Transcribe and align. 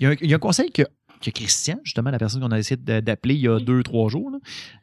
Il 0.00 0.04
y, 0.04 0.06
a 0.06 0.10
un, 0.10 0.14
il 0.20 0.28
y 0.30 0.32
a 0.32 0.36
un 0.36 0.40
conseil 0.40 0.70
que, 0.72 0.82
que 1.20 1.30
Christian, 1.30 1.78
justement, 1.84 2.10
la 2.10 2.18
personne 2.18 2.40
qu'on 2.40 2.50
a 2.50 2.58
essayé 2.58 2.76
d'appeler 2.78 3.34
il 3.34 3.42
y 3.42 3.48
a 3.48 3.58
deux, 3.60 3.82
trois 3.82 4.08
jours, 4.08 4.30
là, 4.30 4.38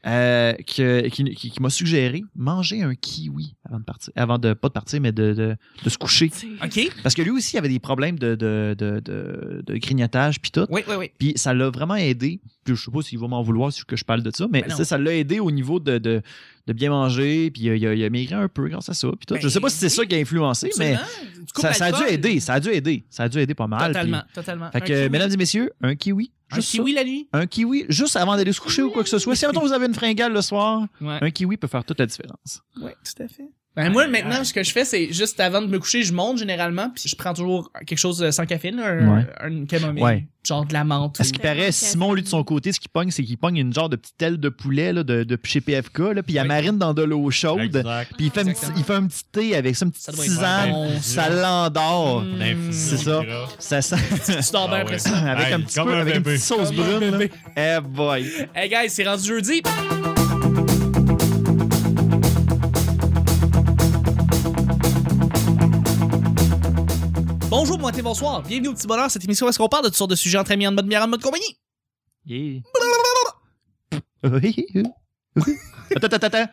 euh, 0.06 0.54
que- 0.54 1.08
qui, 1.10 1.24
qui- 1.34 1.50
qui 1.50 1.62
m'a 1.62 1.72
suggéré 1.72 2.22
manger 2.36 2.84
un 2.84 2.94
kiwi 2.94 3.56
avant 3.68 3.80
de 3.80 3.84
partir. 3.84 4.14
Avant 4.16 4.38
de, 4.38 4.54
pas 4.54 4.68
de 4.68 4.74
partir, 4.74 5.02
mais 5.02 5.12
de, 5.12 5.34
de, 5.34 5.56
de 5.84 5.90
se 5.90 5.98
coucher. 5.98 6.30
OK. 6.64 6.80
Parce 7.02 7.16
que 7.16 7.24
lui 7.24 7.32
aussi, 7.32 7.56
il 7.56 7.60
avait 7.60 7.70
des 7.70 7.80
problèmes 7.80 8.20
de, 8.20 8.36
de, 8.36 8.76
de, 8.78 9.00
de, 9.00 9.64
de 9.66 9.78
grignotage 9.78 10.40
puis 10.40 10.52
tout. 10.52 10.68
Oui, 10.70 10.82
oui, 10.88 10.96
oui. 11.00 11.12
Puis 11.18 11.34
ça 11.36 11.54
l'a 11.56 11.70
vraiment 11.72 11.96
aidé. 11.96 12.40
Je 12.76 12.84
sais 12.86 12.92
pas 12.92 13.02
s'il 13.02 13.20
va 13.20 13.28
m'en 13.28 13.42
vouloir 13.42 13.72
si 13.72 13.84
que 13.86 13.96
je 13.96 14.04
parle 14.06 14.22
de 14.24 14.32
ça, 14.36 14.48
mais 14.52 14.62
Ben 14.64 14.76
ça, 14.76 14.86
ça 14.86 14.98
l'a 14.98 15.14
aidé 15.16 15.40
au 15.40 15.52
niveau 15.52 15.80
de, 15.80 15.98
de, 15.98 16.22
de 16.68 16.74
bien 16.74 16.90
manger. 16.90 17.52
Puis 17.52 17.64
il 17.64 17.70
a, 17.72 17.76
il 17.76 17.88
a, 17.88 17.94
il 17.94 18.04
a 18.04 18.10
maigri 18.10 18.34
un 18.36 18.48
peu 18.48 18.68
grâce 18.68 18.90
à 18.90 18.94
ça. 18.94 19.08
Puis 19.10 19.26
tout. 19.26 19.34
Ben, 19.36 19.42
je 19.42 19.48
sais 19.50 19.60
pas 19.60 19.70
si 19.70 19.78
c'est 19.78 19.90
ça 19.90 20.06
qui 20.06 20.16
a 20.16 20.18
influencé, 20.18 20.70
mais 20.78 20.96
Absolument. 20.96 21.42
Coupes 21.54 21.62
ça, 21.62 21.74
ça 21.74 21.86
a 21.86 21.92
dû 21.92 22.04
aider. 22.14 22.40
Ça 22.40 22.54
a 22.56 22.60
dû 22.60 22.70
aider. 22.70 23.06
Ça 23.10 23.24
a 23.24 23.30
dû 23.30 23.40
aider 23.40 23.54
pas 23.56 23.68
mal. 23.68 23.88
Totalement, 23.88 24.22
puis- 24.26 24.34
totalement. 24.36 24.72
Fait 24.72 24.82
que, 24.82 25.08
mesdames 25.08 25.32
et 25.32 25.38
messieurs, 25.38 25.72
un 25.82 25.96
kiwi. 25.96 26.32
Un 26.52 26.56
Juste 26.56 26.72
kiwi 26.72 26.94
la 26.94 27.04
nuit? 27.04 27.28
Un 27.34 27.46
kiwi, 27.46 27.86
juste 27.90 28.16
avant 28.16 28.38
d'aller 28.38 28.54
se 28.54 28.62
coucher 28.62 28.82
ou 28.82 28.90
quoi 28.90 29.04
que 29.04 29.10
ce 29.10 29.20
soit. 29.20 29.36
Si 29.36 29.46
maintenant 29.46 29.62
vous 29.62 29.74
avez 29.74 29.86
une 29.86 29.94
fringale 29.94 30.32
le 30.32 30.42
soir, 30.42 30.88
Ouais. 31.02 31.18
un 31.22 31.30
kiwi 31.30 31.58
peut 31.58 31.68
faire 31.68 31.84
toute 31.84 32.00
la 32.00 32.06
différence. 32.06 32.62
Ouais, 32.82 32.96
tout 33.04 33.22
à 33.24 33.28
fait. 33.28 33.50
Ben, 33.78 33.92
moi, 33.92 34.08
maintenant, 34.08 34.44
ce 34.44 34.52
que 34.54 34.64
je 34.64 34.72
fais, 34.72 34.84
c'est 34.86 35.14
juste 35.14 35.40
avant 35.40 35.62
de 35.62 35.68
me 35.68 35.78
coucher, 35.80 36.02
je 36.04 36.12
monte 36.12 36.40
généralement, 36.40 36.90
puis 36.90 37.04
je 37.08 37.16
prends 37.16 37.34
toujours 37.34 37.72
quelque 37.86 38.00
chose 38.00 38.28
sans 38.32 38.46
caféine, 38.48 38.80
un, 38.80 39.18
Ouais. 39.18 39.26
un 39.40 39.66
camomille, 39.66 40.04
Ouais. 40.04 40.28
genre 40.44 40.66
de 40.66 40.74
la 40.74 40.84
menthe. 40.84 41.22
À 41.22 41.24
ce 41.24 41.32
qui 41.32 41.38
paraît, 41.40 41.72
Simon, 41.72 42.14
lui, 42.16 42.24
de 42.24 42.28
son 42.28 42.44
côté, 42.44 42.72
ce 42.74 42.80
qu'il 42.80 42.90
pogne, 42.90 43.12
c'est 43.12 43.24
qu'il 43.24 43.38
pogne 43.38 43.58
une 43.58 43.72
genre 43.72 43.88
de 43.88 43.96
petite 43.96 44.20
aile 44.22 44.38
de 44.40 44.50
poulet 44.50 44.94
là, 44.94 45.04
de, 45.04 45.24
de 45.24 45.38
chez 45.44 45.62
PFK, 45.62 46.00
là, 46.16 46.24
puis 46.24 46.34
il 46.34 46.36
la 46.38 46.42
Oui. 46.42 46.48
marine 46.48 46.78
dans 46.80 46.96
de 46.96 47.04
l'eau 47.04 47.30
chaude. 47.30 47.60
Exact. 47.76 48.14
Puis 48.18 48.26
il 48.26 48.32
fait, 48.32 48.40
un 48.40 48.44
petit, 48.46 48.50
Exactement. 48.50 48.78
il 48.80 48.84
fait 48.84 48.94
un 48.96 49.08
petit 49.08 49.24
thé 49.32 49.56
avec 49.56 49.76
ça, 49.76 49.86
une 49.86 49.92
petite 49.92 50.06
Ça 50.06 50.12
tisane, 50.14 50.72
bon, 50.72 50.90
ça 51.00 51.30
l'endort. 51.30 52.24
Mm. 52.24 52.40
L'infini 52.40 52.74
C'est 52.74 52.98
ça. 52.98 53.22
Ça 53.60 53.82
sent 53.84 53.96
Tu 54.26 54.52
dors 54.54 54.68
bien 54.70 54.78
Ah 54.80 54.82
après 54.82 54.98
ça. 55.00 55.16
avec 55.18 55.54
un 55.54 55.62
petit 55.62 55.76
comme 55.76 55.88
peu, 55.90 55.94
un 55.94 56.00
avec 56.00 56.16
une 56.16 56.24
petite 56.24 56.42
sauce 56.42 56.72
brune. 56.74 57.28
Eh 57.56 57.78
boy. 57.84 58.26
Hey 58.56 58.70
guys, 58.70 58.90
c'est 58.90 59.08
rendu 59.08 59.24
jeudi. 59.24 59.62
Bonjour, 67.80 67.92
bon 67.92 68.02
bonsoir. 68.10 68.42
Bienvenue 68.42 68.70
au 68.70 68.74
Petit 68.74 68.88
Bonheur, 68.88 69.12
cette 69.12 69.24
émission 69.24 69.46
où 69.46 69.50
est-ce 69.50 69.60
qu'on 69.60 69.70
parle 69.70 69.84
de 69.84 69.90
toutes 69.90 69.98
sortes 69.98 70.10
de 70.10 70.16
sujets 70.16 70.40
entre 70.40 70.52
amis, 70.52 70.68
en 70.68 70.72
mode 70.72 70.88
bière, 70.88 71.04
en 71.04 71.08
mode 71.08 71.22
compagnie. 71.22 71.60
Yeah. 72.26 72.62
attends, 75.96 76.08
attends, 76.08 76.28
attends. 76.28 76.48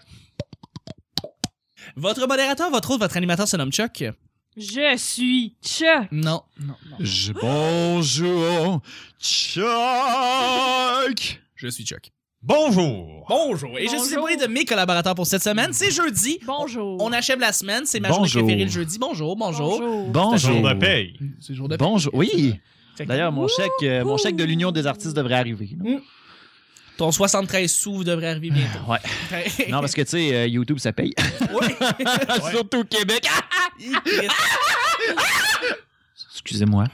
Votre 1.96 2.26
modérateur, 2.26 2.70
votre 2.70 2.90
autre, 2.90 2.98
votre 3.00 3.16
animateur 3.16 3.48
se 3.48 3.56
nomme 3.56 3.72
Chuck. 3.72 4.04
Je 4.56 4.96
suis 4.98 5.56
Chuck. 5.64 6.08
Non, 6.12 6.42
non, 6.60 6.74
non. 6.90 6.96
Je- 7.00 7.32
Bonjour, 7.32 8.82
Chuck. 9.18 9.64
Je 11.54 11.68
suis 11.68 11.84
Chuck. 11.86 12.12
Bonjour! 12.46 13.24
Bonjour. 13.26 13.78
Et 13.78 13.84
je 13.84 13.96
suis 13.96 14.00
séparé 14.00 14.36
de 14.36 14.46
mes 14.46 14.66
collaborateurs 14.66 15.14
pour 15.14 15.26
cette 15.26 15.42
semaine. 15.42 15.72
C'est 15.72 15.90
jeudi. 15.90 16.38
Bonjour. 16.44 17.02
On 17.02 17.10
achève 17.10 17.38
la 17.40 17.54
semaine. 17.54 17.84
C'est 17.86 18.00
ma 18.00 18.08
journée 18.08 18.20
Bonjour. 18.24 18.42
préférée 18.42 18.64
le 18.66 18.70
jeudi. 18.70 18.98
Bonjour, 18.98 19.34
bonjour. 19.34 19.78
Bonjour. 19.80 20.08
Bonjour. 20.10 20.52
Jour 20.52 20.68
de 20.68 20.74
paye. 20.74 21.18
C'est 21.40 21.54
jour 21.54 21.68
de 21.68 21.76
Bonjour. 21.78 22.12
Oui. 22.14 22.60
D'ailleurs, 22.98 23.32
mon 23.32 23.48
chèque, 23.48 23.70
euh, 23.82 24.04
mon 24.04 24.18
chèque 24.18 24.36
de 24.36 24.44
l'Union 24.44 24.72
des 24.72 24.86
artistes 24.86 25.16
devrait 25.16 25.36
arriver. 25.36 25.70
là. 25.82 25.96
Ton 26.98 27.10
73 27.10 27.72
sous 27.72 28.04
devrait 28.04 28.28
arriver 28.28 28.50
bientôt. 28.50 28.78
Ouais. 28.88 28.98
Non, 29.70 29.80
parce 29.80 29.94
que 29.94 30.02
tu 30.02 30.10
sais, 30.10 30.34
euh, 30.34 30.46
YouTube, 30.46 30.78
ça 30.78 30.92
paye. 30.92 31.14
Ouais. 31.52 31.76
Surtout 32.50 32.80
au 32.80 32.84
Québec. 32.84 33.26
Excusez-moi. 36.34 36.84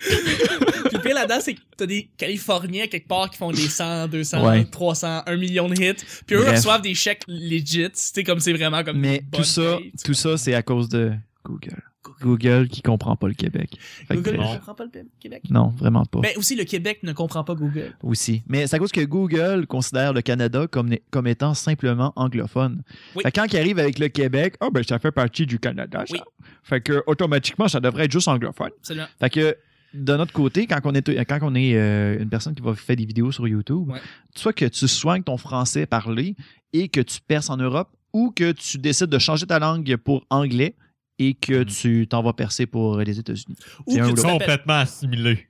Puis 0.00 0.96
le 0.96 0.98
pire 1.00 1.14
là-dedans, 1.14 1.40
c'est 1.40 1.54
que 1.54 1.60
t'as 1.76 1.86
des 1.86 2.08
Californiens 2.16 2.86
quelque 2.86 3.06
part 3.08 3.30
qui 3.30 3.36
font 3.36 3.50
des 3.50 3.68
100, 3.68 4.08
200, 4.08 4.46
Ouais. 4.46 4.64
300, 4.64 5.22
1 5.26 5.36
million 5.36 5.68
de 5.68 5.74
hits. 5.74 5.94
Puis 6.26 6.36
eux 6.36 6.40
Bref. 6.40 6.56
reçoivent 6.56 6.82
des 6.82 6.94
chèques 6.94 7.22
legit. 7.28 7.88
C'est 7.94 8.24
comme 8.24 8.40
c'est 8.40 8.52
vraiment 8.52 8.82
comme. 8.82 8.98
Mais 8.98 9.22
tout 9.32 9.44
ça, 9.44 9.76
paye, 9.78 9.92
tout 10.04 10.14
ça, 10.14 10.36
c'est 10.36 10.54
à 10.54 10.62
cause 10.62 10.88
de 10.88 11.12
Google. 11.44 11.82
Google 12.22 12.68
qui 12.68 12.82
comprend 12.82 13.16
pas 13.16 13.28
le 13.28 13.34
Québec. 13.34 13.70
Fait 13.78 14.14
que- 14.16 14.20
Google 14.20 14.38
ne 14.38 14.54
comprend 14.56 14.74
pas 14.74 14.84
le 14.84 14.90
Québec? 15.20 15.42
non, 15.50 15.68
vraiment 15.68 16.04
pas. 16.04 16.20
Ben 16.20 16.32
aussi, 16.36 16.54
le 16.54 16.64
Québec 16.64 16.98
ne 17.02 17.12
comprend 17.12 17.44
pas 17.44 17.54
Google. 17.54 17.94
aussi. 18.02 18.42
Mais 18.46 18.66
c'est 18.66 18.76
à 18.76 18.78
cause 18.78 18.92
que 18.92 19.00
Google 19.02 19.66
considère 19.66 20.12
le 20.12 20.20
Canada 20.20 20.66
comme, 20.70 20.94
comme 21.10 21.26
étant 21.26 21.54
simplement 21.54 22.12
anglophone. 22.16 22.82
Oui. 23.16 23.22
Fait 23.22 23.30
que 23.32 23.40
quand 23.40 23.46
il 23.52 23.58
arrive 23.58 23.78
avec 23.78 23.98
le 23.98 24.08
Québec, 24.08 24.54
ah 24.60 24.68
ben 24.72 24.82
ça 24.82 24.98
fait 24.98 25.12
partie 25.12 25.46
du 25.46 25.58
Canada, 25.58 26.04
ça. 26.06 26.14
Oui. 26.14 26.20
Fait 26.62 26.80
que 26.82 27.02
automatiquement, 27.06 27.68
ça 27.68 27.80
devrait 27.80 28.04
être 28.04 28.12
juste 28.12 28.28
anglophone. 28.28 28.70
Absolument. 28.80 29.06
Fait 29.18 29.30
que 29.30 29.56
de 29.94 30.16
notre 30.16 30.32
côté, 30.32 30.66
quand 30.66 30.80
on 30.84 30.94
est, 30.94 31.24
quand 31.24 31.38
on 31.42 31.54
est 31.54 31.74
euh, 31.76 32.20
une 32.22 32.28
personne 32.28 32.54
qui 32.54 32.62
va 32.62 32.74
faire 32.74 32.96
des 32.96 33.04
vidéos 33.04 33.32
sur 33.32 33.46
YouTube, 33.48 33.88
Ouais. 33.90 34.00
soit 34.36 34.52
que 34.52 34.64
tu 34.66 34.86
soignes 34.88 35.22
ton 35.22 35.36
français 35.36 35.86
parlé 35.86 36.36
et 36.72 36.88
que 36.88 37.00
tu 37.00 37.18
perces 37.26 37.50
en 37.50 37.56
Europe, 37.56 37.88
ou 38.12 38.30
que 38.30 38.52
tu 38.52 38.78
décides 38.78 39.06
de 39.10 39.18
changer 39.18 39.46
ta 39.46 39.58
langue 39.58 39.96
pour 39.96 40.24
anglais 40.30 40.74
et 41.18 41.34
que 41.34 41.60
Mhm. 41.60 41.64
tu 41.66 42.06
t'en 42.08 42.22
vas 42.22 42.32
percer 42.32 42.66
pour 42.66 42.98
les 42.98 43.18
États-Unis. 43.18 43.56
Ou 43.86 43.92
C'est 43.92 44.00
que 44.00 44.06
tu 44.20 44.22
Complètement 44.22 44.74
assimilé. 44.74 45.46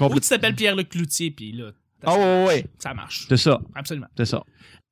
ou 0.00 0.20
tu 0.20 0.28
t'appelles 0.28 0.54
Pierre-Luc 0.54 0.88
Cloutier, 0.90 1.30
puis 1.30 1.52
là, 1.52 1.70
Ah 2.02 2.14
ouais, 2.16 2.46
ouais, 2.46 2.66
ça 2.78 2.92
marche. 2.94 3.26
c'est 3.28 3.36
ça, 3.38 3.60
Absolument. 3.74 4.06
c'est 4.16 4.26
ça. 4.26 4.42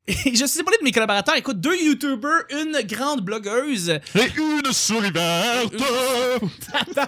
Et 0.09 0.15
je 0.35 0.45
suis 0.47 0.49
séparé 0.49 0.77
de 0.79 0.85
mes 0.85 0.91
collaborateurs. 0.91 1.37
Écoute, 1.37 1.61
deux 1.61 1.77
YouTubers, 1.81 2.43
une 2.51 2.77
grande 2.87 3.21
blogueuse. 3.21 3.89
Et 3.91 4.33
une 4.37 4.73
souris 4.73 5.13
verte! 5.13 5.75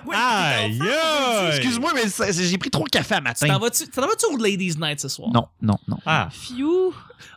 Ouais, 0.07 0.15
Aïe, 0.17 0.81
aïe! 0.81 1.49
Excuse-moi, 1.57 1.93
mais 1.95 2.03
j'ai 2.33 2.59
pris 2.59 2.71
trop 2.71 2.85
de 2.85 2.91
café 2.91 3.17
à 3.17 3.21
matin. 3.21 3.47
t'en 3.49 3.59
vas-tu 3.59 3.89
t'en 3.89 4.03
vas-tu 4.07 4.27
au 4.27 4.37
Ladies 4.37 4.77
Night 4.79 5.01
ce 5.01 5.09
soir? 5.09 5.31
Non, 5.33 5.49
non, 5.61 5.77
non. 5.89 5.99
Ah, 6.07 6.29
Fiu. 6.31 6.65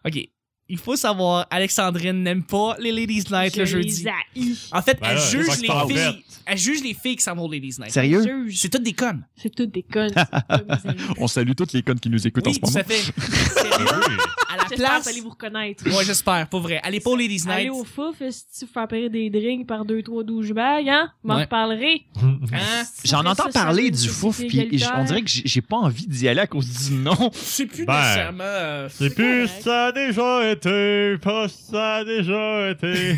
OK. 0.06 0.29
Il 0.69 0.78
faut 0.78 0.95
savoir, 0.97 1.47
Alexandrine 1.50 2.23
n'aime 2.23 2.44
pas 2.44 2.75
les 2.79 2.91
Ladies 2.91 3.23
Night 3.31 3.53
Je 3.55 3.59
le 3.59 3.66
jeudi. 3.66 4.05
les. 4.35 4.53
En 4.72 4.81
fait, 4.81 5.00
Ben 5.00 5.07
elle 5.11 5.16
là, 5.17 5.29
juge 5.29 5.47
les 5.61 5.67
filles. 5.95 6.23
Elle 6.50 6.57
juge 6.57 6.81
les 6.83 6.94
filles 6.94 7.16
qui 7.17 7.23
s'en 7.23 7.35
vont 7.35 7.44
aux 7.45 7.51
Ladies 7.51 7.75
Night. 7.79 7.91
Sérieux? 7.91 8.47
C'est 8.53 8.69
toutes 8.69 8.83
des 8.83 8.94
connes. 8.94 9.25
C'est 9.35 9.53
toutes 9.53 9.72
des 9.72 9.83
connes. 9.83 10.13
On 11.19 11.27
salue 11.27 11.51
toutes 11.56 11.73
les 11.73 11.81
connes 11.83 12.00
qui 12.00 12.09
nous 12.09 12.25
écoutent 12.25 12.47
Oui, 12.47 12.59
tout 12.59 12.77
à 12.77 12.83
fait. 12.83 12.95
Sérieux, 13.22 13.85
oui. 14.07 14.16
à 14.53 14.57
la 14.57 14.63
place. 14.66 15.07
allez 15.07 15.22
vous 15.22 15.29
reconnaître. 15.29 15.88
Moi, 15.89 16.03
j'espère, 16.03 16.47
pas 16.47 16.59
vrai. 16.59 16.79
Allez 16.83 17.00
pas 17.00 17.09
aux 17.11 17.16
Ladies 17.17 17.44
Allez 17.47 17.63
Night. 17.69 17.72
au 17.72 17.83
fouf, 17.83 18.16
si 18.29 18.44
tu 18.59 18.72
faire 18.72 18.88
payer 18.88 19.09
des 19.09 19.29
drinks 19.29 19.67
par 19.67 19.83
deux, 19.85 20.01
trois 20.03 20.23
douchebags, 20.23 20.88
hein? 20.89 21.11
M'en 21.23 21.35
Ouais. 21.35 21.41
reparlerai. 21.44 22.06
Hein? 22.22 22.83
J'en 23.03 23.19
Après 23.19 23.31
entends 23.31 23.44
ça, 23.45 23.51
ça 23.51 23.63
parler 23.66 23.91
du 23.91 24.07
fouf, 24.07 24.38
c'est 24.38 24.47
puis 24.47 24.69
on 24.95 25.03
dirait 25.03 25.22
que 25.22 25.29
j'ai 25.29 25.61
pas 25.61 25.77
envie 25.77 26.07
d'y 26.07 26.27
aller 26.27 26.41
à 26.41 26.47
cause 26.47 26.88
du 26.88 26.94
nom. 26.95 27.29
C'est 27.33 27.66
plus 27.66 27.85
Ben, 27.85 27.94
nécessairement. 28.01 28.44
euh, 28.44 28.89
C'est 28.91 29.13
plus 29.13 29.47
ça 29.61 29.88
a 29.88 29.91
déjà 29.91 30.44
été, 30.57 31.18
pas 31.22 31.47
ça 31.47 31.95
a 31.95 32.03
déjà 32.03 32.69
été. 32.72 33.16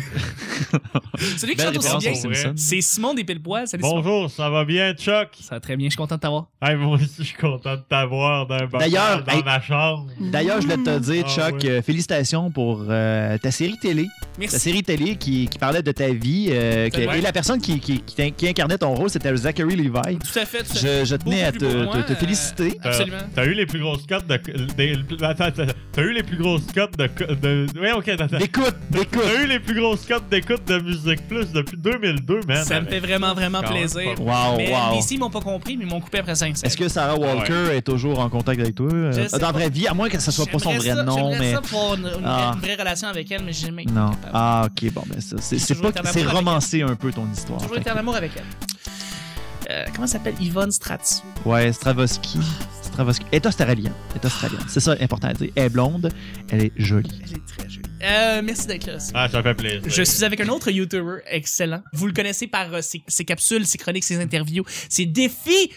Celui 1.36 1.54
qui 1.56 1.62
chante 1.62 1.76
aussi 1.76 1.98
bien, 2.28 2.52
c'est 2.56 2.80
Simon 2.80 3.14
des. 3.14 3.24
Salut 3.66 3.82
Simon. 3.82 4.00
Bonjour, 4.00 4.30
ça 4.30 4.50
va 4.50 4.64
bien, 4.64 4.92
Chuck? 4.94 5.28
Ça 5.40 5.56
va 5.56 5.60
très 5.60 5.76
bien, 5.76 5.86
je 5.86 5.90
suis 5.92 5.96
content 5.96 6.16
de 6.16 6.20
t'avoir. 6.20 6.46
Hey, 6.62 6.76
moi 6.76 6.96
aussi, 6.96 7.08
je 7.18 7.22
suis 7.24 7.36
content 7.36 7.76
de 7.76 7.82
t'avoir 7.88 8.46
dans, 8.46 8.66
D'ailleurs, 8.78 9.24
dans 9.24 9.32
hey- 9.32 9.42
ma 9.44 9.60
chambre. 9.60 10.06
D'ailleurs, 10.20 10.60
je 10.60 10.66
voulais 10.66 10.82
te 10.82 10.98
dire, 10.98 11.24
Ah, 11.26 11.50
Chuck, 11.50 11.64
euh, 11.64 11.82
félicitations 11.82 12.50
pour 12.50 12.84
euh, 12.88 13.36
ta 13.38 13.50
série 13.50 13.76
télé. 13.78 14.04
Ta 14.04 14.10
Merci. 14.38 14.58
série 14.60 14.82
télé 14.82 15.16
qui, 15.16 15.48
qui 15.48 15.58
parlait 15.58 15.82
de 15.82 15.92
ta 15.92 16.08
vie. 16.12 16.48
euh, 16.50 16.88
et 16.92 17.20
la 17.20 17.32
personne 17.32 17.60
qui, 17.60 17.80
qui, 17.80 18.00
qui 18.00 18.14
t'in- 18.14 18.30
qui 18.30 18.48
incarnait 18.48 18.78
ton 18.78 18.94
rôle, 18.94 19.10
c'était 19.10 19.34
Zachary 19.36 19.76
Levi. 19.76 19.90
Tout 20.18 20.38
à 20.38 20.44
fait, 20.46 20.62
tout 20.62 20.72
à 20.72 20.74
fait. 20.76 21.00
Je, 21.00 21.04
je 21.04 21.16
tenais 21.16 21.42
à 21.44 21.52
te, 21.52 21.64
euh, 21.64 22.14
féliciter. 22.16 22.78
T'as- 22.82 22.88
Absolument. 22.90 23.16
T'as 23.34 23.44
eu 23.46 23.54
les 23.54 23.66
plus 23.66 23.80
grosses 23.80 24.06
cotes 24.06 24.26
de. 24.26 24.36
T'as 24.76 26.02
eu 26.02 26.12
les 26.12 26.22
plus 26.22 26.36
grosses 26.36 26.66
cotes 26.74 26.96
de. 26.98 27.08
De 27.34 27.66
ouais, 27.80 27.92
ok, 27.92 28.08
attends. 28.08 28.38
D'écoute, 28.38 28.74
d'écoute. 28.90 29.22
T'as 29.22 29.42
eu 29.42 29.46
les 29.46 29.60
plus 29.60 29.80
grosses 29.80 30.04
cotes 30.06 30.28
d'écoute 30.28 30.64
de 30.66 30.78
Musique 30.80 31.26
Plus 31.28 31.50
depuis 31.52 31.76
2002, 31.76 32.40
man. 32.46 32.64
Ça 32.64 32.80
me 32.80 32.86
fait 32.86 33.00
vraiment, 33.00 33.34
vraiment 33.34 33.62
plaisir. 33.62 34.18
Wow, 34.20 34.56
Mais 34.56 34.72
wow. 34.72 34.98
ici, 34.98 35.14
ils 35.14 35.18
m'ont 35.20 35.30
pas 35.30 35.40
compris, 35.40 35.76
mais 35.76 35.84
ils 35.84 35.90
m'ont 35.90 36.00
coupé 36.00 36.18
après 36.18 36.34
5 36.34 36.56
Est-ce 36.64 36.76
que 36.76 36.88
Sarah 36.88 37.16
Walker 37.18 37.74
est 37.74 37.82
toujours 37.82 38.18
en 38.18 38.28
contact 38.28 38.60
avec 38.60 38.74
toi? 38.74 38.88
euh, 38.92 39.28
dans 39.32 39.38
la 39.38 39.52
vraie 39.52 39.70
vie, 39.70 39.86
à 39.88 39.94
moins 39.94 40.08
que 40.08 40.18
ce 40.20 40.30
soit 40.30 40.46
pas 40.46 40.58
son 40.58 40.72
vrai 40.74 40.94
nom, 41.04 41.14
J'aimerais 41.16 41.38
mais. 41.38 41.52
ça 41.54 41.60
pour 41.60 41.94
une, 41.94 42.06
une- 42.06 42.24
Ah. 42.24 42.52
une 42.54 42.60
vraie 42.60 42.74
relation 42.76 43.08
avec 43.08 43.30
elle, 43.30 43.42
mais 43.44 43.52
j'ai 43.52 43.66
jamais 43.66 43.84
Non. 43.84 44.10
Ah, 44.32 44.66
ok, 44.66 44.92
bon, 44.92 45.02
ben 45.06 45.20
ça. 45.20 45.36
C'est 45.40 45.58
J'ai 45.58 45.74
toujours 45.74 45.92
pas. 45.92 46.02
C'est 46.12 46.24
romancé 46.24 46.82
un 46.82 46.94
peu 46.96 47.12
ton 47.12 47.26
histoire. 47.32 47.58
Toujours 47.60 47.74
Fait 47.76 47.80
été 47.82 47.90
en 47.90 47.96
amour 47.96 48.16
avec 48.16 48.32
elle. 48.36 48.44
Euh, 49.70 49.84
comment 49.94 50.06
ça 50.06 50.14
s'appelle 50.14 50.34
Yvonne 50.40 50.72
Strats. 50.72 50.98
que- 50.98 51.48
Ouais, 51.48 51.72
Stravosky. 51.72 52.38
Elle 53.00 53.36
est 53.36 53.46
australienne. 53.46 53.92
Elle 54.10 54.20
est 54.20 54.24
australienne. 54.24 54.60
C'est 54.68 54.80
ça 54.80 54.96
important 55.00 55.28
à 55.28 55.32
dire. 55.34 55.50
Elle 55.54 55.64
est 55.64 55.68
blonde, 55.68 56.10
elle 56.50 56.64
est 56.64 56.72
jolie. 56.76 57.10
Elle 57.24 57.36
est 57.36 57.46
très 57.46 57.68
jolie. 57.68 57.82
Euh, 58.02 58.40
merci 58.42 58.66
d'être 58.66 58.86
là. 58.86 58.98
Ah, 59.14 59.28
ça 59.28 59.42
fait 59.42 59.54
plaisir. 59.54 59.82
Je 59.86 60.02
suis 60.02 60.24
avec 60.24 60.40
un 60.40 60.48
autre 60.48 60.70
YouTuber 60.70 61.18
excellent. 61.26 61.82
Vous 61.92 62.06
le 62.06 62.12
connaissez 62.12 62.46
par 62.46 62.72
euh, 62.72 62.80
ses, 62.80 63.02
ses 63.06 63.24
capsules, 63.24 63.66
ses 63.66 63.78
chroniques, 63.78 64.04
ses 64.04 64.20
interviews, 64.20 64.64
ses 64.88 65.06
défis. 65.06 65.70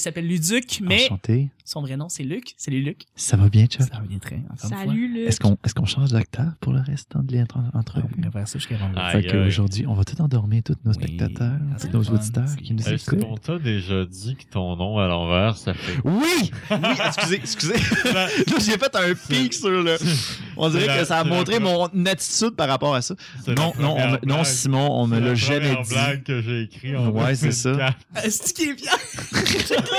Il 0.00 0.02
s'appelle 0.04 0.26
Luduc, 0.26 0.80
mais 0.82 1.04
Enchanté. 1.04 1.50
son 1.62 1.82
vrai 1.82 1.94
nom, 1.98 2.08
c'est 2.08 2.22
Luc. 2.22 2.54
Salut 2.56 2.80
Luc. 2.80 3.02
Ça 3.16 3.36
va 3.36 3.50
bien, 3.50 3.66
Chuck? 3.66 3.82
Ça 3.82 3.98
revient 3.98 4.18
très, 4.18 4.36
encore 4.36 4.50
une 4.64 4.68
fois. 4.70 4.78
Salut, 4.78 5.08
Luc. 5.12 5.28
Est-ce 5.28 5.38
qu'on 5.40 5.58
est 5.62 5.74
qu'on 5.74 5.84
change 5.84 6.10
d'acteur 6.10 6.46
pour 6.62 6.72
le 6.72 6.80
restant 6.80 7.22
de 7.22 7.36
l'entrevue? 7.74 8.06
On 8.16 8.22
va 8.22 8.30
faire 8.30 8.48
ça 8.48 8.58
jusqu'à. 8.58 8.76
Ah. 8.96 9.10
Fait 9.12 9.24
qu'aujourd'hui, 9.26 9.86
on 9.86 9.92
va 9.92 10.04
tout 10.04 10.18
endormir 10.22 10.62
tous 10.64 10.74
nos 10.86 10.92
Oui, 10.92 11.02
spectateurs, 11.04 11.52
tous 11.78 11.88
nos 11.88 12.00
va 12.00 12.14
auditeurs 12.14 12.56
qui 12.62 12.72
nous 12.72 12.80
Est-ce 12.88 13.14
écoutent. 13.14 13.28
qu'on 13.28 13.36
t'a 13.36 13.58
déjà 13.58 14.06
dit 14.06 14.36
que 14.36 14.44
ton 14.50 14.74
nom 14.76 14.96
à 14.98 15.06
l'envers, 15.06 15.58
ça 15.58 15.74
fait. 15.74 15.98
Oui! 16.02 16.50
Oui, 16.70 16.78
excusez, 17.06 17.34
excusez. 17.36 17.74
Là, 18.14 18.26
j'ai 18.58 18.78
fait 18.78 18.96
un 18.96 19.14
pic 19.28 19.52
sur 19.52 19.68
le. 19.68 19.98
On 20.56 20.70
dirait 20.70 20.80
C'est 20.80 20.86
la- 20.86 20.98
que 21.00 21.04
ça 21.04 21.18
a 21.18 21.22
c'est 21.24 21.28
la 21.28 21.36
montré 21.36 21.60
mon 21.60 22.06
attitude 22.06 22.56
par 22.56 22.68
rapport 22.68 22.94
à 22.94 23.02
ça. 23.02 23.14
c'est 23.44 23.54
Non, 23.54 23.74
non, 23.78 23.96
on 23.98 24.26
non. 24.26 24.44
Simon, 24.44 24.88
on 25.02 25.06
me 25.06 25.16
C'est 25.16 25.20
l'a 25.26 25.34
jamais 25.34 25.76
dit. 25.82 25.88
blague 25.90 26.22
que 26.22 26.40
j'ai 26.40 26.62
écrit 26.62 26.96
en 26.96 27.10
Ouais, 27.10 27.34
c'est 27.34 27.52
ça. 27.52 27.72
2004. 27.72 28.24
Est-ce 28.24 28.54
qu'il 28.54 28.70
est 28.70 28.74
bien? 28.74 28.92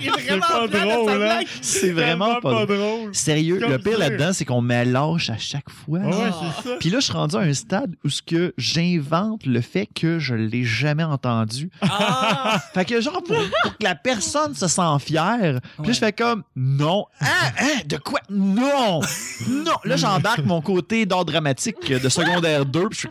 Il 0.00 0.08
est 0.08 0.12
C'est 0.12 0.22
vraiment 0.22 0.46
pas 0.48 0.68
drôle, 0.68 1.22
hein? 1.22 1.40
C'est 1.60 1.92
vraiment 1.92 2.40
pas 2.40 2.64
drôle. 2.64 2.66
drôle. 2.66 3.14
Sérieux, 3.14 3.58
le 3.60 3.78
pire 3.78 3.98
là-dedans, 3.98 4.32
c'est 4.32 4.44
qu'on 4.44 4.62
me 4.62 4.84
lâche 4.84 5.30
à 5.30 5.38
chaque 5.38 5.70
fois. 5.70 5.98
Ouais, 6.00 6.12
c'est 6.12 6.68
ça. 6.68 6.76
Puis 6.78 6.90
là, 6.90 7.00
je 7.00 7.04
suis 7.04 7.12
rendu 7.12 7.36
à 7.36 7.40
un 7.40 7.54
stade 7.54 7.94
où 8.04 8.10
ce 8.10 8.22
que 8.22 8.54
j'invente 8.58 9.46
le 9.46 9.60
fait 9.60 9.86
que 9.94 10.18
je 10.18 10.34
l'ai 10.34 10.64
jamais 10.64 11.04
entendu. 11.04 11.70
Ah! 11.82 12.60
Fait 12.74 12.84
que 12.84 13.00
genre, 13.00 13.22
pour, 13.22 13.36
pour 13.62 13.76
que 13.78 13.84
la 13.84 13.94
personne 13.94 14.54
se 14.54 14.68
sent 14.68 14.98
fière, 15.00 15.60
puis 15.78 15.86
là, 15.88 15.92
je 15.92 15.98
fais 15.98 16.12
comme, 16.12 16.42
non. 16.56 17.06
Hein, 17.20 17.26
hein, 17.58 17.80
de 17.86 17.96
quoi? 17.96 18.20
Non! 18.28 19.00
Non! 19.48 19.76
Là, 19.84 19.96
j'embarque 19.96 20.44
mon 20.44 20.60
côté 20.60 21.06
d'art 21.06 21.24
dramatique 21.24 21.90
de 21.92 22.08
secondaire 22.08 22.64
2, 22.66 22.88
puis 22.88 23.00
je 23.02 23.08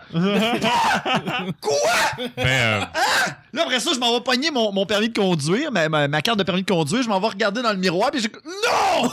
Ben, 2.36 2.46
euh, 2.46 2.80
Là, 3.52 3.62
après 3.64 3.80
ça, 3.80 3.90
je 3.94 3.98
m'en 3.98 4.14
vais 4.14 4.20
pogner 4.24 4.50
mon, 4.50 4.72
mon 4.72 4.86
permis 4.86 5.08
de 5.10 5.18
conduire, 5.18 5.70
ma, 5.72 5.88
ma, 5.88 6.08
ma 6.08 6.22
carte 6.22 6.38
de 6.38 6.42
permis 6.44 6.62
de 6.62 6.70
conduire, 6.70 7.02
je 7.02 7.08
m'en 7.08 7.20
vais 7.20 7.28
regarder 7.28 7.62
dans 7.62 7.72
le 7.72 7.78
miroir, 7.78 8.10
puis 8.10 8.20
je 8.20 8.28
Non! 8.28 9.08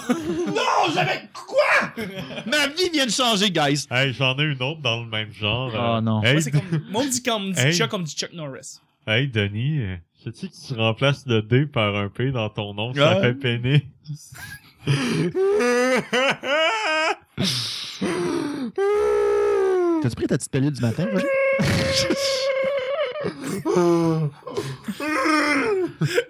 Non! 0.48 0.94
J'avais 0.94 1.24
quoi? 1.34 2.06
Ma 2.46 2.68
vie 2.68 2.90
vient 2.94 3.06
de 3.06 3.12
changer, 3.12 3.52
guys. 3.52 3.86
hey, 3.92 4.14
j'en 4.14 4.38
ai 4.38 4.44
une 4.44 4.62
autre 4.64 4.82
dans 4.82 5.02
le 5.02 5.08
même 5.08 5.32
genre. 5.34 5.72
Oh, 5.74 5.78
euh. 5.98 6.02
non. 6.02 6.22
Hey, 6.24 6.34
Moi, 6.34 6.42
c'est 6.42 6.52
comme, 6.52 6.62
moi, 6.90 7.02
on 7.02 7.06
me 7.06 7.12
dit 7.12 7.24
comme, 7.24 7.52
dit 7.52 7.60
Hey. 7.60 7.74
Chuck, 7.74 7.94
on 7.94 8.00
me 8.00 8.04
dit 8.06 8.16
Chuck 8.16 8.32
Norris. 8.34 8.80
hey 9.08 9.28
Denis, 9.28 9.80
euh, 9.82 9.96
sais-tu 10.24 10.48
que 10.50 10.54
tu 10.68 10.74
remplaces 10.76 11.26
le 11.26 11.42
D 11.42 11.66
par 11.66 11.96
un 11.96 12.10
P 12.10 12.32
dans 12.32 12.50
ton 12.50 12.74
nom, 12.74 12.94
ça 12.94 13.20
fait 13.22 13.34
peiner. 13.34 13.86
T'as-tu 20.02 20.16
pris 20.16 20.28
ta 20.28 20.38
petite 20.38 20.52
pilule 20.52 20.72
du 20.72 20.82
matin? 20.82 21.08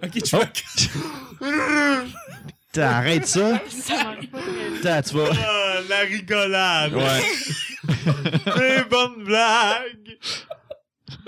Ok, 0.04 0.20
Chuck. 0.26 0.64
T'arrêtes 2.72 3.28
ça. 3.28 3.62
Ça 3.70 4.16
pas 4.84 5.02
tu 5.04 5.16
vas. 5.16 5.30
Ah, 5.32 5.80
la 5.88 6.00
rigolade. 6.00 6.94
Ouais. 6.94 7.24
Des 8.58 8.84
bonnes 8.90 9.24
blagues. 9.24 10.18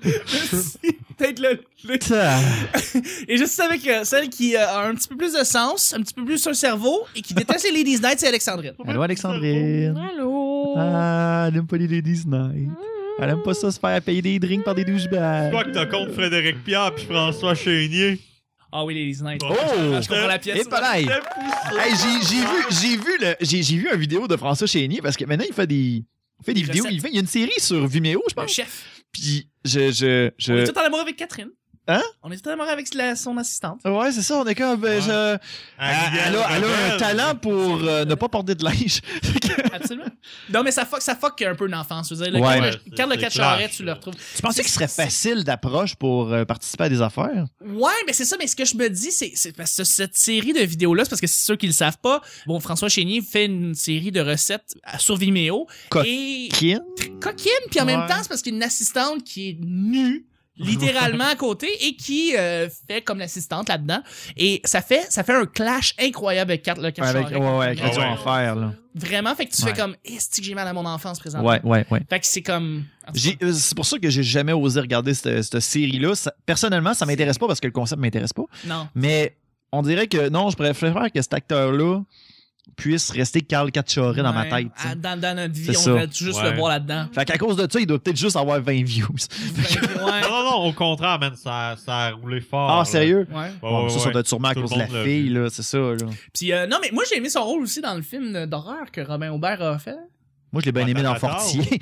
Peut-être 1.21 1.39
le, 1.39 1.59
le- 1.87 3.23
Et 3.27 3.37
juste 3.37 3.59
avec 3.59 3.87
euh, 3.87 4.03
celle 4.03 4.29
qui 4.29 4.55
euh, 4.55 4.65
a 4.67 4.87
un 4.87 4.95
petit 4.95 5.07
peu 5.07 5.15
plus 5.17 5.33
de 5.33 5.43
sens, 5.43 5.93
un 5.93 6.01
petit 6.01 6.13
peu 6.13 6.25
plus 6.25 6.37
sur 6.39 6.49
le 6.49 6.55
cerveau 6.55 7.03
et 7.15 7.21
qui 7.21 7.33
déteste 7.33 7.65
les 7.65 7.77
Ladies 7.77 7.99
Night, 8.01 8.15
c'est 8.19 8.27
Alexandrine. 8.27 8.73
Allô, 8.87 9.01
Alexandrine. 9.03 9.95
Allô? 9.97 10.73
Ah, 10.77 11.45
elle 11.47 11.57
aime 11.57 11.67
pas 11.67 11.77
les 11.77 11.87
Ladies 11.87 12.23
Night. 12.25 12.69
Elle 13.19 13.29
aime 13.29 13.43
pas 13.43 13.53
ça 13.53 13.71
se 13.71 13.79
faire 13.79 14.01
payer 14.01 14.21
des 14.21 14.39
drinks 14.39 14.63
par 14.63 14.73
des 14.73 14.83
douchebags. 14.83 15.51
Quoi 15.51 15.63
que 15.65 15.69
t'as 15.71 15.85
contre 15.85 16.11
Frédéric 16.13 16.63
Pierre 16.63 16.93
puis 16.95 17.05
François 17.05 17.53
Chénier. 17.53 18.19
Ah 18.71 18.83
oui, 18.85 18.95
les 18.95 19.05
Ladies 19.07 19.21
Night. 19.23 19.41
Oh! 19.43 19.53
je 20.01 20.07
comprends 20.07 20.27
la 20.27 20.39
pièce. 20.39 20.61
Et 20.61 20.63
poussé. 20.63 20.81
Hey, 21.77 21.91
j'ai, 21.91 22.27
j'ai 22.27 22.41
vu, 22.41 22.65
j'ai 22.69 22.97
vu 22.97 23.17
le, 23.19 23.35
j'ai, 23.41 23.61
j'ai 23.63 23.75
vu 23.77 23.89
une 23.93 23.99
vidéo 23.99 24.27
de 24.27 24.37
François 24.37 24.65
Chénier 24.65 25.01
parce 25.03 25.15
que 25.17 25.25
maintenant 25.25 25.45
il 25.47 25.53
fait 25.53 25.67
des, 25.67 25.75
il 25.75 26.05
fait 26.45 26.53
des 26.53 26.61
Des 26.61 26.65
vidéos. 26.67 26.85
Il, 26.89 27.01
fait, 27.01 27.09
il 27.09 27.15
y 27.15 27.17
a 27.17 27.21
une 27.21 27.27
série 27.27 27.51
sur 27.59 27.85
Vimeo, 27.85 28.23
je 28.29 28.33
pense. 28.33 28.49
chef. 28.51 29.00
Puis 29.11 29.49
je, 29.65 29.91
je, 29.91 30.31
On 30.51 30.55
est 30.57 30.65
je. 30.65 30.71
tout 30.71 30.77
en 30.77 30.83
amour 30.83 30.99
avec 30.99 31.15
Catherine. 31.17 31.49
Hein? 31.87 32.01
On 32.21 32.31
est 32.31 32.45
amour 32.47 32.67
avec 32.67 32.93
la- 32.93 33.15
son 33.15 33.35
assistante. 33.37 33.79
Ouais, 33.83 34.11
c'est 34.11 34.21
ça. 34.21 34.37
On 34.39 34.45
est 34.45 34.53
comme, 34.55 34.79
ben, 34.79 34.95
Ouais. 34.97 35.01
je. 35.01 35.37
Elle, 35.79 36.19
elle 36.27 36.35
a, 36.35 36.47
elle 36.55 36.63
a 36.63 36.93
un 36.93 36.97
talent 36.97 37.35
pour 37.35 37.81
euh, 37.83 38.05
ne 38.05 38.13
pas 38.15 38.29
porter 38.29 38.53
de 38.55 38.63
linge. 38.63 39.01
Absolument. 39.73 40.05
non, 40.53 40.63
mais 40.63 40.71
ça 40.71 40.85
fuck, 40.85 41.01
ça 41.01 41.15
fuck 41.15 41.41
un 41.41 41.55
peu 41.55 41.65
l'enfance. 41.65 42.09
Je 42.09 42.15
veux 42.15 42.23
dire, 42.23 42.33
le 42.33 42.39
Ouais. 42.39 42.59
Ouais, 42.61 42.71
le- 42.71 42.95
Carl 42.95 43.09
le 43.09 43.15
c'est 43.15 43.21
4 43.21 43.33
clair, 43.33 43.45
charrettes, 43.45 43.71
tu 43.71 43.83
le 43.83 43.93
retrouves. 43.93 44.13
tu 44.35 44.41
pensais 44.41 44.61
qu'il 44.61 44.71
serait 44.71 44.87
facile 44.87 45.43
d'approche 45.43 45.95
pour 45.95 46.31
euh, 46.31 46.45
participer 46.45 46.83
à 46.85 46.89
des 46.89 47.01
affaires? 47.01 47.45
Ouais, 47.65 47.91
mais 48.05 48.13
c'est 48.13 48.25
ça, 48.25 48.35
mais 48.39 48.47
ce 48.47 48.55
que 48.55 48.65
je 48.65 48.75
me 48.77 48.87
dis, 48.89 49.11
c'est, 49.11 49.31
c'est 49.35 49.55
parce 49.55 49.75
que 49.75 49.83
cette 49.83 50.15
série 50.15 50.53
de 50.53 50.59
vidéos-là, 50.61 51.03
c'est 51.05 51.09
parce 51.09 51.21
que 51.21 51.27
c'est 51.27 51.45
ceux 51.45 51.55
qui 51.55 51.67
le 51.67 51.73
savent 51.73 51.97
pas. 51.97 52.21
Bon, 52.45 52.59
François 52.59 52.89
Chénier 52.89 53.21
fait 53.21 53.45
une 53.45 53.73
série 53.73 54.11
de 54.11 54.21
recettes 54.21 54.75
sur 54.99 55.17
Vimeo. 55.17 55.67
Co- 55.89 56.03
et 56.05 56.49
Kin? 56.51 56.79
coquine, 57.19 57.51
puis 57.69 57.79
en 57.81 57.85
même 57.85 58.05
temps, 58.07 58.17
c'est 58.21 58.29
parce 58.29 58.41
qu'il 58.41 58.53
y 58.53 58.55
a 58.55 58.57
une 58.57 58.63
assistante 58.63 59.23
qui 59.23 59.49
est 59.49 59.57
nue 59.61 60.25
littéralement 60.65 61.25
à 61.27 61.35
côté 61.35 61.67
et 61.85 61.95
qui 61.95 62.35
euh, 62.37 62.67
fait 62.87 63.01
comme 63.01 63.19
l'assistante 63.19 63.69
là-dedans 63.69 64.01
et 64.37 64.61
ça 64.65 64.81
fait 64.81 65.05
ça 65.09 65.23
fait 65.23 65.33
un 65.33 65.45
clash 65.45 65.93
incroyable 65.99 66.51
avec 66.51 66.63
Kat- 66.63 66.75
le 66.75 66.85
Avec, 66.85 66.97
ouais, 67.29 67.37
ouais, 67.37 67.65
avec 67.67 67.79
ouais. 67.79 68.05
enfer, 68.05 68.55
là. 68.55 68.73
vraiment 68.95 69.35
fait 69.35 69.45
que 69.45 69.53
tu 69.55 69.63
Ouais. 69.63 69.73
fais 69.73 69.81
comme 69.81 69.95
est-ce 70.05 70.29
que 70.39 70.45
j'ai 70.45 70.53
mal 70.55 70.67
à 70.67 70.73
mon 70.73 70.85
enfance 70.85 71.19
présentement? 71.19 71.49
Ouais, 71.49 71.61
ouais, 71.63 71.85
ouais. 71.89 72.01
fait 72.09 72.19
que 72.19 72.25
c'est 72.27 72.41
comme 72.41 72.83
euh, 73.07 73.51
C'est 73.53 73.75
pour 73.75 73.85
ça 73.85 73.97
que 73.99 74.09
j'ai 74.09 74.23
jamais 74.23 74.53
osé 74.53 74.79
regarder 74.79 75.13
cette, 75.13 75.41
cette 75.43 75.59
série-là. 75.59 76.15
Ça- 76.15 76.33
personnellement, 76.45 76.93
ça 76.93 77.05
m'intéresse 77.05 77.37
pas 77.37 77.47
parce 77.47 77.59
que 77.59 77.67
le 77.67 77.73
concept 77.73 78.01
m'intéresse 78.01 78.33
pas. 78.33 78.43
non 78.65 78.87
Mais 78.95 79.35
on 79.71 79.81
dirait 79.81 80.07
que 80.07 80.29
non, 80.29 80.49
je 80.49 80.55
préfère 80.57 80.93
que 81.13 81.21
cet 81.21 81.33
acteur-là 81.33 82.01
puisse 82.77 83.11
rester 83.11 83.41
Carl 83.41 83.69
Cacciore 83.71 84.13
dans 84.15 84.33
ma 84.33 84.45
tête. 84.45 84.67
Ah, 84.83 84.95
dans, 84.95 85.19
dans 85.19 85.35
notre 85.35 85.53
vie 85.53 85.69
on 85.69 85.73
ça. 85.73 85.89
devrait 85.91 86.07
juste 86.11 86.39
Ouais. 86.41 86.51
le 86.51 86.57
voir 86.57 86.69
là-dedans 86.69 87.05
Fait 87.13 87.25
qu'à 87.25 87.37
cause 87.37 87.55
de 87.57 87.67
ça, 87.69 87.79
il 87.79 87.85
doit 87.85 87.99
peut-être 87.99 88.17
juste 88.17 88.35
avoir 88.37 88.59
20 88.61 88.83
views. 88.85 89.07
ouais 89.09 90.21
Non, 90.21 90.29
non, 90.29 90.43
non, 90.51 90.55
au 90.67 90.73
contraire, 90.73 91.19
man, 91.19 91.33
ça, 91.35 91.75
ça 91.83 91.93
a 92.07 92.11
roulé 92.11 92.39
fort. 92.41 92.69
Ah, 92.71 92.77
là. 92.79 92.85
sérieux? 92.85 93.27
ouais 93.29 93.35
Ouais, 93.37 93.51
Bon, 93.61 93.83
ouais, 93.85 93.89
ça, 93.99 94.09
doit 94.09 94.21
être 94.21 94.27
sûrement 94.27 94.49
à 94.49 94.55
cause 94.55 94.71
de 94.71 94.79
la 94.79 94.87
fille, 94.87 95.27
vu. 95.27 95.33
là, 95.33 95.49
c'est 95.51 95.63
ça, 95.63 95.77
là. 95.77 95.95
puis 96.33 96.53
euh, 96.53 96.65
non 96.67 96.77
mais 96.81 96.89
moi 96.93 97.03
j'ai 97.09 97.17
aimé 97.17 97.29
son 97.29 97.43
rôle 97.43 97.63
aussi 97.63 97.81
dans 97.81 97.93
le 97.95 98.01
film 98.01 98.45
d'horreur 98.45 98.89
que 98.91 99.01
Robin 99.01 99.31
Aubert 99.31 99.61
a 99.61 99.77
fait 99.77 99.97
Moi, 100.51 100.61
je 100.61 100.65
l'ai 100.67 100.71
bien 100.71 100.87
aimé 100.87 101.03
dans 101.03 101.15
Fortier. 101.15 101.61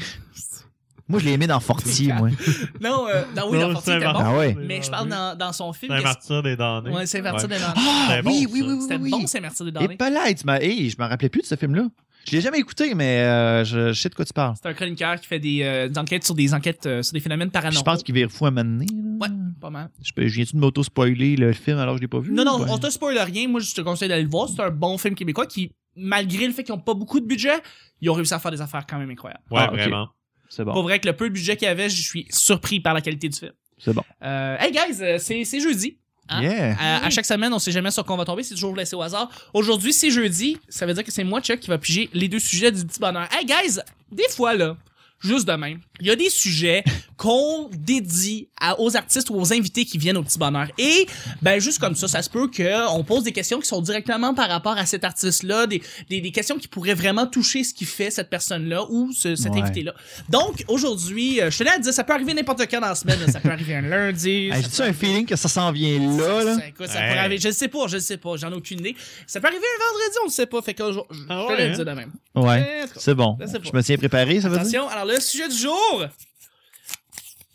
Moi, 1.09 1.19
je 1.19 1.25
l'ai 1.25 1.31
aimé 1.33 1.47
dans 1.47 1.59
Fortier, 1.59 2.13
moi. 2.13 2.29
non 2.81 3.07
euh, 3.09 3.23
dans 3.35 3.50
oui 3.50 3.57
Non, 3.57 3.73
dans 3.73 3.79
était 3.81 4.00
bon 4.00 4.13
Ah 4.15 4.38
ouais. 4.38 4.56
mais 4.59 4.81
je 4.81 4.89
parle 4.91 5.09
dans, 5.09 5.35
dans 5.38 5.51
son 5.51 5.73
film 5.73 5.91
C'est 5.91 5.97
un 5.97 6.00
que- 6.01 6.03
martyr 6.03 6.44
des 6.44 6.56
damnés. 6.56 6.91
ouais 6.91 7.06
c'est 7.07 7.21
Martyr 7.21 7.50
Ouais. 7.50 7.56
des 7.56 7.61
Damnés. 7.61 7.73
Ah, 7.77 8.06
C'était 8.09 8.21
bon, 8.21 8.29
oui, 8.31 8.47
oui, 8.51 8.61
oui, 8.61 8.73
oui, 8.73 8.81
c'était 8.81 8.95
oui. 8.97 9.09
bon 9.11 9.27
c'est 9.27 9.41
Martyr 9.41 9.65
des 9.65 9.69
Et 9.71 9.73
Damnés 9.73 9.97
pas 9.97 10.09
là, 10.11 10.31
tu 10.33 10.45
m'as... 10.45 10.59
Hey, 10.59 10.89
je 10.89 10.95
me 11.01 11.07
rappelais 11.07 11.29
plus 11.29 11.41
de 11.41 11.47
ce 11.47 11.56
film-là. 11.56 11.88
Je 12.27 12.33
l'ai 12.33 12.41
jamais 12.41 12.59
écouté, 12.59 12.94
mais 12.94 13.21
euh, 13.21 13.63
je, 13.63 13.91
je 13.94 14.00
sais 14.00 14.09
de 14.09 14.13
quoi 14.13 14.25
tu 14.25 14.33
parles. 14.33 14.53
C'est 14.61 14.67
un 14.69 14.73
chroniqueur 14.73 15.19
qui 15.19 15.25
fait 15.25 15.39
des, 15.39 15.63
euh, 15.63 15.88
des 15.88 15.97
enquêtes 15.97 16.25
sur 16.25 16.35
des 16.35 16.53
enquêtes 16.53 16.85
euh, 16.85 17.01
sur 17.01 17.13
des 17.13 17.21
phénomènes 17.21 17.50
paranormaux. 17.50 17.79
Je 17.79 17.83
pense 17.83 18.03
qu'il 18.03 18.13
vire 18.13 18.29
fou 18.29 18.45
à 18.45 18.51
là. 18.51 18.63
Ouais, 18.63 19.27
pas 19.59 19.69
mal. 19.71 19.89
Je, 20.03 20.11
peux- 20.11 20.27
je 20.27 20.35
viens-tu 20.35 20.56
de 20.56 20.61
m'auto-spoiler 20.61 21.38
le 21.38 21.53
film 21.53 21.77
alors 21.79 21.95
que 21.95 22.00
je 22.00 22.01
l'ai 22.03 22.07
pas 22.07 22.19
vu? 22.19 22.31
Non, 22.33 22.44
non, 22.44 22.59
Ouais. 22.59 22.67
on 22.69 22.78
te 22.78 22.89
spoil 22.92 23.18
rien. 23.18 23.47
Moi, 23.47 23.61
je 23.61 23.73
te 23.73 23.81
conseille 23.81 24.09
d'aller 24.09 24.23
le 24.23 24.30
voir. 24.30 24.47
C'est 24.49 24.61
un 24.61 24.69
bon 24.69 24.97
film 24.99 25.16
québécois 25.16 25.47
qui, 25.47 25.71
malgré 25.95 26.45
le 26.45 26.54
fait 26.54 26.63
qu'ils 26.63 26.75
ont 26.75 26.80
pas 26.80 26.94
beaucoup 26.94 27.19
de 27.21 27.25
budget, 27.25 27.56
ils 28.01 28.09
ont 28.09 28.13
réussi 28.13 28.33
à 28.33 28.39
faire 28.39 28.51
des 28.51 28.61
affaires 28.61 28.85
quand 28.87 28.99
même 28.99 29.09
incroyables. 29.09 29.42
Ouais, 29.49 29.61
Ah, 29.63 29.68
vraiment. 29.71 30.09
C'est 30.49 30.63
bon. 30.65 30.73
Pour 30.73 30.83
vrai 30.83 30.99
que 30.99 31.07
le 31.07 31.15
peu 31.15 31.29
de 31.29 31.33
budget 31.33 31.56
qu'il 31.56 31.68
y 31.68 31.71
avait, 31.71 31.89
je 31.89 32.01
suis 32.01 32.25
surpris 32.31 32.79
par 32.79 32.94
la 32.94 33.01
qualité 33.01 33.29
du 33.29 33.37
film. 33.37 33.51
C'est 33.77 33.94
bon. 33.94 34.03
Euh, 34.23 34.57
hey 34.59 34.71
guys, 34.71 35.01
euh, 35.01 35.18
c'est 35.19 35.45
c'est 35.45 35.61
jeudi. 35.61 35.97
Hein? 36.27 36.41
Yeah. 36.41 36.75
À, 36.79 37.06
à 37.06 37.09
chaque 37.09 37.25
semaine, 37.25 37.53
on 37.53 37.59
sait 37.59 37.71
jamais 37.71 37.91
sur 37.91 38.03
quoi 38.03 38.15
on 38.15 38.18
va 38.18 38.25
tomber, 38.25 38.44
c'est 38.44 38.53
toujours 38.56 38.75
laissé 38.75 38.95
au 38.95 39.01
hasard. 39.01 39.29
Aujourd'hui, 39.53 39.94
c'est 39.94 40.11
jeudi, 40.11 40.57
ça 40.68 40.85
veut 40.85 40.94
dire 40.94 41.03
que 41.03 41.11
c'est 41.11 41.23
moi, 41.23 41.41
Chuck, 41.41 41.59
qui 41.59 41.69
va 41.69 41.77
piger 41.77 42.09
les 42.13 42.27
deux 42.27 42.39
sujets 42.39 42.71
du 42.71 42.85
petit 42.85 42.99
bonheur. 42.99 43.27
Hey 43.31 43.45
guys, 43.45 43.79
des 44.11 44.27
fois 44.29 44.53
là, 44.53 44.75
juste 45.21 45.47
de 45.47 45.53
même, 45.53 45.79
il 45.99 46.07
y 46.07 46.11
a 46.11 46.15
des 46.15 46.29
sujets 46.29 46.83
qu'on 47.18 47.69
dédie 47.77 48.47
à- 48.61 48.79
aux 48.79 48.95
artistes 48.95 49.29
ou 49.29 49.35
aux 49.35 49.51
invités 49.53 49.83
qui 49.85 49.97
viennent 49.97 50.18
au 50.18 50.23
petit 50.23 50.39
bonheur. 50.39 50.68
Et 50.77 51.06
ben 51.41 51.59
juste 51.59 51.79
comme 51.79 51.95
ça, 51.95 52.07
ça 52.07 52.21
se 52.21 52.29
peut 52.29 52.47
que 52.47 52.89
on 52.95 53.03
pose 53.03 53.23
des 53.23 53.31
questions 53.33 53.59
qui 53.59 53.68
sont 53.68 53.81
directement 53.81 54.33
par 54.33 54.47
rapport 54.49 54.77
à 54.77 54.85
cet 54.85 55.03
artiste-là, 55.03 55.68
des, 55.68 55.81
des, 56.09 56.21
des 56.21 56.31
questions 56.31 56.57
qui 56.57 56.68
pourraient 56.68 56.94
vraiment 56.94 57.27
toucher 57.27 57.63
ce 57.63 57.73
qui 57.73 57.85
fait 57.85 58.09
cette 58.11 58.29
personne-là 58.29 58.85
ou 58.89 59.11
ce- 59.11 59.35
cet 59.35 59.51
Ouais. 59.53 59.61
invité-là. 59.61 59.94
Donc 60.29 60.63
aujourd'hui, 60.68 61.41
euh, 61.41 61.49
je 61.51 61.57
tenais 61.57 61.71
à 61.71 61.77
te 61.77 61.81
dire, 61.83 61.94
ça 61.94 62.03
peut 62.03 62.13
arriver 62.13 62.33
n'importe 62.33 62.61
quand 62.69 62.79
dans 62.79 62.87
la 62.87 62.95
semaine, 62.95 63.19
là. 63.19 63.27
ça 63.31 63.39
peut 63.39 63.49
arriver 63.51 63.75
un 63.75 63.81
lundi. 63.81 64.49
Hey, 64.53 64.63
J'ai-tu 64.63 64.81
un 64.81 64.94
feeling 64.94 65.25
que 65.25 65.35
ça 65.35 65.49
s'en 65.49 65.71
vient 65.71 65.99
là, 66.18 66.44
là? 66.44 66.56
ça, 66.57 66.68
écoute, 66.68 66.87
ça 66.87 66.99
Hey. 67.06 67.18
arriver. 67.18 67.37
Je 67.39 67.47
le 67.49 67.53
sais 67.53 67.68
pas, 67.68 67.87
je 67.87 67.95
le 67.95 68.01
sais 68.01 68.18
pas, 68.18 68.35
j'en 68.37 68.51
ai 68.51 68.56
aucune 68.56 68.79
idée. 68.79 68.95
Ça 69.27 69.39
peut 69.41 69.47
arriver 69.47 69.61
un 69.65 69.85
vendredi, 69.85 70.18
on 70.23 70.25
le 70.27 70.31
sait 70.31 70.45
pas. 70.45 70.61
Fait 70.61 70.73
que 70.73 70.83
je, 70.91 70.99
je 71.11 71.19
Ah 71.29 71.45
te 71.47 71.51
ouais, 71.53 71.57
le 71.68 71.71
hein? 71.73 71.77
dis 71.77 71.85
de 71.85 71.91
même. 71.91 72.11
Ouais. 72.35 72.85
C'est 72.95 73.15
bon. 73.15 73.37
Je 73.41 73.75
me 73.75 73.81
tiens 73.83 73.97
préparé, 73.97 74.39
ça 74.39 74.47
veut 74.47 74.56
dire? 74.59 74.61
Attention, 74.61 74.87
alors 74.87 75.06
le 75.06 75.19
sujet 75.19 75.47
du 75.49 75.57
jour. 75.57 75.75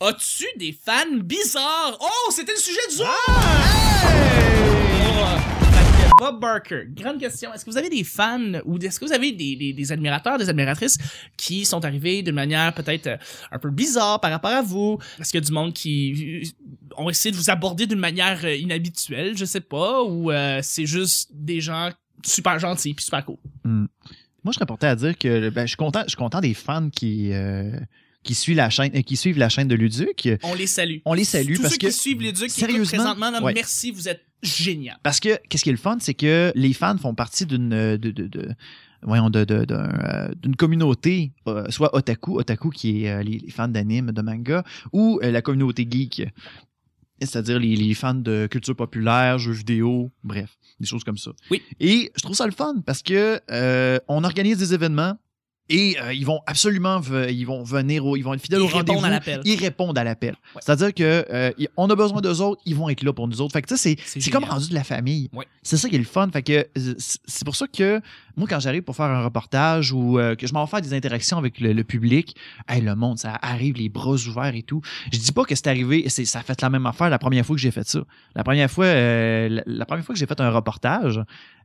As-tu 0.01 0.45
des 0.57 0.73
fans 0.73 1.17
bizarres? 1.23 1.97
Oh, 2.01 2.31
c'était 2.31 2.53
le 2.53 2.59
sujet 2.59 2.81
du 2.91 2.97
jour! 2.97 3.07
Fait 5.73 6.11
Bob 6.19 6.41
Barker, 6.41 6.85
grande 6.89 7.21
question. 7.21 7.53
Est-ce 7.55 7.65
que 7.65 7.71
vous 7.71 7.77
avez 7.77 7.89
des 7.89 8.03
fans 8.03 8.61
ou 8.65 8.77
est-ce 8.79 8.99
que 8.99 9.05
vous 9.05 9.13
avez 9.13 9.33
des, 9.33 9.93
admirateurs, 9.93 10.39
des 10.39 10.49
admiratrices 10.49 10.97
qui 11.37 11.65
sont 11.65 11.85
arrivés 11.85 12.23
d'une 12.23 12.35
manière 12.35 12.75
peut-être 12.75 13.07
euh, 13.07 13.17
un 13.53 13.59
peu 13.59 13.71
bizarre 13.71 14.21
par 14.21 14.31
rapport 14.31 14.51
à 14.51 14.63
vous? 14.63 14.99
Est-ce 15.21 15.31
qu'il 15.31 15.41
y 15.41 15.45
a 15.45 15.47
du 15.47 15.53
monde 15.53 15.73
qui 15.73 16.43
euh, 16.43 16.93
ont 16.97 17.09
essayé 17.09 17.31
de 17.31 17.37
vous 17.37 17.51
aborder 17.51 17.87
d'une 17.87 18.01
manière 18.01 18.45
euh, 18.45 18.57
inhabituelle, 18.57 19.37
je 19.37 19.45
sais 19.45 19.61
pas, 19.61 20.03
ou 20.03 20.31
euh, 20.31 20.59
c'est 20.63 20.87
juste 20.87 21.31
des 21.33 21.61
gens 21.61 21.91
super 22.25 22.59
gentils 22.59 22.95
puis 22.95 23.05
super 23.05 23.25
cool? 23.25 23.39
Moi, 24.45 24.53
je 24.53 24.57
serais 24.57 24.67
porté 24.67 24.87
à 24.87 24.95
dire 24.95 25.17
que 25.17 25.49
ben, 25.49 25.63
je 25.63 25.69
suis 25.69 25.77
content, 25.77 26.03
je 26.03 26.11
suis 26.11 26.19
content 26.19 26.41
des 26.41 26.53
fans 26.53 26.91
qui 26.91 27.33
euh, 27.33 27.73
qui 28.25 28.35
suivent 28.35 28.57
la 28.57 28.71
chaîne, 28.71 28.91
euh, 28.97 29.03
qui 29.03 29.17
suivent 29.17 29.39
la 29.39 29.49
chaîne 29.49 29.69
de 29.69 29.77
Luduc. 29.77 30.29
On 30.43 30.55
les 30.55 30.67
salue. 30.67 30.99
On 31.05 31.15
les 31.15 31.25
salue 31.25 31.55
Tous 31.55 31.63
parce 31.63 31.75
ceux 31.75 31.79
que 31.79 31.87
qui 31.87 31.93
suivent 31.93 32.21
les 32.23 32.33
ducs 32.33 32.49
qui 32.49 32.61
sérieusement, 32.61 32.99
présentement, 32.99 33.31
là, 33.31 33.41
ouais. 33.43 33.53
merci, 33.55 33.93
vous 33.93 34.09
êtes 34.09 34.25
génial. 34.43 34.97
Parce 35.05 35.21
que 35.21 35.39
qu'est-ce 35.49 35.63
qui 35.63 35.69
est 35.69 35.73
le 35.73 35.79
fun, 35.79 35.99
c'est 36.01 36.15
que 36.15 36.51
les 36.57 36.73
fans 36.73 36.99
font 36.99 37.15
partie 37.15 37.47
d'une 37.47 37.73
euh, 37.73 37.97
de, 37.97 38.11
de, 38.11 38.27
de 38.27 38.49
voyons 39.03 39.31
de 39.31 39.45
de- 39.45 39.65
d'un, 39.65 39.89
euh, 39.89 40.29
d'une 40.43 40.57
communauté, 40.57 41.33
euh, 41.47 41.71
soit 41.71 41.95
otaku, 41.95 42.39
otaku 42.39 42.71
qui 42.71 43.05
est 43.05 43.11
euh, 43.11 43.23
les, 43.23 43.39
les 43.39 43.51
fans 43.51 43.69
d'anime, 43.69 44.11
de 44.13 44.23
manga, 44.23 44.65
ou 44.93 45.21
la 45.23 45.43
communauté 45.43 45.87
geek, 45.89 46.23
c'est-à-dire 47.21 47.59
les, 47.59 47.77
les 47.77 47.95
fans 47.95 48.15
de 48.15 48.47
culture 48.51 48.75
populaire, 48.75 49.39
jeux 49.39 49.53
vidéo, 49.53 50.11
bref, 50.25 50.57
des 50.81 50.87
choses 50.87 51.05
comme 51.05 51.17
ça. 51.19 51.31
Oui. 51.51 51.63
Et 51.81 52.11
je 52.17 52.23
trouve 52.23 52.35
ça 52.37 52.47
le 52.47 52.53
fun 52.53 52.77
parce 52.85 53.03
que 53.03 53.41
euh, 53.51 53.99
on 54.09 54.25
organise 54.25 54.59
des 54.59 54.75
événements. 54.75 55.17
Et 55.71 55.97
euh, 55.99 56.13
ils 56.13 56.27
vont 56.27 56.41
absolument 56.47 57.01
ils 57.31 57.45
vont 57.47 57.63
venir 57.63 58.05
au, 58.05 58.17
ils 58.17 58.23
vont 58.23 58.35
être 58.35 58.43
fidèles 58.43 58.61
Ils 58.61 58.65
au 58.65 58.67
rendez-vous. 58.67 58.99
répondent 58.99 59.05
à 59.07 59.11
l'appel. 59.11 59.41
Ils 59.45 59.59
répondent 59.59 59.97
à 59.99 60.05
l'appel. 60.05 60.35
Ouais. 60.55 60.61
C'est-à-dire 60.65 60.93
que 60.93 61.25
euh, 61.31 61.51
on 61.79 61.89
a 61.89 61.95
besoin 61.97 62.21
d'eux 62.21 62.43
autres, 62.43 62.61
ils 62.67 62.75
vont 62.75 62.91
être 62.91 63.03
là 63.03 63.15
pour 63.15 63.29
nous 63.29 63.41
autres. 63.41 63.53
Fait 63.55 63.63
que 63.63 63.75
c'est 63.75 63.97
C'est 64.05 64.31
comme 64.31 64.45
rendu 64.45 64.69
de 64.69 64.75
la 64.75 64.85
famille. 64.85 65.31
Ouais. 65.33 65.47
C'est 65.63 65.79
ça 65.79 65.89
qui 65.89 65.95
est 65.95 65.99
le 65.99 66.05
fun. 66.05 66.29
Fait 66.31 66.43
que 66.43 66.69
c'est 66.99 67.45
pour 67.47 67.57
ça 67.57 67.67
que 67.67 68.01
moi, 68.37 68.47
quand 68.49 68.61
j'arrive 68.61 68.83
pour 68.83 68.95
faire 68.95 69.07
un 69.07 69.25
reportage 69.25 69.91
ou 69.93 70.19
euh, 70.19 70.35
que 70.35 70.47
je 70.47 70.53
m'en 70.53 70.67
faire 70.67 70.83
des 70.83 70.93
interactions 70.93 71.39
avec 71.39 71.59
le, 71.61 71.73
le 71.73 71.85
public, 71.85 72.37
hey, 72.69 72.83
le 72.83 72.95
monde, 72.95 73.19
ça 73.19 73.39
arrive 73.41 73.77
les 73.77 73.89
bras 73.89 74.17
ouverts 74.17 74.55
et 74.55 74.63
tout. 74.63 74.83
Je 75.13 75.19
dis 75.19 75.33
pas 75.33 75.45
que 75.45 75.55
c'est 75.55 75.69
arrivé, 75.69 76.05
c'est 76.09 76.25
ça 76.27 76.41
a 76.41 76.43
fait 76.43 76.61
la 76.61 76.69
même 76.69 76.85
affaire 76.85 77.09
la 77.09 77.19
première 77.19 77.47
fois 77.47 77.57
que 77.57 77.63
j'ai 77.63 77.71
fait 77.71 77.89
ça. 77.89 78.01
La 78.35 78.45
première 78.45 78.71
fois, 78.71 78.85
euh, 78.87 79.49
la, 79.49 79.63
la 79.67 79.87
première 79.87 80.05
fois 80.05 80.15
que 80.15 80.19
j'ai 80.19 80.27
fait 80.27 80.41
un 80.41 80.51
reportage, 80.51 81.21